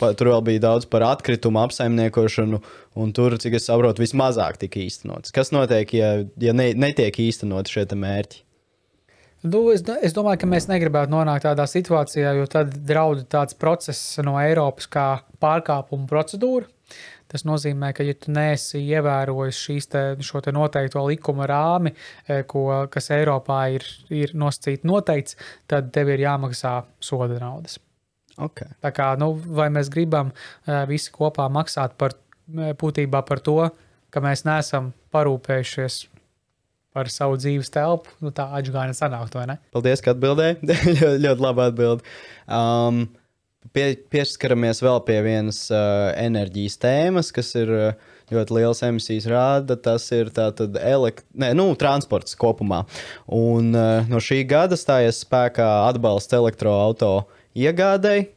Pa, 0.00 0.10
tur 0.18 0.32
vēl 0.32 0.40
bija 0.48 0.62
daudz 0.64 0.88
par 0.90 1.04
atkritumu 1.06 1.60
apsaimniekošanu, 1.62 2.58
un 2.98 3.12
tur, 3.14 3.36
cik 3.38 3.60
es 3.60 3.68
saprotu, 3.68 4.02
vismazāk 4.02 4.58
tika 4.64 4.80
īstenots. 4.82 5.30
Kas 5.34 5.52
notiek, 5.54 5.92
ja, 5.94 6.16
ja 6.42 6.54
ne, 6.56 6.72
netiek 6.74 7.20
īstenot 7.22 7.70
šie 7.70 7.86
mērķi? 7.94 8.42
Nu, 9.44 9.66
es, 9.70 9.84
es 10.00 10.14
domāju, 10.16 10.40
ka 10.40 10.48
mēs 10.48 10.66
negribētu 10.70 11.12
nonākt 11.12 11.44
tādā 11.44 11.66
situācijā, 11.68 12.32
jo 12.38 12.46
tad 12.50 12.72
draud 12.88 13.26
tāds 13.30 13.56
process 13.60 14.16
no 14.24 14.38
Eiropas 14.40 14.88
kā 14.88 15.08
pārkāpuma 15.42 16.08
procedūra. 16.08 16.70
Tas 17.28 17.44
nozīmē, 17.44 17.90
ka, 17.96 18.04
ja 18.06 18.14
tu 18.16 18.32
neesi 18.32 18.80
ievērojis 18.80 19.60
šīs 19.66 19.90
te, 19.92 20.02
te 20.16 20.54
noteikto 20.54 21.02
likuma 21.08 21.48
rāmi, 21.50 21.92
eh, 22.28 22.44
ko, 22.48 22.66
kas 22.92 23.10
Eiropā 23.12 23.60
ir, 23.76 23.86
ir 24.12 24.32
nosacīts 24.38 24.86
noteikts, 24.88 25.36
tad 25.68 25.92
tev 25.92 26.14
ir 26.14 26.24
jāmaksā 26.24 26.78
soda 27.02 27.36
naudas. 27.40 27.80
Okay. 28.34 28.70
Tā 28.82 28.90
kā, 28.94 29.12
nu, 29.20 29.32
vai 29.56 29.68
mēs 29.70 29.90
gribam 29.92 30.32
uh, 30.34 30.82
visi 30.90 31.12
kopā 31.14 31.46
maksāt 31.52 31.94
par 32.00 32.16
būtībā 32.50 33.22
par 33.24 33.40
to, 33.40 33.58
ka 34.12 34.22
mēs 34.22 34.44
neesam 34.46 34.92
parūpējušies 35.14 36.04
par 36.94 37.10
savu 37.10 37.38
dzīves 37.40 37.72
telpu, 37.74 38.12
nu, 38.22 38.30
tā 38.34 38.46
atgādina 38.54 38.94
sanākt, 38.94 39.34
vai 39.34 39.48
ne? 39.50 39.58
Paldies, 39.74 40.02
ka 40.04 40.14
atbildēji. 40.14 40.60
ļoti, 41.00 41.20
ļoti 41.24 41.42
labi 41.42 41.64
atbild. 41.64 42.04
Um, 42.46 43.00
pie, 43.74 43.88
pieskaramies 44.14 44.82
vēl 44.84 45.00
pie 45.08 45.18
vienas 45.26 45.64
uh, 45.74 46.12
enerģijas 46.20 46.78
tēmas, 46.84 47.32
kas 47.34 47.50
ir 47.58 47.72
uh, 47.74 48.12
ļoti 48.30 48.58
liels 48.60 48.84
emisijas 48.86 49.26
rāda. 49.30 49.74
Tas 49.74 50.06
ir 50.14 50.30
tātad 50.34 50.78
elekt... 50.78 51.26
Nē, 51.34 51.50
nu, 51.58 51.72
transports 51.80 52.38
kopumā. 52.38 52.84
Un 53.26 53.74
uh, 53.74 54.06
no 54.10 54.22
šī 54.22 54.44
gada 54.46 54.78
stājies 54.78 55.24
spēkā 55.26 55.66
atbalsts 55.88 56.38
elektroautorāta 56.38 57.33
iegādēji. 57.58 58.28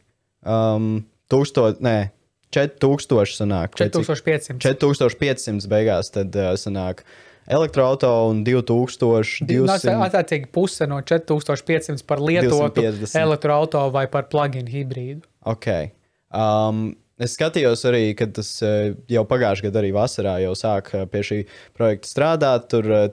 Um, 0.48 1.06
tūkstot, 1.32 1.82
nē, 1.84 2.12
4000 2.56 3.38
sanāk. 3.38 3.78
4500. 3.80 4.60
4500 4.64 5.72
beigās 5.72 6.14
tad 6.14 6.36
uh, 6.38 6.54
sanāk. 6.60 7.04
Elektroautorāta 7.48 8.28
un 8.28 8.42
2200. 8.44 9.96
Attiecīgi 10.04 10.50
puse 10.52 10.88
no 10.92 11.00
4500 11.00 12.04
par 12.08 12.20
lietotu 12.20 12.84
elektroautorātu 12.84 13.94
vai 13.96 14.08
par 14.12 14.28
plug-in 14.32 14.68
hibrīdu. 14.72 15.24
Okay. 15.48 15.94
Um, 16.32 16.98
Es 17.18 17.34
skatījos 17.34 17.82
arī, 17.90 18.12
kad 18.14 18.36
tas 18.38 18.52
uh, 18.62 18.92
jau 19.10 19.24
pagājušajā 19.26 19.72
gadā, 19.72 19.82
arī 19.82 19.88
vasarā, 19.96 20.36
jau 20.44 20.52
sāk 20.58 20.92
uh, 20.94 21.08
pie 21.10 21.24
šī 21.26 21.38
projekta 21.74 22.12
strādāt. 22.12 22.68
Tur 22.70 22.90
uh, 22.94 23.08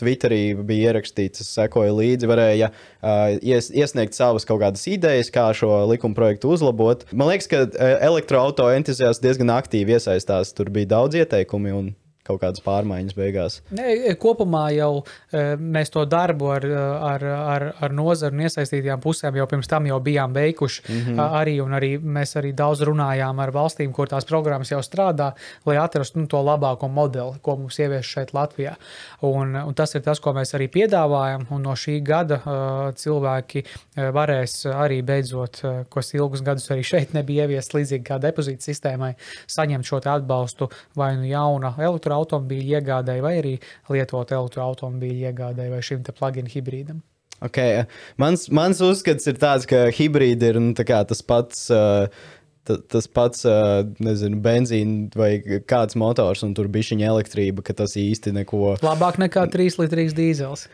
Twitterī 0.00 0.56
bija 0.64 0.90
ierakstīts, 0.90 1.42
es 1.44 1.50
sekoju 1.52 1.98
līdzi, 1.98 2.28
varēja 2.30 2.70
uh, 2.72 3.34
ies, 3.44 3.68
iesniegt 3.76 4.16
savas 4.16 4.48
kaut 4.48 4.62
kādas 4.62 4.86
idejas, 4.88 5.28
kā 5.32 5.50
šo 5.56 5.82
likuma 5.90 6.16
projektu 6.16 6.54
uzlabot. 6.54 7.04
Man 7.12 7.28
liekas, 7.28 7.50
ka 7.50 7.66
elektroautorāta 8.08 8.80
entuziasti 8.80 9.28
diezgan 9.28 9.52
aktīvi 9.52 9.98
iesaistās. 9.98 10.54
Tur 10.56 10.72
bija 10.72 10.94
daudz 10.96 11.20
ieteikumu, 11.20 11.74
un 11.76 11.92
kaut 12.26 12.40
kādas 12.42 12.62
pārmaiņas 12.66 13.16
beigās. 13.16 13.60
E, 13.76 14.14
kopumā 14.20 14.66
jau 14.74 14.90
e, 15.00 15.44
mēs 15.60 15.92
to 15.94 16.04
darbu 16.08 16.50
ar, 16.56 16.66
ar, 17.10 17.24
ar, 17.36 17.66
ar 17.86 17.94
nozaru 17.94 18.36
un 18.36 18.44
iesaistītajām 18.46 19.02
pusēm 19.02 19.38
jau 19.40 19.46
pirms 19.50 19.70
tam 19.70 19.86
jau 19.88 19.98
bijām 20.02 20.34
veikuši. 20.36 20.82
Mm 20.88 21.00
-hmm. 21.06 21.38
arī, 21.40 21.56
arī 21.78 21.92
mēs 22.00 22.36
arī 22.40 22.52
daudz 22.56 22.82
runājām 22.86 23.42
ar 23.42 23.52
valstīm, 23.54 23.92
kur 23.92 24.08
tās 24.08 24.24
programmas 24.24 24.70
jau 24.70 24.82
strādā, 24.82 25.32
lai 25.66 25.76
atrastu 25.76 26.20
nu, 26.20 26.26
to 26.26 26.42
labāko 26.42 26.88
modeli, 26.88 27.38
ko 27.42 27.56
mums 27.56 27.78
ievies 27.78 28.06
šeit 28.06 28.32
Latvijā. 28.34 28.74
Un, 29.20 29.56
un 29.56 29.74
tas 29.74 29.94
ir 29.94 30.02
tas, 30.02 30.20
ko 30.20 30.32
mēs 30.32 30.54
arī 30.54 30.68
piedāvājam. 30.68 31.46
Un 31.50 31.62
no 31.62 31.72
šī 31.72 32.00
gada 32.04 32.40
uh, 32.40 32.94
cilvēki 32.94 33.64
varēs 33.96 34.66
arī 34.66 35.02
beidzot, 35.02 35.60
uh, 35.64 35.84
kas 35.90 36.14
ilgus 36.14 36.42
gadus 36.42 36.70
arī 36.70 36.82
šeit 36.82 37.14
nebija 37.14 37.46
ieviests 37.46 37.74
līdzīgi 37.74 38.04
kā 38.04 38.18
depozīta 38.18 38.62
sistēmai, 38.62 39.14
saņemt 39.46 39.84
šo 39.84 40.00
atbalstu 40.06 40.68
vai 40.96 41.16
nu 41.16 41.24
jauna 41.24 41.74
elektroautorāta 41.78 42.15
automobīļu 42.16 42.78
iegādēji, 42.78 43.24
vai 43.24 43.34
arī 43.42 43.58
lietot 43.92 44.32
elektroautomobīļu 44.38 45.28
iegādēji 45.30 45.74
vai 45.74 45.82
šim 45.84 46.08
plug-in 46.16 46.50
hibrīdam. 46.52 47.04
Okay. 47.44 47.84
Mans, 48.16 48.46
mans 48.48 48.80
uzskats 48.80 49.28
ir 49.28 49.36
tāds, 49.40 49.68
ka 49.68 49.86
hibrīdi 49.92 50.52
ir 50.54 50.60
nu, 50.62 50.72
tas 50.76 51.22
pats. 51.22 51.68
Uh, 51.72 52.08
tas 52.66 53.06
pats, 53.06 53.44
nezinu, 54.02 54.40
benzīna 54.42 55.14
vai 55.14 55.30
kāds 55.70 55.94
motors, 55.98 56.42
un 56.42 56.54
tur 56.56 56.66
bija 56.72 56.88
šī 56.88 56.96
elektrība, 57.06 57.62
ka 57.62 57.76
tas 57.78 57.94
īsti 58.00 58.32
neko. 58.40 58.72
Labāk 58.82 59.20
nekā 59.22 59.46
3 59.52 59.78
litrīgs 59.84 60.16
dīzels. 60.16 60.66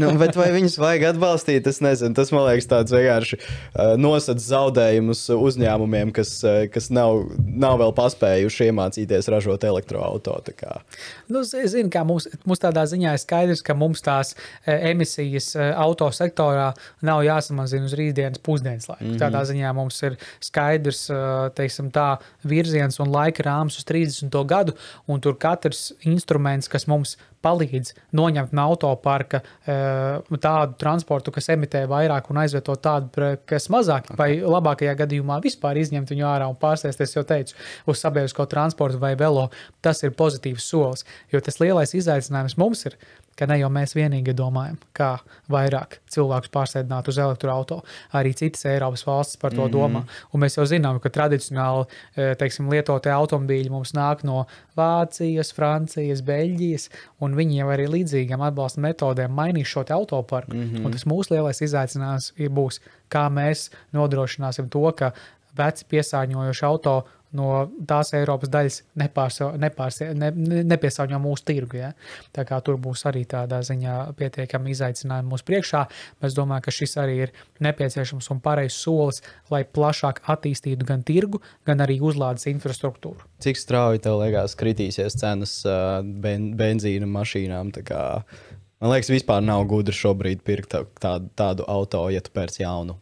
Nu, 0.00 0.10
bet 0.18 0.36
vai 0.38 0.48
viņus 0.54 0.76
vajag 0.80 1.04
atbalstīt? 1.12 1.66
Es 1.70 1.80
nezinu. 1.84 2.14
Tas 2.16 2.32
man 2.34 2.46
liekas, 2.48 2.68
tāds 2.70 2.94
vienkārši 2.94 3.38
nosacījums 4.00 4.48
zaudējumus 4.50 5.22
uzņēmumiem, 5.34 6.12
kas, 6.14 6.32
kas 6.72 6.90
nav, 6.94 7.22
nav 7.38 7.78
vēl 7.82 7.94
paspējuši 7.96 8.70
iemācīties 8.70 9.30
ražot 9.32 9.64
elektroautorātu. 9.66 10.54
Nu, 11.30 11.42
zinu, 11.44 11.90
ka 11.92 12.02
mums, 12.06 12.28
mums 12.48 12.62
tādā 12.62 12.84
ziņā 12.90 13.14
ir 13.16 13.22
skaidrs, 13.22 13.62
ka 13.66 13.76
mums 13.78 14.02
tās 14.04 14.34
emisijas 14.66 15.52
autosektorā 15.58 16.70
nav 17.06 17.22
jāsamazina 17.26 17.88
uz 17.88 17.96
rītdienas 17.98 18.42
pusdienas 18.42 18.88
laiku. 18.90 19.04
Mm 19.04 19.14
-hmm. 19.14 19.22
Tādā 19.22 19.44
ziņā 19.52 19.72
mums 19.76 20.02
ir 20.02 20.18
skaidrs 20.40 21.06
teiksim, 21.54 21.90
tā, 21.94 22.16
virziens 22.44 23.00
un 23.00 23.10
laika 23.12 23.44
rāms 23.46 23.78
uz 23.78 23.84
30. 23.84 24.44
gadu, 24.46 24.76
un 25.06 25.20
tur 25.20 25.36
katrs 25.38 25.92
instruments, 26.04 26.68
kas 26.68 26.86
mums 26.86 27.16
palīdz 27.44 27.94
noņemt 28.16 28.54
no 28.56 28.66
autoparka 28.70 29.40
uh, 29.42 30.38
tādu 30.40 30.76
transportu, 30.80 31.32
kas 31.34 31.50
emitē 31.54 31.84
vairāk 31.90 32.30
un 32.32 32.40
aizvietot 32.42 32.82
tādu, 32.84 33.30
kas 33.48 33.70
mazāk, 33.72 34.10
okay. 34.10 34.18
vai 34.20 34.54
labākajā 34.56 34.96
gadījumā 35.02 35.40
vispār 35.44 35.80
izņemt 35.80 36.12
viņu 36.12 36.26
ārā 36.28 36.48
un 36.50 36.58
pārsēsties, 36.60 37.16
jau 37.16 37.24
teicu, 37.26 37.56
uz 37.90 38.02
sabiedrisko 38.02 38.46
transportu 38.50 39.00
vai 39.02 39.14
velo. 39.18 39.48
Tas 39.84 40.02
ir 40.04 40.14
pozitīvs 40.16 40.68
solis, 40.72 41.06
jo 41.32 41.40
tas 41.44 41.60
lielais 41.62 41.94
izaicinājums 41.96 42.58
mums 42.60 42.86
ir 42.90 42.98
ka 43.38 43.46
ne 43.48 43.56
jau 43.60 43.70
mēs 43.72 43.94
vienīgi 43.96 44.34
domājam, 44.36 44.76
kā 44.96 45.10
vairāk 45.50 45.98
cilvēkus 46.12 46.52
pārsēdināt 46.52 47.08
uz 47.08 47.18
elektroautorātu. 47.22 47.80
Arī 48.18 48.34
citas 48.36 48.66
Eiropas 48.68 49.04
valstis 49.06 49.40
par 49.40 49.54
to 49.54 49.64
mm 49.64 49.68
-hmm. 49.68 49.76
domā. 49.76 50.02
Un 50.32 50.40
mēs 50.40 50.58
jau 50.58 50.66
zinām, 50.66 51.00
ka 51.00 51.08
tradicionāli 51.08 51.86
e, 52.16 52.34
teiksim, 52.34 52.68
lietotie 52.70 53.12
automobīļi 53.12 53.70
mums 53.70 53.92
nāk 53.92 54.24
no 54.24 54.46
Vācijas, 54.76 55.52
Francijas, 55.54 56.22
Beļģijas, 56.22 56.90
un 57.20 57.34
viņi 57.34 57.56
jau 57.56 57.68
arī 57.68 57.86
līdzīgiem 57.88 58.40
atbalsta 58.40 58.80
metodēm 58.80 59.30
mainīs 59.30 59.68
šo 59.68 59.84
autoparku. 59.90 60.54
Mm 60.54 60.62
-hmm. 60.62 60.84
Un 60.84 60.92
tas 60.92 61.06
mūsu 61.06 61.34
lielais 61.34 61.60
izaicinājums 61.60 62.32
būs, 62.36 62.80
kā 63.08 63.28
mēs 63.30 63.70
nodrošināsim 63.92 64.68
to, 64.68 64.92
ka 64.92 65.12
veci 65.56 65.84
piesārņojoši 65.90 66.64
automobīļi 66.64 67.19
no 67.36 67.48
tās 67.88 68.12
Eiropas 68.16 68.50
daļas 68.52 68.78
nepārsa, 69.00 69.50
nepārsa, 69.60 70.10
ne, 70.16 70.30
nepiesārņo 70.66 71.20
mūsu 71.22 71.46
tirgu. 71.50 71.78
Ja? 71.80 71.92
Tā 72.36 72.44
kā 72.48 72.58
tur 72.64 72.78
būs 72.82 73.04
arī 73.10 73.24
tādā 73.28 73.60
ziņā 73.66 73.96
pietiekami 74.18 74.74
izaicinājumi 74.74 75.30
mūsu 75.30 75.46
priekšā. 75.48 75.84
Es 76.26 76.36
domāju, 76.36 76.66
ka 76.66 76.74
šis 76.74 76.96
arī 77.02 77.16
ir 77.26 77.34
nepieciešams 77.62 78.30
un 78.34 78.42
pareizs 78.44 78.80
solis, 78.82 79.22
lai 79.52 79.62
plašāk 79.64 80.22
attīstītu 80.30 80.88
gan 80.88 81.04
tirgu, 81.06 81.42
gan 81.68 81.82
arī 81.84 82.00
uzlādes 82.04 82.48
infrastruktūru. 82.50 83.28
Cik 83.40 83.60
strauji 83.60 84.02
tev 84.04 84.20
liekas, 84.20 84.56
kritīsies 84.58 85.18
cenas 85.20 85.60
ben, 86.04 86.52
benzīna 86.58 87.08
mašīnām? 87.10 87.72
Man 88.80 88.94
liekas, 88.94 89.10
vispār 89.12 89.42
nav 89.44 89.66
gudri 89.68 89.92
šobrīd 89.92 90.40
pirkt 90.44 90.72
tādu, 90.72 91.28
tādu 91.36 91.66
auto, 91.68 92.06
ja 92.12 92.22
tu 92.24 92.32
pērci 92.32 92.62
jaunu. 92.64 92.96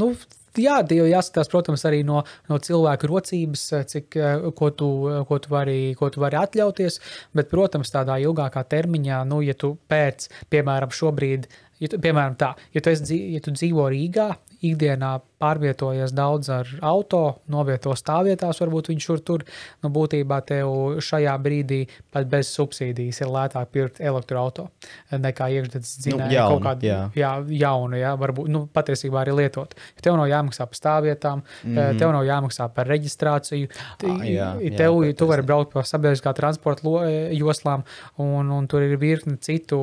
nu, 0.00 0.10
Jā, 0.54 0.76
jau 0.86 1.06
jāskatās, 1.08 1.48
protams, 1.50 1.82
arī 1.88 2.04
no, 2.06 2.20
no 2.50 2.58
cilvēka 2.62 3.08
rocības, 3.10 3.62
cik, 3.90 4.16
eh, 4.20 4.44
ko, 4.54 4.70
tu, 4.70 4.88
ko, 5.26 5.38
tu 5.42 5.50
vari, 5.50 5.78
ko 5.98 6.10
tu 6.14 6.22
vari 6.22 6.38
atļauties. 6.38 7.00
Bet, 7.34 7.50
protams, 7.50 7.90
tādā 7.90 8.20
ilgākā 8.22 8.62
termiņā, 8.70 9.24
nu, 9.26 9.40
ja 9.42 9.56
tu 9.58 9.74
pēc, 9.90 10.28
piemēram, 10.54 10.94
šobrīd, 10.94 11.48
ja 11.82 11.90
tu, 11.90 11.98
piemēram, 11.98 12.38
tā, 12.38 12.52
ja 12.74 12.84
tu, 12.84 12.94
esi, 12.94 13.18
ja 13.34 13.42
tu 13.42 13.54
dzīvo 13.56 13.88
Rīgā, 13.90 14.28
ikdienā 14.70 15.18
pārvietojies 15.44 16.14
daudz 16.14 16.50
ar 16.52 16.70
auto, 16.84 17.22
novieto 17.52 17.92
stāvvietās, 17.98 18.60
varbūt 18.62 18.90
viņš 18.92 19.06
tur 19.10 19.22
tur. 19.28 19.44
Nu, 19.84 19.90
būtībā 19.94 20.40
tev 20.46 21.00
šajā 21.04 21.34
brīdī 21.44 21.82
pat 22.14 22.28
bez 22.30 22.50
subsīdijas 22.54 23.20
ir 23.22 23.32
lētāk 23.34 23.72
pirkt 23.74 24.00
elektroautorātu 24.00 25.20
nekā 25.20 25.50
iekšzemes 25.58 25.92
dzinēju. 26.04 26.20
Nu, 26.20 26.34
jaunu, 26.34 26.54
kaut 26.54 26.64
kādu 26.68 26.88
jā. 26.88 26.98
jā, 27.18 27.32
jaunu, 27.60 27.98
jā, 28.00 28.12
varbūt 28.20 28.50
nu, 28.52 28.64
patiesībā 28.74 29.22
arī 29.22 29.36
lietot. 29.42 29.74
Tev 30.00 30.16
nav 30.18 30.28
jāmaksā 30.30 30.66
par 30.70 30.80
stāvvietām, 30.80 31.42
mm 31.42 31.76
-hmm. 31.76 31.98
tev 32.00 32.12
nav 32.14 32.24
jāmaksā 32.28 32.68
par 32.74 32.88
reģistrāciju. 32.88 33.68
Ah, 34.04 34.24
jā, 34.24 34.48
jā, 34.60 34.76
tev, 34.76 35.00
patiesi. 35.00 35.18
tu 35.18 35.26
vari 35.26 35.42
braukt 35.42 35.72
pa 35.72 35.82
sabiedriskā 35.82 36.34
transporta 36.34 36.88
lo- 36.88 37.02
joslām, 37.32 37.84
un, 38.18 38.50
un 38.50 38.66
tur 38.66 38.82
ir 38.82 38.96
virkni 38.96 39.36
citu 39.36 39.78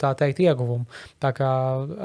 tā 0.00 0.14
teikt, 0.14 0.40
ieguvumu. 0.40 0.86
Tā 1.20 1.32
kā 1.32 1.50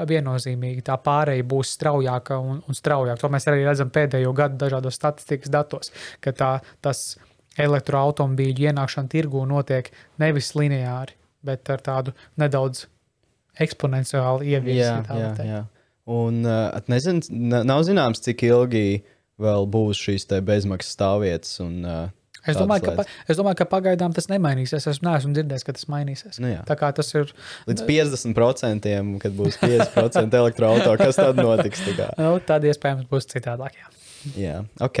viennozīmīgi 0.06 0.82
tā 0.82 0.98
pārēja 0.98 1.42
būs 1.42 1.76
straujāka 2.04 2.38
un, 2.38 2.62
un 2.66 2.74
straujāka. 2.74 3.20
To 3.22 3.30
mēs 3.32 3.46
arī 3.48 3.64
redzam 3.64 3.90
pēdējo 3.90 4.32
gadu 4.34 4.58
dažādos 4.58 4.96
statistikas 4.98 5.50
datos, 5.50 5.92
ka 6.20 6.32
tā, 6.32 6.60
tas 6.82 7.16
elektroautomobīļu 7.58 8.68
ienākšana 8.70 9.08
tirgū 9.08 9.44
notiek 9.46 9.90
nevis 10.18 10.54
lineāri, 10.54 11.14
bet 11.44 11.68
ar 11.70 11.80
tādu 11.80 12.14
nedaudz 12.36 12.86
eksponenciālu 13.60 14.44
jā. 15.46 15.62
Un 16.04 16.44
uh, 16.44 16.74
nezinu, 16.88 17.62
nav 17.64 17.84
zināms, 17.86 18.20
cik 18.20 18.42
ilgi 18.44 19.04
vēl 19.40 19.66
būs 19.66 19.96
šīs 19.96 20.26
bezmaksas 20.44 20.96
stāvvietas. 20.98 21.60
Un, 21.64 21.78
uh, 21.86 22.10
Es 22.50 22.58
domāju, 22.60 22.92
ka, 22.92 23.06
es 23.30 23.38
domāju, 23.40 23.58
ka 23.62 23.66
pagaidām 23.70 24.14
tas 24.16 24.28
nemainīsies. 24.28 24.86
Es 24.90 25.00
neesmu 25.04 25.32
dzirdējis, 25.36 25.64
ka 25.66 25.74
tas 25.76 25.88
mainīsies. 25.92 26.38
Nu 26.44 26.52
jā. 26.52 26.60
Tā 26.68 26.76
kā 26.80 26.90
tas 26.96 27.08
ir. 27.16 27.32
Līdz 27.70 27.86
50%, 27.88 28.94
kad 29.24 29.36
būs 29.38 29.58
50% 29.62 30.38
elektroautorāta, 30.42 31.08
kas 31.08 31.20
tad 31.20 31.40
notiks? 31.40 31.84
Nu, 32.20 32.36
tad 32.44 32.64
iespējams 32.66 33.06
būs 33.10 33.28
citādāk. 33.30 33.76
Jā. 33.80 33.90
Jā, 34.38 34.54
ok. 34.82 35.00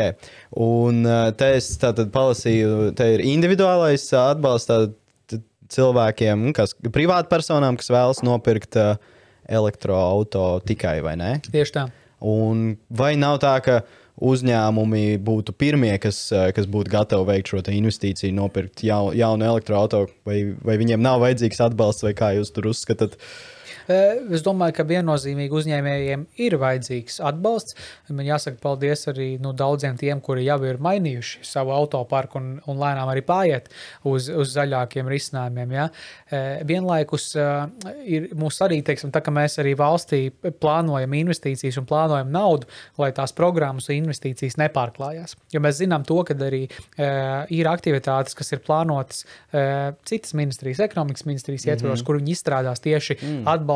Un 0.60 1.00
uh, 1.08 1.30
te 1.36 1.54
es 1.56 1.70
tātad 1.80 2.10
palasīju, 2.12 2.92
te 2.98 3.06
ir 3.14 3.24
individuālais 3.24 4.04
atbalsts 4.20 4.92
cilvēkiem, 5.74 6.48
nu, 6.48 6.52
kas 6.56 6.74
privātpersonām, 6.92 7.78
kas 7.80 7.90
vēlas 7.92 8.20
nopirkt 8.26 8.76
uh, 8.80 8.96
elektroautorātu 9.48 10.68
tikai 10.72 10.98
vai 11.04 11.16
ne? 11.20 11.30
Tieši 11.46 11.76
tā. 11.76 11.86
Un 12.24 12.74
vai 12.88 13.14
nav 13.20 13.40
tā, 13.42 13.56
ka 13.64 13.80
uzņēmumi 14.22 15.18
būtu 15.24 15.54
pirmie, 15.58 15.94
kas, 15.98 16.32
eh, 16.32 16.52
kas 16.54 16.66
būtu 16.70 16.92
gatavi 16.92 17.26
veikt 17.32 17.50
šo 17.50 17.62
investīciju, 17.62 18.34
nopirkt 18.34 18.84
jau, 18.86 19.12
jaunu 19.12 19.44
elektroautorātu, 19.44 20.12
vai, 20.24 20.54
vai 20.62 20.78
viņiem 20.78 21.02
nav 21.02 21.20
vajadzīgs 21.20 21.60
atbalsts, 21.70 22.02
vai 22.06 22.14
kā 22.14 22.34
jūs 22.38 22.52
tur 22.54 22.70
uzskatāt? 22.70 23.18
Eh, 23.18 23.54
Es 23.88 24.42
domāju, 24.44 24.78
ka 24.78 24.86
viennozīmīgi 24.88 25.52
uzņēmējiem 25.58 26.24
ir 26.40 26.56
vajadzīgs 26.60 27.18
atbalsts. 27.28 27.76
Man 28.08 28.24
jāsaka 28.24 28.56
paldies 28.62 29.04
arī 29.12 29.34
nu, 29.42 29.52
daudziem 29.56 29.98
tiem, 30.00 30.22
kuri 30.24 30.46
jau 30.46 30.56
ir 30.64 30.80
mainījuši 30.82 31.44
savu 31.44 31.74
autoparku 31.76 32.40
un, 32.40 32.46
un 32.70 32.80
lēnām 32.80 33.10
arī 33.12 33.24
pāriet 33.26 33.68
uz, 34.08 34.30
uz 34.32 34.54
zaļākiem 34.54 35.10
risinājumiem. 35.12 35.74
Ja? 35.76 35.88
Eh, 36.30 36.62
Vienlaikus 36.68 37.30
eh, 37.36 37.92
ir 38.16 38.30
mums 38.40 38.60
arī, 38.64 38.80
teiksim, 38.86 39.12
tā, 39.12 39.20
ka 39.24 39.34
mēs 39.34 39.58
arī 39.60 39.74
valstī 39.76 40.22
plānojam 40.32 41.18
investīcijas 41.20 41.78
un 41.82 41.88
plānojam 41.90 42.32
naudu, 42.32 42.70
lai 43.00 43.10
tās 43.16 43.36
programmas 43.36 43.90
un 43.90 44.00
investīcijas 44.00 44.56
nepārklājās. 44.62 45.36
Jo 45.52 45.60
mēs 45.64 45.82
zinām 45.82 46.06
to, 46.08 46.22
ka 46.24 46.36
arī 46.46 46.64
ir 47.54 47.68
aktivitātes, 47.68 48.34
kas 48.36 48.52
ir 48.54 48.60
plānotas 48.64 49.24
citas 50.08 50.34
ministrijas, 50.36 50.80
ekonomikas 50.84 51.24
ministrijas 51.28 51.66
ietvaros, 51.66 52.00
mm 52.00 52.02
-hmm. 52.02 52.06
kur 52.06 52.18
viņi 52.20 52.34
izstrādās 52.34 52.82
tieši 52.84 53.16
mm. 53.20 53.42
atbalstu 53.50 53.73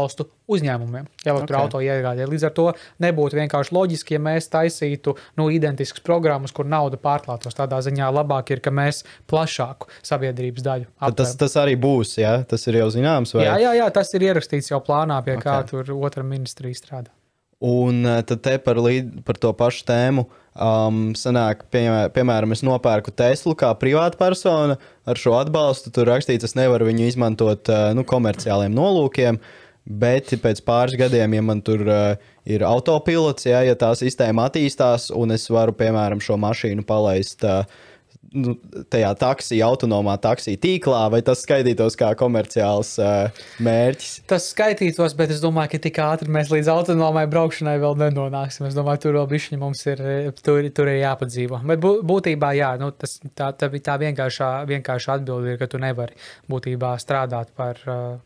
uzņēmumiem, 0.49 1.09
elektroautorātu 1.25 1.81
okay. 1.81 1.99
iegādē. 1.99 2.27
Līdz 2.29 2.47
ar 2.49 2.55
to 2.57 2.67
nebūtu 3.05 3.39
vienkārši 3.39 3.75
loģiski, 3.77 4.17
ja 4.17 4.23
mēs 4.23 4.51
taisītu 4.53 5.15
nu, 5.41 5.49
identiskas 5.55 6.05
programmas, 6.05 6.55
kur 6.57 6.69
nauda 6.69 7.01
pārklātos. 7.01 7.57
Tādā 7.59 7.81
ziņā 7.85 8.09
labāk 8.15 8.55
ir, 8.55 8.63
ka 8.65 8.73
mēs 8.75 9.05
plašāku 9.31 9.91
sabiedrības 10.07 10.65
daļu 10.65 10.89
Tad 10.89 11.19
Tas, 11.19 11.35
aptveram. 11.35 11.39
tas 11.45 11.57
arī 11.63 11.77
būs, 11.81 12.17
jā, 12.21 12.35
tas 12.49 12.67
ir 12.69 12.81
jau 12.81 12.89
zināms. 12.95 13.35
Vai? 13.37 13.47
Jā, 13.47 13.59
jā, 13.69 13.77
jā, 13.83 13.87
tas 13.95 14.11
ir 14.15 14.27
ierakstīts 14.29 14.73
jau 14.73 14.81
plānā, 14.85 15.21
pie 15.27 15.37
okay. 15.39 15.47
kā 15.47 15.61
tur 15.69 15.95
otra 15.99 16.27
ministrija 16.27 16.79
strādā. 16.79 17.13
Un 17.59 18.05
eh, 18.07 18.21
tad 18.23 18.43
te 18.45 18.55
par, 18.63 18.79
līd, 18.79 19.19
par 19.27 19.39
to 19.41 19.51
pašu 19.59 19.87
tēmu. 19.89 20.29
Um, 20.59 21.13
sanāk, 21.19 21.65
pie, 21.71 21.85
piemēram, 22.15 22.51
es 22.55 22.65
nopērku 22.67 23.13
Teslu 23.15 23.55
kā 23.59 23.71
privāta 23.79 24.19
persona 24.19 24.79
ar 25.07 25.19
šo 25.19 25.37
atbalstu. 25.39 25.93
Tur 25.95 26.11
rakstīts, 26.11 26.47
es 26.47 26.57
nevaru 26.59 26.89
viņu 26.89 27.07
izmantot 27.07 27.71
uh, 27.71 27.91
nu, 27.95 28.07
komerciāliem 28.07 28.75
nolūkiem. 28.75 29.39
Bet 29.89 30.35
pēc 30.43 30.61
pāris 30.67 30.99
gadiem, 31.01 31.33
ja 31.39 31.43
man 31.45 31.63
tur 31.65 31.81
uh, 31.89 32.31
ir 32.45 32.65
autopilots, 32.69 33.47
ja, 33.49 33.63
ja 33.65 33.77
tā 33.79 33.95
sistēma 33.97 34.51
attīstās, 34.51 35.09
un 35.17 35.33
es 35.33 35.49
varu, 35.49 35.73
piemēram, 35.77 36.21
šo 36.21 36.37
mašīnu 36.43 36.85
palaist 36.85 37.47
uh, 37.49 37.63
nu, 38.37 38.53
tajā 38.93 39.15
taksija, 39.17 39.65
autonomā 39.69 40.19
taksija 40.21 40.61
tīklā, 40.61 41.01
vai 41.13 41.23
tas 41.25 41.41
skaitītos 41.47 41.97
kā 41.99 42.11
komerciāls 42.21 42.93
uh, 43.01 43.41
mērķis? 43.65 44.13
Tas 44.29 44.51
skaitītos, 44.53 45.17
bet 45.17 45.33
es 45.33 45.41
domāju, 45.45 45.73
ka 45.75 45.83
tik 45.89 46.03
ātri 46.05 46.33
mēs 46.37 46.53
līdz 46.53 46.69
autonomai 46.75 47.25
braukšanai 47.31 47.79
vēl 47.81 47.99
nenonāksim. 48.05 48.69
Es 48.69 48.77
domāju, 48.77 49.07
tur 49.07 49.21
vēl 49.23 49.29
bišķiņi 49.33 49.63
mums 49.65 49.85
ir, 49.89 50.05
tur, 50.43 50.69
tur 50.75 50.93
ir 50.93 51.01
jāpadzīvo. 51.01 51.65
Bet 51.73 51.83
bū- 51.85 51.99
būtībā, 52.13 52.53
jā, 52.61 52.75
nu, 52.81 52.93
tas, 52.93 53.19
tā, 53.33 53.55
tā, 53.57 53.73
tā 53.73 53.99
vienkāršā, 54.05 54.53
vienkāršā 54.69 55.19
atbilde 55.21 55.55
ir, 55.55 55.61
ka 55.61 55.71
tu 55.71 55.81
nevari 55.83 56.19
būtībā 56.53 56.93
strādāt 57.01 57.57
par 57.57 57.85
uh, 57.89 58.17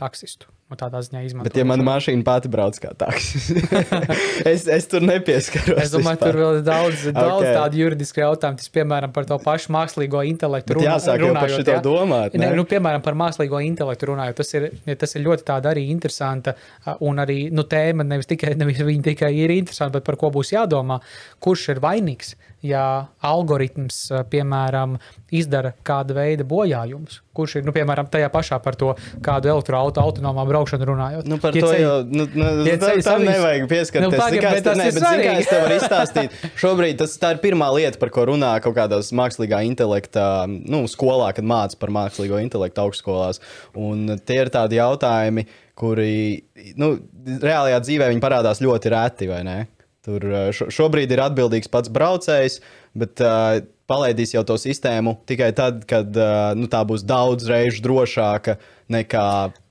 taksistu. 0.00 0.48
Nu, 0.66 0.74
tādā 0.74 0.98
ziņā 0.98 1.20
izmantot. 1.22 1.46
Bet, 1.46 1.60
ja 1.60 1.62
mana 1.62 1.84
mašīna 1.86 2.24
pati 2.26 2.50
brauc 2.50 2.74
kā 2.82 2.88
taksis, 2.98 3.52
es, 4.52 4.64
es 4.66 4.88
tur 4.90 5.04
nepieskaros. 5.06 5.78
Es 5.78 5.92
domāju, 5.92 6.16
vispār. 6.16 6.32
tur 6.32 6.38
vēl 6.40 6.56
ir 6.58 6.64
daudz, 6.66 7.04
daudz 7.06 7.36
Ok. 7.36 7.44
okay. 7.44 7.52
tādu 7.54 7.78
juridisku 7.84 8.22
jautājumu. 8.24 8.58
Tas, 8.58 8.72
piemēram, 8.74 9.12
par 9.14 9.28
to 9.30 9.38
pašu 9.44 9.70
mākslīgo 9.76 10.24
intelektu. 10.26 10.74
Bet 10.74 10.88
jāsāk 10.88 11.22
jau 11.22 11.28
par 11.30 11.46
runājot, 11.46 11.62
šito 11.62 11.76
jā. 11.76 11.84
domāt, 11.86 12.34
Ne, 12.34 12.48
ne? 12.48 12.58
nu, 12.58 12.64
piemēram, 12.66 13.04
par 13.04 13.14
mākslīgo 13.14 13.60
intelektu 13.62 14.10
runājot. 14.10 14.40
Tas 14.42 14.50
ir, 14.58 14.66
tas 14.98 15.14
ir 15.14 15.22
ļoti 15.28 15.46
tāda 15.52 15.70
arī 15.70 15.86
interesanta 15.92 16.56
un 16.98 17.22
arī 17.22 17.38
nu, 17.54 17.62
tēma. 17.62 18.02
Nevis 18.16 18.26
tikai 18.34 18.56
nevis 18.58 18.82
viņa 18.82 19.06
tikai 19.12 19.30
ir 19.38 19.54
interesanta, 19.54 20.00
bet 20.00 20.08
par 20.10 20.18
ko 20.18 20.32
būs 20.34 20.50
jādomā. 20.56 20.98
Kurš 21.46 21.68
ir 21.76 21.82
vainīgs, 21.84 22.34
ja 22.66 22.82
algoritms, 23.22 24.00
piemēram, 24.32 24.96
izdara 25.30 25.76
kāda 25.86 26.16
veida 26.16 26.46
bojājumus? 26.48 27.20
Kurš 27.36 27.58
ir, 27.60 27.66
nu, 27.68 27.74
piemēram, 27.76 28.08
tajā 28.10 28.30
pašā 28.32 28.58
par 28.64 28.78
to 28.80 28.94
kādu 29.24 29.50
elektroautorātu 29.52 30.02
autonomā 30.02 30.46
braukšanu 30.56 30.88
runājot? 30.88 31.28
Nu, 31.28 31.36
par 31.42 31.52
Tie 31.54 31.60
to 31.62 31.68
ceļi- 31.70 31.82
jau 31.84 31.96
nu, 32.08 32.24
nu, 32.26 32.46
tam, 32.46 32.88
ceļi 32.88 33.04
tam 33.04 33.20
savis- 33.20 33.28
nevajag 33.30 33.66
pieskarties. 33.70 34.06
Nu, 34.06 34.10
pagaid, 34.16 34.32
Zini, 34.32 34.42
kā 34.46 34.52
bet 34.56 34.64
tas 34.64 34.78
nē, 34.80 34.86
ir 34.86 34.96
bet 34.96 35.06
zini, 35.06 35.26
kā 35.26 35.34
es 35.42 35.50
tev 35.52 35.62
varu 35.66 35.76
izstāstīt. 35.76 36.38
Šobrīd 36.62 36.98
tas 37.02 37.14
tā 37.22 37.30
ir 37.36 37.40
pirmā 37.44 37.68
lieta, 37.76 38.00
par 38.00 38.10
ko 38.14 38.24
runā 38.32 38.54
kaut 38.64 38.76
kādās 38.78 39.12
mākslīgā 39.16 39.62
intelekta 39.68 40.26
nu, 40.48 40.82
skolā, 40.90 41.30
kad 41.36 41.44
mācās 41.46 41.78
par 41.78 41.92
mākslīgo 41.94 42.40
intelektu 42.42 42.84
augstskolās. 42.86 43.42
Un 43.76 44.16
tie 44.24 44.40
ir 44.42 44.50
tādi 44.54 44.80
jautājumi, 44.80 45.46
kuri 45.76 46.42
nu, 46.80 46.94
reālajā 47.42 47.82
dzīvē 47.84 48.10
parādās 48.24 48.62
ļoti 48.64 48.92
reti, 48.96 49.28
vai 49.28 49.42
ne? 49.46 49.58
Tur 50.06 50.22
šo, 50.54 50.68
šobrīd 50.70 51.10
ir 51.10 51.20
atbildīgs 51.24 51.68
pats 51.68 51.90
braucējs, 51.90 52.60
bet 52.94 53.20
uh, 53.26 53.58
palaidīs 53.86 54.34
jau 54.34 54.42
to 54.46 54.56
sistēmu 54.58 55.16
tikai 55.30 55.52
tad, 55.56 55.84
kad 55.88 56.10
nu, 56.58 56.66
tā 56.70 56.80
būs 56.88 57.04
daudz 57.06 57.46
reižu 57.50 57.82
drošāka 57.84 58.56
nekā 58.90 59.22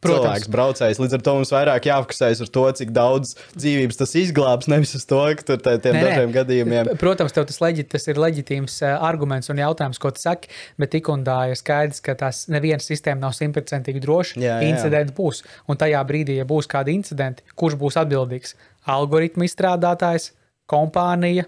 Protams. 0.03 0.43
cilvēks 0.43 0.49
braucējs. 0.51 0.97
Līdz 0.99 1.13
ar 1.15 1.21
to 1.23 1.33
mums 1.37 1.51
vairāk 1.53 1.85
jāfokusējas 1.87 2.41
uz 2.43 2.49
to, 2.51 2.63
cik 2.79 2.89
daudz 2.95 3.29
dzīvības 3.55 3.99
tas 4.01 4.11
izglābs, 4.19 4.67
nevis 4.67 4.91
uz 4.97 5.05
to, 5.07 5.21
ka 5.39 5.45
tur 5.47 5.61
tā- 5.63 5.77
tiem 5.79 5.95
Nē, 5.95 6.01
nē. 6.01 6.09
dažiem 6.09 6.33
gadījumiem. 6.35 6.89
Protams, 6.99 7.31
tev 7.31 7.45
tas, 7.47 7.59
leģi, 7.63 7.85
tas 7.93 8.07
ir 8.11 8.19
leģitīms 8.19 8.75
arguments 8.99 9.47
un 9.53 9.61
jautājums, 9.63 9.99
ko 10.03 10.11
tu 10.11 10.19
saki, 10.19 10.51
bet 10.77 10.91
tik 10.91 11.07
un 11.09 11.23
tā 11.23 11.37
ir 11.53 11.55
skaidrs, 11.55 12.01
ka 12.03 12.15
tās 12.19 12.47
neviena 12.51 12.83
sistēma 12.83 13.19
nav 13.23 13.31
simtprocentīgi 13.39 14.03
droša. 14.03 14.35
Jā, 14.35 14.59
jā. 14.59 14.69
Incidents 14.73 15.15
būs. 15.15 15.43
Un 15.71 15.79
tajā 15.79 16.03
brīdī, 16.07 16.35
ja 16.41 16.45
būs 16.47 16.67
kādi 16.67 16.95
incidenti, 16.99 17.43
kurš 17.55 17.79
būs 17.79 17.95
atbildīgs? 18.03 18.55
Algoritmu 18.85 19.47
izstrādātājs, 19.47 20.31
kompānija. 20.67 21.45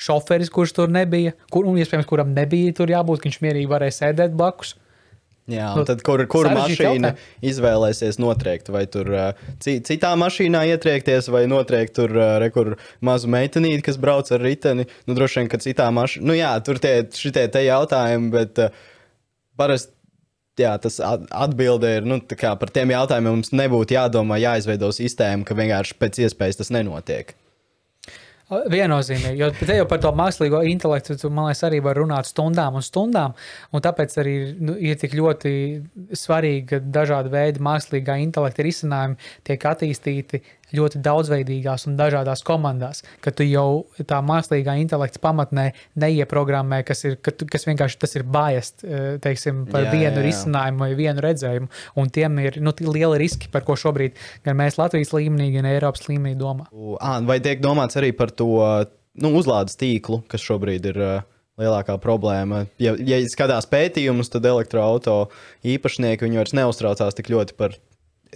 Šoferis, 0.00 0.48
kurš 0.52 0.72
tur 0.78 0.88
nebija, 0.92 1.34
kur, 1.52 1.66
un 1.68 1.76
iespējams, 1.80 2.06
kuram 2.08 2.30
nebija 2.36 2.72
tur 2.78 2.88
jābūt, 2.92 3.20
ka 3.20 3.28
viņš 3.28 3.40
mierīgi 3.44 3.68
varēja 3.70 3.96
sēdēt 4.02 4.32
blakus. 4.38 4.76
Jā, 5.50 5.72
Nu, 5.74 5.80
un 5.82 5.86
tad 5.88 6.02
kur, 6.06 6.20
kur 6.30 6.46
mašīna 6.54 7.08
izvēlēsies 7.42 8.20
notriekt? 8.22 8.68
Vai 8.70 8.84
tur 8.86 9.08
ci- 9.58 9.80
citā 9.82 10.12
mašīnā 10.20 10.60
ietriekties, 10.70 11.26
vai 11.34 11.40
notriekt 11.50 11.96
tur 11.98 12.12
uh, 12.14 12.36
re, 12.38 12.50
kur 12.54 12.76
mazu 13.02 13.26
meitenīti, 13.32 13.82
kas 13.88 13.98
brauc 13.98 14.30
ar 14.30 14.44
riteni? 14.46 14.86
Nu, 15.08 15.16
droši 15.18 15.40
vien, 15.40 15.48
ka 15.50 15.58
citā 15.58 15.88
mašīnā. 15.96 16.22
Nu, 16.30 16.36
jā, 16.38 16.52
tur 16.62 16.78
tie 16.78 17.00
šitie 17.10 17.48
te 17.50 17.64
jautājumi, 17.66 18.30
bet 18.36 18.62
parasti. 19.58 19.96
Jā, 20.60 20.74
tas 20.82 20.98
at- 21.00 21.22
atbilde 21.32 21.88
ir, 21.98 22.04
nu, 22.04 22.18
tā 22.20 22.36
kā 22.36 22.50
par 22.60 22.68
tiem 22.74 22.90
jautājumiem 22.92 23.32
mums 23.38 23.50
nebūtu 23.56 23.94
jādomā, 23.96 24.36
jāizveido 24.42 24.90
sistēma, 24.92 25.46
ka 25.48 25.54
vienkārši 25.56 25.94
pēc 25.96 26.18
iespējas 26.26 26.58
tas 26.60 26.70
nenotiek. 26.74 27.32
Viennozīmīgi, 28.50 29.38
jo 29.38 29.48
te 29.54 29.76
jau 29.78 29.86
par 29.86 30.00
to 30.02 30.10
mākslīgo 30.18 30.64
intelektu, 30.66 31.14
tu, 31.20 31.28
man 31.30 31.46
liekas, 31.46 31.62
arī 31.68 31.78
var 31.84 31.98
runāt 32.00 32.26
stundām 32.26 32.78
un 32.80 32.82
stundām. 32.82 33.36
Un 33.70 33.84
tāpēc 33.84 34.16
arī 34.18 34.34
nu, 34.58 34.74
ir 34.74 34.98
tik 34.98 35.14
ļoti 35.14 35.52
svarīgi, 36.18 36.64
ka 36.72 36.80
dažādi 36.98 37.30
veidi 37.30 37.62
mākslīgā 37.62 38.18
intelekta 38.24 38.66
risinājumi 38.66 39.30
tiek 39.46 39.68
attīstīti 39.70 40.42
ļoti 40.76 41.00
daudzveidīgās 41.04 41.86
un 41.90 41.96
dažādās 41.98 42.44
komandās, 42.46 43.02
ka 43.24 43.32
tu 43.34 43.46
jau 43.46 43.84
tā 44.06 44.20
mākslīgā 44.24 44.76
intelekta 44.82 45.22
pamatnē 45.22 45.70
neieprogrammē, 46.00 46.82
kas, 46.86 47.04
ir, 47.08 47.16
ka 47.22 47.34
tu, 47.34 47.48
kas 47.50 47.66
vienkārši 47.68 48.00
tas 48.00 48.16
ir 48.18 48.26
biased 48.28 48.86
teiksim, 49.24 49.64
par 49.70 49.88
jā, 49.88 49.94
vienu 49.94 50.20
jā, 50.20 50.20
jā. 50.20 50.26
risinājumu 50.28 50.84
vai 50.84 50.92
vienu 50.98 51.24
redzējumu. 51.24 51.70
Un 52.00 52.12
tiem 52.14 52.38
ir 52.44 52.60
nu, 52.62 52.74
lieli 52.90 53.20
riski, 53.24 53.50
par 53.52 53.66
ko 53.66 53.76
šobrīd 53.78 54.18
gan 54.46 54.58
mēs 54.60 54.78
Latvijas 54.80 55.14
līmenī, 55.16 55.50
gan 55.56 55.68
Eiropas 55.70 56.08
līmenī 56.10 56.36
domā. 56.38 56.70
Vai 57.26 57.40
tiek 57.44 57.62
domāts 57.64 57.98
arī 58.00 58.12
par 58.16 58.32
to 58.34 58.50
nu, 59.20 59.34
uzlādes 59.36 59.78
tīklu, 59.80 60.22
kas 60.30 60.44
šobrīd 60.44 60.88
ir 60.92 61.00
uh, 61.02 61.28
lielākā 61.60 61.96
problēma. 62.02 62.64
Ja, 62.82 62.94
ja 62.96 63.20
skatās 63.30 63.68
pētījumus, 63.70 64.32
tad 64.32 64.48
elektroautorāta 64.48 65.30
īpašnieki 65.66 66.32
vairs 66.36 66.56
neuztraucās 66.56 67.16
tik 67.18 67.32
ļoti 67.32 67.56
par 67.58 67.76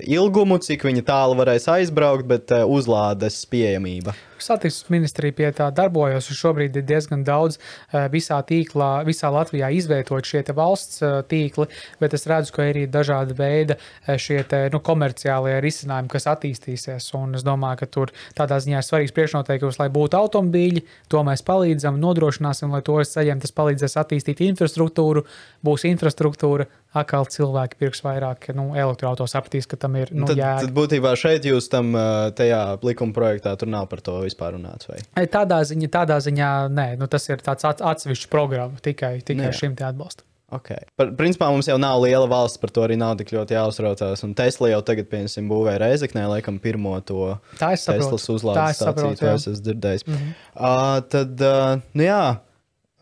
ilgumu, 0.02 0.58
cik 0.58 0.86
tālu 1.06 1.36
varēs 1.38 1.68
aizbraukt, 1.70 2.26
bet 2.26 2.52
uh, 2.52 2.64
uzlādes 2.66 3.44
pieejamība. 3.50 4.14
Satiksmes 4.42 4.90
ministrija 4.92 5.32
pie 5.32 5.46
tā 5.56 5.70
darbojas. 5.72 6.26
Šobrīd 6.34 6.74
ir 6.76 6.84
diezgan 6.88 7.22
daudz 7.24 7.56
uh, 7.56 8.08
visā 8.12 8.40
tīklā, 8.44 9.04
visā 9.06 9.30
Latvijā 9.32 9.70
izvietot 9.72 10.26
šie 10.26 10.42
valsts 10.54 11.00
uh, 11.02 11.20
tīkli, 11.30 11.68
bet 12.02 12.16
es 12.18 12.26
redzu, 12.28 12.52
ka 12.56 12.66
ir 12.66 12.74
arī 12.74 12.84
dažādi 12.90 13.36
veidi 13.38 13.78
šie 14.18 14.42
te, 14.48 14.64
nu, 14.74 14.80
komerciālie 14.84 15.56
risinājumi, 15.64 16.10
kas 16.12 16.26
attīstīsies. 16.34 17.12
Un 17.16 17.38
es 17.38 17.46
domāju, 17.46 17.84
ka 17.84 17.90
tur 17.98 18.14
tādā 18.36 18.58
ziņā 18.60 18.82
ir 18.82 18.86
svarīgs 18.86 19.14
priekšnoteikums, 19.14 19.78
lai 19.80 19.88
būtu 19.94 20.18
automobīļi. 20.18 20.84
To 21.14 21.22
mēs 21.26 21.44
palīdzam, 21.46 22.00
nodrošināsim, 22.02 22.74
lai 22.74 22.82
to 22.84 22.98
saņemtu. 22.98 23.46
Tas 23.46 23.54
palīdzēs 23.54 23.98
attīstīt 24.02 24.42
infrastruktūru, 24.50 25.24
būs 25.64 25.86
infrastruktūra, 25.88 26.66
atkal 26.94 27.26
cilvēki 27.30 27.78
pirks 27.80 28.02
vairāk 28.04 28.50
nu, 28.56 28.68
elektroautorāta 28.78 29.36
sapratīs, 29.36 29.66
ka 29.70 29.78
tam 29.80 29.96
ir 29.98 30.12
nu, 30.14 30.28
tad, 30.30 30.38
jēga. 30.38 30.66
Tad 30.66 30.74
būtībā 30.76 31.14
šeit 31.18 31.46
jūs 31.48 31.68
tam 31.72 31.94
tajā 32.38 32.60
likuma 32.86 33.16
projektā 33.16 33.54
tur 33.58 33.70
nav 33.72 33.88
par 33.90 34.02
to 34.04 34.20
vispār 34.24 34.54
runāts. 34.58 34.90
Vai? 34.90 35.00
Tādā 35.30 35.62
ziņā, 35.66 35.90
tādā 35.92 36.20
ziņā 36.24 36.52
nē, 36.74 36.88
nu, 37.00 37.10
tas 37.10 37.26
ir 37.30 37.42
tāds 37.44 37.66
atsevišķs 37.66 38.30
programma 38.32 38.78
tikai, 38.84 39.18
tikai 39.26 39.50
Nē. 39.50 39.56
šim 39.58 39.76
atbalstam. 39.78 40.26
Okay. 40.54 40.84
Par, 40.94 41.08
principā 41.18 41.48
mums 41.50 41.66
jau 41.66 41.74
nav 41.80 41.98
liela 42.04 42.28
valsts, 42.30 42.60
par 42.62 42.70
to 42.70 42.84
arī 42.84 42.94
nav 43.00 43.16
tik 43.18 43.32
ļoti 43.34 43.56
jāuztraucās. 43.56 44.22
Un 44.26 44.36
Tesla 44.38 44.70
jau 44.70 44.82
tagad, 44.86 45.08
piemēram, 45.10 45.48
būvēja 45.50 45.80
Reizeknē, 45.82 46.26
laikam, 46.30 46.60
pirmo 46.62 46.92
to 47.02 47.32
Teslas 47.58 48.28
uzlādes 48.30 48.78
stāciju. 48.78 49.16
To 49.18 49.32
es 49.32 49.48
esmu 49.48 49.64
dzirdējis. 49.64 50.06
Mm 50.06 50.14
-hmm. 50.20 50.36
uh, 50.54 51.00
tad, 51.10 51.42
uh, 51.42 51.80
nu 51.98 52.06
jā, 52.06 52.36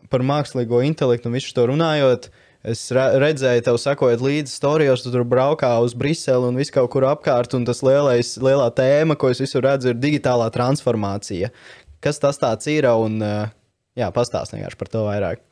par 0.09 0.25
mākslīgo 0.25 0.81
intelektu 0.87 1.29
un 1.29 1.37
visu 1.37 1.53
to 1.53 1.67
runājot. 1.69 2.31
Uh, 2.31 2.42
Es 2.63 2.85
redzēju, 2.95 3.59
tev 3.65 3.75
sakojot 3.81 4.21
līdzi 4.23 4.53
storijos, 4.53 5.01
tu 5.03 5.11
tur 5.11 5.25
braukā 5.27 5.73
uz 5.83 5.91
Briseli 5.99 6.47
un 6.47 6.55
visu 6.55 6.71
kaut 6.77 6.93
kur 6.93 7.03
apkārt. 7.09 7.57
Un 7.57 7.67
tas 7.67 7.83
lielais, 7.83 8.37
lielā 8.39 8.69
tēma, 8.71 9.17
ko 9.19 9.33
es 9.33 9.43
visur 9.43 9.65
redzu, 9.67 9.91
ir 9.91 9.99
digitālā 9.99 10.47
transformācija. 10.55 11.51
Kas 12.03 12.23
tas 12.23 12.39
ir? 12.71 12.87
Un, 12.87 13.19
jā, 13.99 14.07
pastāst 14.15 14.55
vienkārši 14.55 14.79
par 14.79 14.93
to 14.95 15.03
vairāk. 15.09 15.43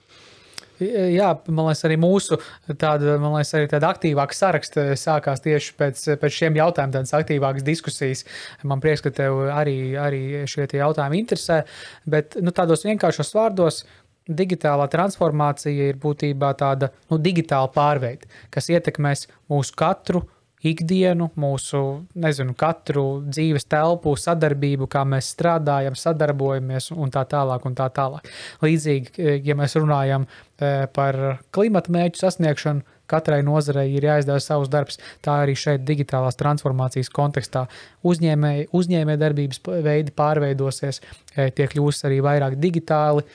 Jā, 0.81 1.29
man 1.51 1.67
liekas, 1.67 1.83
arī 1.85 1.95
mūsu 2.01 2.39
tāda, 2.79 3.17
liekas, 3.21 3.51
arī 3.57 3.67
tāda 3.69 3.91
aktīvāka 3.93 4.33
saraksta 4.33 4.85
sākās 4.97 5.43
tieši 5.43 5.75
pēc, 5.77 6.05
pēc 6.21 6.37
šiem 6.39 6.57
jautājumiem, 6.57 6.95
tādas 6.95 7.13
aktīvākas 7.19 7.65
diskusijas. 7.67 8.23
Man 8.65 8.81
prieks, 8.81 9.03
ka 9.05 9.11
tev 9.13 9.43
arī, 9.53 9.75
arī 9.99 10.21
šie 10.49 10.65
jautājumi 10.79 11.21
interesē, 11.21 11.61
bet 12.09 12.39
nu, 12.41 12.53
tādos 12.55 12.87
vienkāršos 12.87 13.35
vārdos 13.37 13.83
digitālā 14.29 14.87
transformācija 14.91 15.89
ir 15.91 15.97
būtībā 16.01 16.53
tāda 16.59 16.91
nu, 17.09 17.17
digitāla 17.17 17.71
pārveide, 17.73 18.29
kas 18.53 18.69
ietekmēs 18.69 19.27
mūsu 19.51 19.75
katru 19.77 20.25
ikdienu, 20.61 21.31
mūsu 21.41 21.81
nezinu, 22.21 22.53
katru 22.57 23.05
dzīves 23.25 23.65
telpu, 23.71 24.13
sadarbību, 24.19 24.87
kā 24.91 25.03
mēs 25.09 25.31
strādājam, 25.33 25.97
sadarbojamies 25.97 26.91
un 26.93 27.13
tā 27.13 27.25
tālāk. 27.29 27.65
Un 27.65 27.77
tā 27.77 27.87
tālāk. 27.93 28.29
Līdzīgi, 28.61 29.41
ja 29.45 29.57
mēs 29.57 29.75
runājam 29.79 30.27
e, 30.27 30.87
par 30.93 31.17
klimata 31.53 31.93
mērķu 31.93 32.21
sasniegšanu, 32.21 32.85
katrai 33.11 33.41
nozarei 33.43 33.89
ir 33.95 34.05
jāizdara 34.07 34.41
savs 34.43 34.69
darbs. 34.71 34.99
Tā 35.25 35.41
arī 35.43 35.57
šeit, 35.57 35.83
digitālās 35.87 36.37
transformācijas 36.39 37.11
kontekstā, 37.13 37.65
uzņēmēji 38.07 38.69
uzņēmē 38.77 39.17
darbības 39.19 39.61
veidi 39.83 40.13
pārveidosies, 40.15 41.01
e, 41.35 41.49
tie 41.57 41.69
kļūs 41.73 42.05
arī 42.09 42.21
vairāk 42.23 42.59
digitāli, 42.61 43.25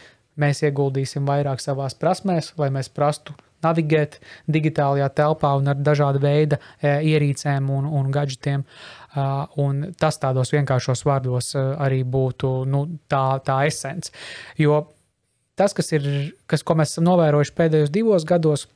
mēs 0.40 0.62
ieguldīsim 0.66 1.26
vairāk 1.28 1.62
savās 1.62 1.96
prasmēs, 1.98 2.52
lai 2.60 2.70
mēs 2.74 2.92
prastu 2.92 3.36
navigēt 3.64 4.18
digitālajā 4.52 5.08
telpā 5.16 5.54
un 5.58 5.72
ar 5.72 5.80
dažādu 5.80 6.20
veidu 6.22 6.58
e, 6.58 6.92
ierīcēm 7.12 7.70
un, 7.72 7.88
un 7.88 8.12
gadgetiem. 8.14 8.64
Un 9.62 9.78
tas 9.96 10.18
tādos 10.20 10.50
vienkāršos 10.52 11.00
vārdos 11.08 11.54
uh, 11.56 11.70
arī 11.80 12.02
būtu 12.04 12.50
nu, 12.68 12.82
tā, 13.08 13.38
tā 13.40 13.62
esence. 13.64 14.12
Jo 14.60 14.82
tas, 15.56 15.72
kas 15.72 15.88
ir, 15.96 16.08
kas, 16.44 16.60
ko 16.60 16.76
mēs 16.76 16.92
esam 16.92 17.06
novērojuši 17.08 17.54
pēdējos 17.56 17.94
divos 17.94 18.26
gados, 18.28 18.66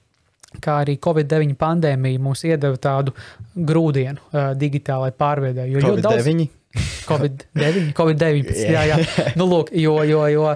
kā 0.64 0.78
arī 0.80 0.96
Covid-19 0.96 1.58
pandēmija 1.60 2.22
mums 2.24 2.46
iedeva 2.48 2.80
tādu 2.80 3.12
grūdienu 3.52 4.16
uh, 4.16 4.54
digitālai 4.56 5.12
pārveidē. 5.12 5.68
Jo 5.68 5.84
ļoti 5.84 6.06
daudz 6.08 6.32
Covid-19, 7.04 7.92
Covid-19, 7.98 8.64
jā, 8.64 8.86
jā. 8.94 8.98
Nu, 9.36 9.44
lūk, 9.50 9.74
jo, 9.76 9.98
jo, 10.08 10.24
jo 10.32 10.48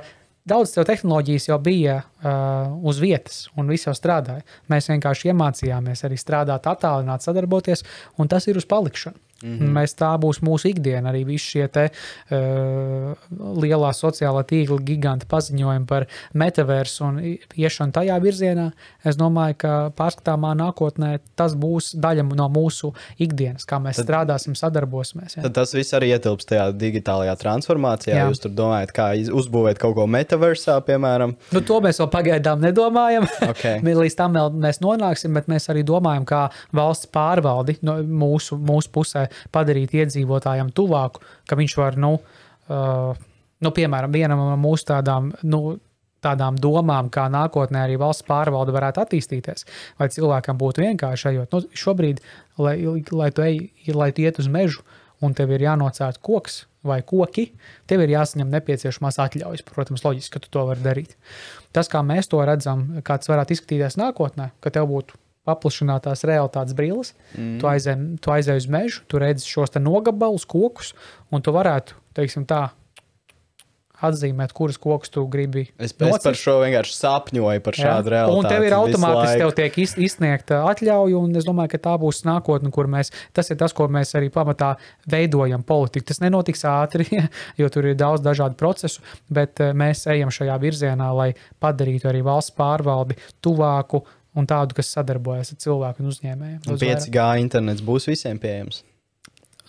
Daudz 0.44 0.74
tehnoloģijas 0.76 1.46
jau 1.48 1.56
bija 1.64 2.02
uh, 2.04 2.74
uz 2.84 2.98
vietas, 3.00 3.46
un 3.56 3.70
viss 3.72 3.86
jau 3.88 3.94
strādāja. 3.96 4.44
Mēs 4.68 4.90
vienkārši 4.90 5.30
iemācījāmies 5.32 6.04
arī 6.04 6.18
strādāt, 6.20 6.68
attālināt, 6.68 7.24
sadarboties, 7.24 7.80
un 8.20 8.28
tas 8.28 8.44
ir 8.52 8.60
uz 8.60 8.66
palikšanu. 8.68 9.16
Mm 9.44 9.58
-hmm. 9.58 9.72
Mēs 9.76 9.92
tā 9.98 10.10
būs 10.20 10.40
mūsu 10.40 10.70
ikdiena. 10.70 11.12
Arī 11.12 11.24
visi 11.26 11.44
šie 11.44 11.68
te, 11.68 11.84
uh, 11.90 13.12
lielā 13.60 13.90
sociālā 13.92 14.42
tīkla 14.44 14.80
giganti 14.80 15.26
paziņojumi 15.28 15.86
par 15.86 16.06
metaversu 16.32 17.04
un 17.04 17.20
iešanu 17.56 17.92
tajā 17.92 18.20
virzienā. 18.20 18.70
Es 19.04 19.16
domāju, 19.16 19.54
ka 19.58 19.72
pārskatāmā 19.96 20.54
nākotnē 20.56 21.18
tas 21.36 21.54
būs 21.54 21.94
daļa 22.00 22.24
no 22.34 22.48
mūsu 22.48 22.94
ikdienas, 23.18 23.66
kā 23.68 23.78
mēs 23.82 23.96
tad, 23.96 24.06
strādāsim, 24.06 24.56
sadarbosimies. 24.56 25.36
Jā. 25.36 25.42
Tad 25.42 25.52
tas 25.60 25.74
viss 25.74 25.92
arī 25.92 26.14
ietilpst 26.14 26.48
tajā 26.48 26.72
digitālajā 26.72 27.36
transformācijā. 27.36 28.16
Jā. 28.16 28.28
Jūs 28.28 28.40
tur 28.40 28.54
domājat, 28.56 28.94
kā 28.96 29.10
uzbūvēt 29.34 29.78
kaut 29.78 29.94
ko 29.98 30.06
metaversā, 30.06 30.78
piemēram? 30.86 31.36
Nu, 31.52 31.60
to 31.60 31.80
mēs 31.84 32.00
vēl 32.00 32.10
pagaidām 32.14 32.64
nedomājam. 32.64 33.28
Okay. 33.50 33.82
Līdz 34.04 34.16
tam 34.18 34.32
vēl 34.38 34.50
mēs 34.64 34.80
nonāksim, 34.80 35.34
bet 35.36 35.50
mēs 35.52 35.68
arī 35.72 35.84
domājam, 35.86 36.24
kā 36.28 36.48
valsts 36.74 37.10
pārvaldi 37.14 37.76
no 37.82 37.98
mūsu, 38.24 38.58
mūsu 38.58 38.90
pusē 38.94 39.28
padarīt 39.54 39.96
iedzīvotājiem 40.00 40.72
tuvāku, 40.76 41.24
ka 41.48 41.58
viņš 41.58 41.76
var, 41.80 41.98
nu, 42.00 42.14
uh, 42.68 43.24
nu 43.64 43.74
piemēram, 43.74 44.14
vienam 44.14 44.42
no 44.42 44.54
mūsu 44.60 44.90
tādām. 44.94 45.34
Nu, 45.42 45.78
tādām 46.24 46.56
domām, 46.56 47.10
kā 47.12 47.26
nākotnē 47.28 47.82
arī 47.84 47.98
valsts 48.00 48.24
pārvalde 48.24 48.72
varētu 48.72 49.02
attīstīties, 49.02 49.66
vai 50.00 50.08
cilvēkam 50.08 50.56
būtu 50.56 50.80
vienkārši 50.80 51.34
ejot. 51.34 51.52
Nu, 51.52 51.74
šobrīd, 51.76 52.22
lai, 52.56 52.78
lai, 53.12 53.30
tu 53.34 53.44
ej, 53.44 53.58
lai 53.92 54.08
tu 54.16 54.24
iet 54.24 54.40
uz 54.40 54.48
mežu 54.48 54.80
un 55.24 55.34
tev 55.36 55.52
ir 55.54 55.64
jānocērt 55.64 56.20
koks 56.24 56.64
vai 56.84 57.00
koki, 57.06 57.46
tev 57.88 58.04
ir 58.04 58.12
jāsaņem 58.12 58.50
nepieciešamās 58.52 59.18
atļaujas. 59.24 59.64
Protams, 59.68 60.04
loģiski, 60.04 60.34
ka 60.34 60.42
tu 60.44 60.52
to 60.52 60.64
vari 60.68 60.84
darīt. 60.84 61.14
Tas, 61.76 61.88
kā 61.92 62.02
mēs 62.04 62.28
to 62.32 62.42
redzam, 62.44 62.86
kā 63.06 63.16
tas 63.20 63.30
varētu 63.32 63.56
izskatīties 63.56 63.96
nākotnē, 64.00 64.50
ka 64.64 64.72
tev 64.74 64.90
būtu 64.92 65.16
paplašinātās 65.48 66.24
realitātes 66.28 66.76
brilles. 66.76 67.12
Mm. 67.34 67.58
Tu, 67.60 67.68
aizej, 67.70 67.98
tu 68.24 68.32
aizej 68.34 68.62
uz 68.62 68.70
mežu, 68.70 69.04
tu 69.08 69.20
redzi 69.22 69.48
šos 69.48 69.76
nogabalus, 69.80 70.46
kokus, 70.48 70.94
un 71.32 71.44
tu 71.44 71.54
varētu, 71.54 72.00
teiksim, 72.16 72.48
tā. 72.48 72.70
Atzīmēt, 74.04 74.50
kuras 74.52 74.76
kokus 74.76 75.08
tu 75.08 75.22
gribi. 75.30 75.62
Es, 75.80 75.94
es 75.94 76.18
par 76.20 76.34
šo 76.36 76.58
vienkārši 76.60 76.96
sapņoju, 76.98 77.60
par 77.64 77.76
šādu 77.78 78.10
Jā. 78.10 78.12
realitāti. 78.12 78.40
Un 78.42 78.48
tev 78.50 78.64
ir 78.66 78.74
automātiski 78.76 79.38
tev 79.40 79.52
tiek 79.56 79.78
izsniegta 80.04 80.58
atļauja, 80.68 81.20
un 81.24 81.38
es 81.38 81.46
domāju, 81.46 81.70
ka 81.72 81.80
tā 81.86 81.94
būs 82.02 82.20
nākotne, 82.26 82.72
kur 82.74 82.90
mēs, 82.90 83.12
tas 83.32 83.48
ir 83.54 83.56
tas, 83.62 83.72
ko 83.72 83.86
mēs 83.94 84.12
arī 84.18 84.28
pamatā 84.34 84.74
veidojam 85.08 85.64
politiku. 85.64 86.08
Tas 86.10 86.20
nenotiks 86.20 86.66
ātri, 86.68 87.06
jo 87.60 87.70
tur 87.72 87.88
ir 87.88 87.96
daudz 87.96 88.26
dažādu 88.26 88.58
procesu, 88.60 89.00
bet 89.32 89.62
eh, 89.62 89.72
mēs 89.72 90.04
ejam 90.12 90.34
šajā 90.34 90.58
virzienā, 90.66 91.08
lai 91.14 91.30
padarītu 91.62 92.10
arī 92.10 92.20
valsts 92.26 92.52
pārvaldi 92.58 93.16
tuvāku 93.46 94.02
un 94.34 94.48
tādu, 94.50 94.76
kas 94.78 94.90
sadarbojas 94.96 95.54
ar 95.54 95.62
cilvēku 95.64 96.02
un 96.04 96.10
uzņēmējiem. 96.12 96.66
5G 96.66 97.28
internets 97.44 97.84
būs 97.84 98.10
visiem 98.10 98.40
pieejams. 98.42 98.82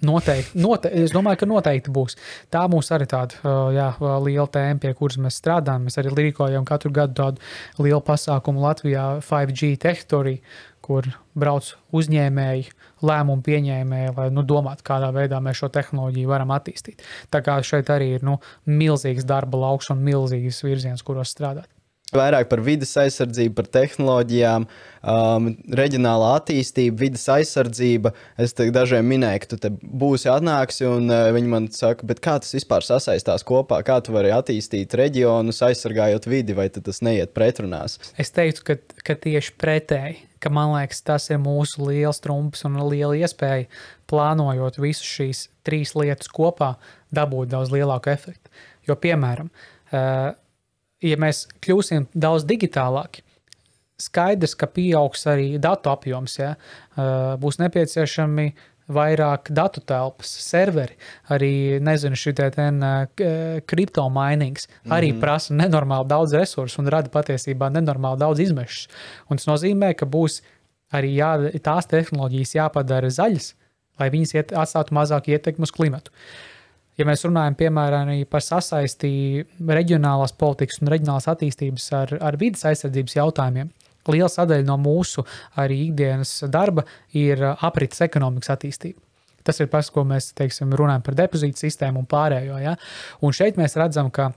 Noteikti, 0.04 0.60
noteikti. 0.60 1.04
Es 1.06 1.14
domāju, 1.16 1.40
ka 1.40 1.48
noteikti 1.48 1.92
būs. 1.96 2.18
Tā 2.52 2.66
mums 2.72 2.90
arī 2.92 3.08
tāda 3.08 3.54
jā, 3.72 3.88
liela 4.26 4.48
tēma, 4.52 4.80
pie 4.84 4.92
kuras 4.98 5.16
mēs 5.24 5.38
strādājam. 5.40 5.86
Mēs 5.88 5.96
arī 6.02 6.12
rīkojam 6.18 6.66
katru 6.68 6.92
gadu 6.96 7.16
tādu 7.16 7.86
lielu 7.86 8.02
pasākumu 8.04 8.64
Latvijā, 8.66 9.06
5G 9.24 9.72
teritoriju, 9.80 10.42
kur 10.86 11.08
brauc 11.34 11.72
uzņēmēji, 11.96 12.68
lēmumu 13.08 13.46
pieņēmēji, 13.48 14.12
lai 14.20 14.28
nu, 14.36 14.44
domātu, 14.46 14.86
kādā 14.86 15.10
veidā 15.16 15.40
mēs 15.42 15.64
šo 15.64 15.72
tehnoloģiju 15.74 16.30
varam 16.30 16.52
attīstīt. 16.54 17.02
Tā 17.34 17.42
kā 17.46 17.56
šeit 17.66 17.90
arī 17.96 18.12
ir 18.18 18.28
nu, 18.28 18.36
milzīgs 18.68 19.26
darba 19.26 19.64
lauks 19.64 19.90
un 19.96 20.04
milzīgs 20.06 20.62
virziens, 20.68 21.06
kuros 21.08 21.32
strādāt. 21.34 21.72
Vairāk 22.14 22.46
par 22.52 22.62
vidas 22.62 22.92
aizsardzību, 23.02 23.56
par 23.58 23.66
tehnoloģijām, 23.74 24.68
um, 25.10 25.48
reģionālā 25.80 26.36
attīstība, 26.38 27.00
vidas 27.02 27.24
aizsardzība. 27.34 28.12
Es 28.38 28.54
dažiem 28.54 29.08
minēju, 29.10 29.42
ka 29.42 29.50
tu 29.50 29.60
te 29.64 29.72
būsi 29.74 30.30
atnāksi, 30.30 30.86
un 30.86 31.10
uh, 31.10 31.32
viņi 31.34 31.50
man 31.50 31.66
saka, 31.74 32.06
kā 32.22 32.36
tas 32.44 32.54
vispār 32.54 32.86
sasaistās 32.86 33.46
kopā, 33.48 33.82
kā 33.88 33.98
tu 34.06 34.14
vari 34.14 34.30
attīstīt 34.36 34.94
reģionus, 35.02 35.64
aizsargājot 35.66 36.30
vidi, 36.30 36.54
vai 36.54 36.68
tas 36.70 37.02
neiet 37.06 37.34
pretrunās? 37.34 37.98
Es 38.22 38.30
teiktu, 38.36 38.68
ka, 38.70 38.78
ka 39.02 39.18
tieši 39.26 39.58
pretēji, 39.58 40.22
ka 40.46 40.54
man 40.54 40.76
liekas, 40.76 41.02
tas 41.10 41.28
ir 41.34 41.42
mūsu 41.42 41.90
liels 41.90 42.22
trumps 42.22 42.68
un 42.70 42.78
liela 42.86 43.18
iespēja 43.18 43.66
plānojot 44.06 44.78
visus 44.78 45.10
šīs 45.10 45.48
trīs 45.66 45.98
lietas 45.98 46.30
kopā, 46.30 46.76
dabūt 47.10 47.50
daudz 47.58 47.74
lielāku 47.74 48.14
efektu. 48.14 48.54
Jo, 48.86 48.94
piemēram, 49.02 49.50
uh, 49.50 50.36
ja 51.06 51.18
mēs 51.22 51.46
kļūsim 51.64 52.10
daudz 52.14 52.46
digitālāki, 52.50 53.24
skaidrs, 54.02 54.56
ka 54.60 54.68
pieaugs 54.72 55.26
arī 55.32 55.56
datu 55.62 55.92
apjoms. 55.94 56.40
Ja? 56.40 56.56
Būs 57.42 57.60
nepieciešami 57.62 58.50
vairāk 58.96 59.50
datu 59.56 59.82
telpas, 59.82 60.30
serveri, 60.46 60.94
arī 61.34 61.80
nezinu, 61.82 62.18
šī 62.20 62.36
kripto 63.66 64.04
mainings 64.14 64.68
arī 64.86 65.10
mm 65.10 65.16
-hmm. 65.16 65.22
prasa 65.22 65.54
nenormāli 65.54 66.08
daudz 66.08 66.34
resursu 66.34 66.82
un 66.82 66.88
rada 66.88 67.10
patiesībā 67.10 67.72
nenormāli 67.72 68.20
daudz 68.20 68.40
izmešus. 68.40 68.88
Un 69.30 69.38
tas 69.38 69.48
nozīmē, 69.48 69.96
ka 69.96 70.06
būs 70.06 70.42
arī 70.94 71.16
jā, 71.16 71.60
tās 71.62 71.88
tehnoloģijas 71.88 72.56
jāpadara 72.56 73.10
zaļas, 73.10 73.56
lai 74.00 74.10
viņas 74.10 74.34
iet, 74.36 74.52
atstātu 74.52 74.94
mazāk 74.94 75.28
ietekmi 75.28 75.64
uz 75.64 75.72
klimatu. 75.72 76.12
Uh, 76.12 76.55
Ja 76.96 77.08
mēs 77.08 77.26
runājam 77.28 77.58
piemēram 77.60 78.12
par 78.32 78.44
sasaisti 78.44 79.44
reģionālās 79.68 80.36
politikas 80.40 80.80
un 80.82 80.92
reģionālās 80.94 81.28
attīstības 81.32 81.88
ar, 81.98 82.14
ar 82.24 82.38
vidas 82.40 82.64
aizsardzības 82.70 83.18
jautājumiem, 83.18 83.72
liela 84.12 84.30
sadaļa 84.32 84.68
no 84.68 84.78
mūsu 84.80 85.26
arī 85.60 85.82
ikdienas 85.90 86.38
darba 86.52 86.86
ir 87.18 87.42
aprits 87.56 88.04
ekonomikas 88.06 88.54
attīstība. 88.56 89.02
Tas 89.46 89.60
ir 89.62 89.70
tas, 89.70 89.92
ko 89.94 90.02
mēs 90.08 90.32
teiksim, 90.38 90.72
runājam 90.74 91.04
par 91.06 91.18
depozītu 91.20 91.62
sistēmu 91.62 92.02
un 92.02 92.08
pārējo. 92.10 92.58
Ja? 92.64 92.74
Un 93.22 93.36
šeit 93.36 93.60
mēs 93.60 93.78
redzam, 93.78 94.10
ka 94.10 94.32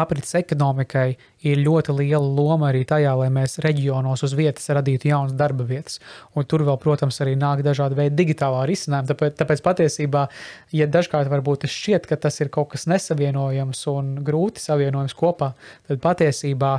aprits 0.00 0.34
ekonomikai 0.38 1.06
ir 1.48 1.60
ļoti 1.62 1.94
liela 1.98 2.24
loma 2.24 2.70
arī 2.70 2.84
tajā, 2.88 3.12
lai 3.18 3.28
mēs 3.34 3.58
reģionos 3.64 4.24
uz 4.26 4.34
vietas 4.36 4.66
radītu 4.74 5.10
jaunas 5.10 5.36
darba 5.38 5.66
vietas. 5.68 6.00
Un 6.34 6.48
tur 6.48 6.64
vēl, 6.66 6.78
protams, 6.82 7.20
arī 7.24 7.36
nāk 7.40 7.62
dažādi 7.66 7.98
veidi 7.98 8.18
digitālā 8.22 8.64
risinājuma. 8.70 9.10
Tāpēc, 9.12 9.38
tāpēc 9.40 9.64
patiesībā, 9.68 10.26
ja 10.74 10.90
dažkārt 10.90 11.30
varbūt 11.32 11.68
šķiet, 11.70 12.08
ka 12.10 12.18
tas 12.26 12.40
ir 12.40 12.52
kaut 12.54 12.72
kas 12.74 12.88
nesavienojams 12.90 13.86
un 13.94 14.12
grūti 14.26 14.62
savienojams 14.64 15.16
kopā, 15.18 15.54
tad 15.88 16.02
patiesībā 16.04 16.76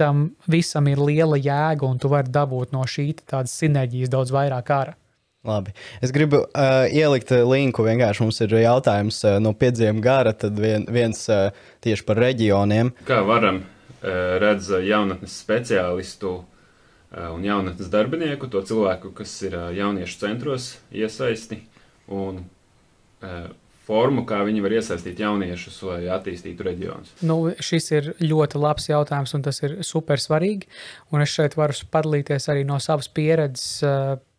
tam 0.00 0.26
visam 0.50 0.88
ir 0.90 0.98
liela 0.98 1.38
jēga 1.38 1.86
un 1.86 2.00
tu 2.02 2.10
vari 2.10 2.32
dabūt 2.34 2.74
no 2.74 2.82
šī 2.82 3.12
tādas 3.22 3.54
sinerģijas 3.60 4.10
daudz 4.10 4.34
vairāk 4.34 4.74
ārā. 4.74 4.98
Labi. 5.44 5.74
Es 6.00 6.12
gribu 6.14 6.40
uh, 6.40 6.86
ielikt 6.88 7.28
linku. 7.44 7.84
Vienkārši 7.84 8.24
mums 8.24 8.40
ir 8.40 8.54
jautājums 8.62 9.20
uh, 9.26 9.36
no 9.44 9.52
piedziem 9.52 10.00
gara, 10.04 10.32
tad 10.32 10.56
vien, 10.60 10.86
viens 10.88 11.20
uh, 11.28 11.50
tieši 11.84 12.06
par 12.08 12.20
reģioniem. 12.24 12.94
Kā 13.04 13.20
varam 13.28 13.60
uh, 13.60 14.08
redzēt 14.40 14.88
jaunatnes 14.88 15.36
speciālistu 15.44 16.32
uh, 16.38 17.28
un 17.34 17.44
jaunatnes 17.44 17.92
darbinieku, 17.92 18.48
to 18.48 18.64
cilvēku, 18.64 19.12
kas 19.20 19.36
ir 19.44 19.58
uh, 19.58 19.68
jauniešu 19.76 20.18
centros 20.24 20.72
iesaisti 20.96 21.60
un 22.08 22.40
uh, 22.40 23.44
formu, 23.84 24.24
kā 24.24 24.40
viņi 24.48 24.64
var 24.64 24.78
iesaistīt 24.78 25.20
jauniešus, 25.20 25.80
lai 25.90 26.02
attīstītu 26.12 26.64
reģionus? 26.64 27.12
Nu, 27.20 27.42
šis 27.60 27.90
ir 27.92 28.14
ļoti 28.24 28.60
labs 28.64 28.88
jautājums, 28.88 29.36
un 29.36 29.44
tas 29.44 29.60
ir 29.60 29.82
super 29.84 30.22
svarīgi. 30.22 30.72
Un 31.12 31.24
es 31.24 31.36
šeit 31.36 31.58
varu 31.60 31.76
padalīties 31.92 32.48
arī 32.48 32.64
no 32.64 32.80
savas 32.80 33.12
pieredzes. 33.12 33.82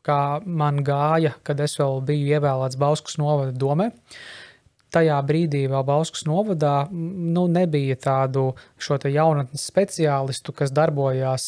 Kā 0.06 0.40
man 0.46 0.84
gāja, 0.86 1.34
kad 1.46 1.62
es 1.66 1.78
vēl 1.80 2.04
biju 2.06 2.36
ievēlēts 2.38 2.78
Bauskas 2.78 3.18
novada 3.18 3.56
domē. 3.58 3.92
Tajā 4.96 5.16
brīdī 5.28 5.66
vēl 5.68 5.84
Bauskas 5.84 6.24
novadā 6.24 6.86
nu, 6.94 7.48
nebija 7.52 7.98
tādu 8.00 8.46
šo 8.80 8.96
te 9.02 9.10
jaunatnes 9.12 9.66
speciālistu, 9.68 10.54
kas 10.56 10.72
darbojās 10.72 11.48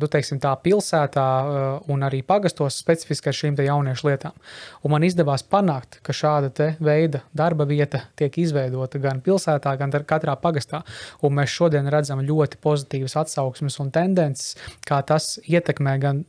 nu, 0.00 0.08
teiksim, 0.08 0.40
tā 0.40 0.54
pilsētā 0.64 1.26
eh, 1.26 1.90
un 1.92 2.06
arī 2.06 2.22
pagastos 2.24 2.78
specifiski 2.80 3.28
ar 3.28 3.36
šīm 3.36 3.60
jauniešu 3.66 4.08
lietām. 4.08 4.40
Un 4.86 4.94
man 4.94 5.04
izdevās 5.04 5.44
panākt, 5.44 6.00
ka 6.06 6.16
šāda 6.16 6.70
veida 6.80 7.24
darba 7.36 7.68
vieta 7.68 8.06
tiek 8.16 8.40
izveidota 8.40 9.02
gan 9.02 9.20
pilsētā, 9.26 9.76
gan 9.76 9.92
katrā 10.08 10.38
pagastā. 10.40 10.84
Un 11.26 11.36
mēs 11.36 11.52
šodien 11.52 11.92
redzam 11.92 12.24
ļoti 12.24 12.62
pozitīvas 12.62 13.18
atsauksmes 13.20 13.80
un 13.84 13.92
tendences, 13.92 14.54
kā 14.88 15.02
tas 15.04 15.34
ietekmē 15.44 15.98
gan 16.00 16.24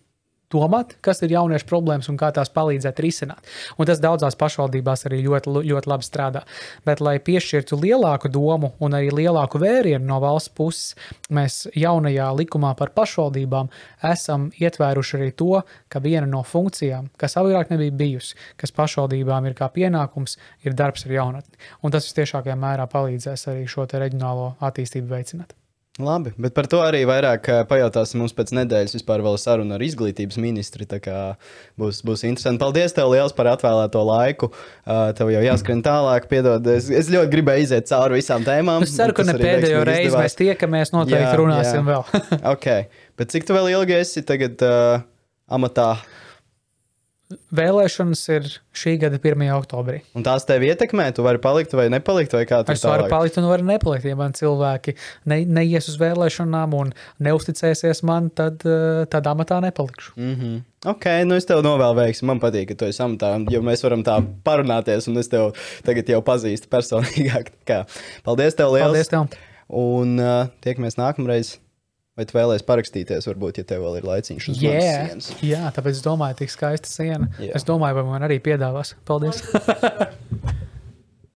domāt, 0.52 0.95
kas 1.04 1.22
ir 1.26 1.34
jauniešu 1.36 1.68
problēmas 1.70 2.10
un 2.12 2.18
kā 2.20 2.32
tās 2.36 2.52
palīdzēt 2.54 2.99
risināt. 3.04 3.47
Un 3.78 3.89
tas 3.89 4.02
daudzās 4.04 4.38
pašvaldībās 4.39 5.06
arī 5.10 5.22
ļoti, 5.26 5.54
ļoti 5.70 5.91
labi 5.91 6.08
strādā. 6.08 6.43
Bet, 6.88 7.02
lai 7.04 7.18
piešķirtu 7.24 7.80
lielāku 7.82 8.32
domu 8.32 8.74
un 8.84 8.97
arī 8.97 9.12
lielāku 9.22 9.62
vērienu 9.62 10.06
no 10.08 10.20
valsts 10.24 10.54
puses, 10.58 10.95
mēs 11.34 11.64
jaunajā 11.78 12.30
likumā 12.38 12.74
par 12.80 12.93
pašvaldībām 12.97 13.72
esam 14.12 14.49
ietvēruši 14.60 15.18
arī 15.20 15.32
to, 15.38 15.62
ka 15.91 16.04
viena 16.04 16.28
no 16.30 16.43
funkcijām, 16.47 17.10
kas 17.22 17.38
agrāk 17.41 17.72
nebija 17.74 17.95
bijusi, 18.04 18.38
kas 18.60 18.76
pašvaldībām 18.76 19.49
ir 19.49 19.58
kā 19.58 19.72
pienākums, 19.74 20.38
ir 20.66 20.78
darbs 20.78 21.08
ar 21.08 21.18
jaunatni. 21.20 21.58
Un 21.82 21.95
tas 21.95 22.08
visciešākajā 22.10 22.60
mērā 22.60 22.89
palīdzēs 22.91 23.47
arī 23.52 23.66
šo 23.70 23.88
reģionālo 23.91 24.54
attīstību 24.62 25.12
veicināt. 25.12 25.61
Labi, 26.06 26.32
bet 26.41 26.54
par 26.58 26.68
to 26.72 26.80
arī 26.84 27.02
vairāk 27.08 27.47
eh, 27.52 27.60
pajautāsim 27.70 28.22
mums 28.22 28.34
pēc 28.38 28.54
nedēļas. 28.58 28.95
Vispār 28.97 29.24
vēl 29.26 29.38
saruna 29.41 29.78
ar 29.78 29.84
izglītības 29.86 30.39
ministri. 30.41 30.88
Būs, 31.80 32.02
būs 32.08 32.26
interesanti. 32.28 32.62
Paldies 32.62 32.95
tev 32.97 33.12
liels 33.14 33.36
par 33.38 33.52
atvēlēto 33.54 34.02
laiku. 34.08 34.52
Uh, 34.82 35.12
tev 35.18 35.32
jau 35.34 35.43
jāskrien 35.45 35.84
tālāk. 35.86 36.28
Piedod, 36.32 36.66
es, 36.74 36.89
es 36.91 37.12
ļoti 37.14 37.32
gribēju 37.36 37.68
iziet 37.68 37.89
cauri 37.91 38.20
visām 38.20 38.45
tēmām. 38.47 38.86
Es 38.86 38.95
ceru, 38.97 39.16
ka 39.18 39.26
ne 39.28 39.38
pēdējo 39.38 39.84
reizi 39.88 40.18
mēs 40.18 40.38
tiekamies. 40.39 40.93
Noteikti 40.95 41.24
jā, 41.24 41.38
runāsim 41.39 41.82
jā. 41.82 41.88
vēl. 41.91 42.26
ok, 42.56 42.97
bet 43.22 43.36
cik 43.36 43.47
tu 43.47 43.58
vēl 43.58 43.72
ilgi 43.76 43.99
esi 44.02 44.26
tagad 44.28 44.66
uh, 44.68 45.06
amatā? 45.52 45.93
Vēlēšanas 47.56 48.22
ir 48.36 48.48
šī 48.78 48.96
gada 49.02 49.20
1. 49.20 49.44
oktobrī. 49.56 50.02
Un 50.18 50.26
tās 50.26 50.46
tev 50.48 50.64
ietekmē, 50.68 51.10
tu 51.16 51.26
vari 51.26 51.42
palikt 51.42 51.76
vai 51.78 51.88
nepalikt, 51.94 52.36
vai 52.38 52.44
kā 52.50 52.62
tu 52.66 52.76
es 52.76 52.84
varu 52.88 53.08
palikt 53.12 53.40
un 53.42 53.48
varu 53.50 53.66
nepalikt. 53.68 54.08
Ja 54.10 54.18
man 54.20 54.36
cilvēki 54.38 54.96
ne, 55.32 55.42
neies 55.60 55.90
uz 55.92 55.98
vēlēšanām 56.02 56.76
un 56.78 56.94
neusticēsies 57.24 58.04
man, 58.08 58.30
tad, 58.36 58.66
eh, 58.68 59.06
tad 59.12 59.30
amatā 59.32 59.62
nepalikšu. 59.64 60.14
Mm 60.18 60.36
-hmm. 60.36 60.62
Ok, 60.92 61.06
nu 61.26 61.36
es 61.38 61.46
tev 61.46 61.62
novēlu 61.62 61.96
veiksmi. 61.96 62.26
Man 62.26 62.40
patīk, 62.40 62.68
ka 62.72 62.76
tu 62.76 62.86
esi 62.86 63.04
amatā, 63.04 63.36
jo 63.54 63.62
mēs 63.62 63.84
varam 63.84 64.04
tā 64.04 64.18
parunāties, 64.44 65.08
un 65.08 65.18
es 65.18 65.28
tev 65.28 65.52
tagad 65.86 66.10
jau 66.10 66.22
pazīstu 66.22 66.68
personīgāk. 66.72 67.52
Kā. 67.70 67.86
Paldies 68.24 68.56
tev 68.56 68.74
liels! 68.74 68.88
Paldies 68.90 69.08
tev! 69.08 69.28
Un 69.70 70.20
uh, 70.20 70.48
tiekamies 70.62 70.98
nākamreiz! 70.98 71.60
Vai 72.20 72.26
tu 72.28 72.36
vēlēsies 72.36 72.66
parakstīties, 72.68 73.28
varbūt, 73.30 73.62
ja 73.62 73.68
tev 73.68 73.86
vēl 73.86 74.01
ir 74.01 74.07
laiciņš 74.09 74.47
uz 74.51 74.57
yeah. 74.59 75.05
sienas? 75.07 75.30
Jā, 75.47 75.62
tāpēc 75.72 75.95
es 75.95 76.03
domāju, 76.03 76.41
tik 76.41 76.51
skaista 76.51 76.91
siena. 76.91 77.30
Yeah. 77.38 77.55
Es 77.55 77.64
domāju, 77.68 78.01
vai 78.01 78.07
man 78.09 78.28
arī 78.28 78.41
piedāvās. 78.43 78.97
Paldies! 79.07 79.39